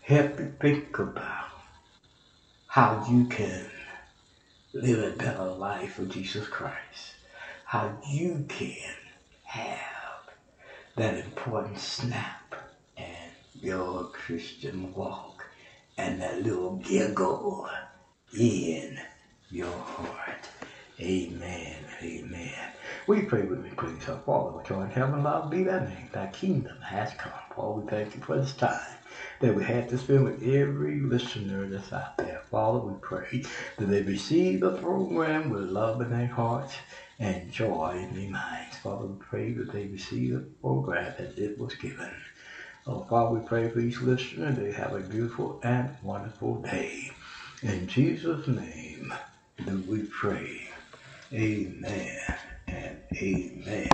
Help 0.00 0.40
you 0.40 0.54
think 0.58 0.98
about 0.98 1.50
how 2.66 3.04
you 3.10 3.26
can 3.26 3.66
live 4.72 5.12
a 5.12 5.16
better 5.18 5.44
life 5.44 5.96
for 5.96 6.06
Jesus 6.06 6.48
Christ. 6.48 7.16
How 7.66 7.94
you 8.10 8.46
can 8.48 8.94
have 9.42 9.93
that 10.96 11.14
important 11.14 11.78
snap 11.78 12.54
and 12.96 13.30
your 13.60 14.04
Christian 14.04 14.94
walk 14.94 15.44
and 15.98 16.20
that 16.20 16.42
little 16.42 16.76
giggle 16.76 17.68
in 18.38 18.98
your 19.50 19.72
heart. 19.72 20.48
Amen. 21.00 21.76
Amen. 22.00 22.72
We 23.08 23.22
pray 23.22 23.42
with 23.42 23.58
me, 23.58 23.70
please. 23.76 24.08
Our 24.08 24.18
Father, 24.18 24.56
which 24.56 24.70
art 24.70 24.90
in 24.90 24.94
heaven, 24.94 25.24
Lord, 25.24 25.50
be 25.50 25.64
thy 25.64 25.84
name. 25.84 26.08
Thy 26.12 26.28
kingdom 26.28 26.76
has 26.80 27.12
come. 27.14 27.32
Father, 27.54 27.80
we 27.80 27.90
thank 27.90 28.14
you 28.14 28.20
for 28.20 28.38
this 28.38 28.54
time 28.54 28.96
that 29.40 29.54
we 29.54 29.64
had 29.64 29.88
to 29.88 29.98
spend 29.98 30.24
with 30.24 30.42
every 30.42 31.00
listener 31.00 31.66
that's 31.66 31.92
out 31.92 32.16
there. 32.16 32.42
Father, 32.50 32.78
we 32.78 32.94
pray 33.00 33.44
that 33.78 33.86
they 33.86 34.02
receive 34.02 34.60
the 34.60 34.76
program 34.76 35.50
with 35.50 35.64
love 35.64 36.00
in 36.00 36.10
their 36.10 36.26
hearts 36.26 36.74
and 37.18 37.50
joy 37.50 37.96
in 37.96 38.14
their 38.14 38.30
minds. 38.30 38.76
Father, 38.78 39.06
we 39.06 39.16
pray 39.18 39.52
that 39.52 39.72
they 39.72 39.86
receive 39.86 40.34
the 40.34 40.40
program 40.60 41.14
as 41.18 41.38
it 41.38 41.58
was 41.58 41.74
given. 41.74 42.10
Oh, 42.86 43.04
Father, 43.04 43.38
we 43.38 43.46
pray 43.46 43.70
for 43.70 43.80
each 43.80 44.00
listener. 44.00 44.52
They 44.52 44.72
have 44.72 44.92
a 44.92 45.00
beautiful 45.00 45.60
and 45.62 45.88
wonderful 46.02 46.56
day. 46.56 47.12
In 47.62 47.86
Jesus' 47.86 48.46
name 48.46 49.14
do 49.64 49.82
we 49.88 50.02
pray. 50.02 50.68
Amen 51.32 52.18
and 52.66 52.98
amen. 53.16 53.88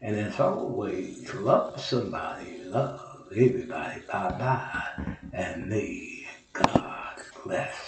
And 0.00 0.16
as 0.16 0.40
always, 0.40 1.32
love 1.34 1.80
somebody, 1.80 2.62
love 2.64 3.28
everybody. 3.30 4.00
Bye 4.10 4.30
bye. 4.30 5.16
And 5.32 5.68
may 5.68 6.26
God 6.52 7.20
bless. 7.44 7.87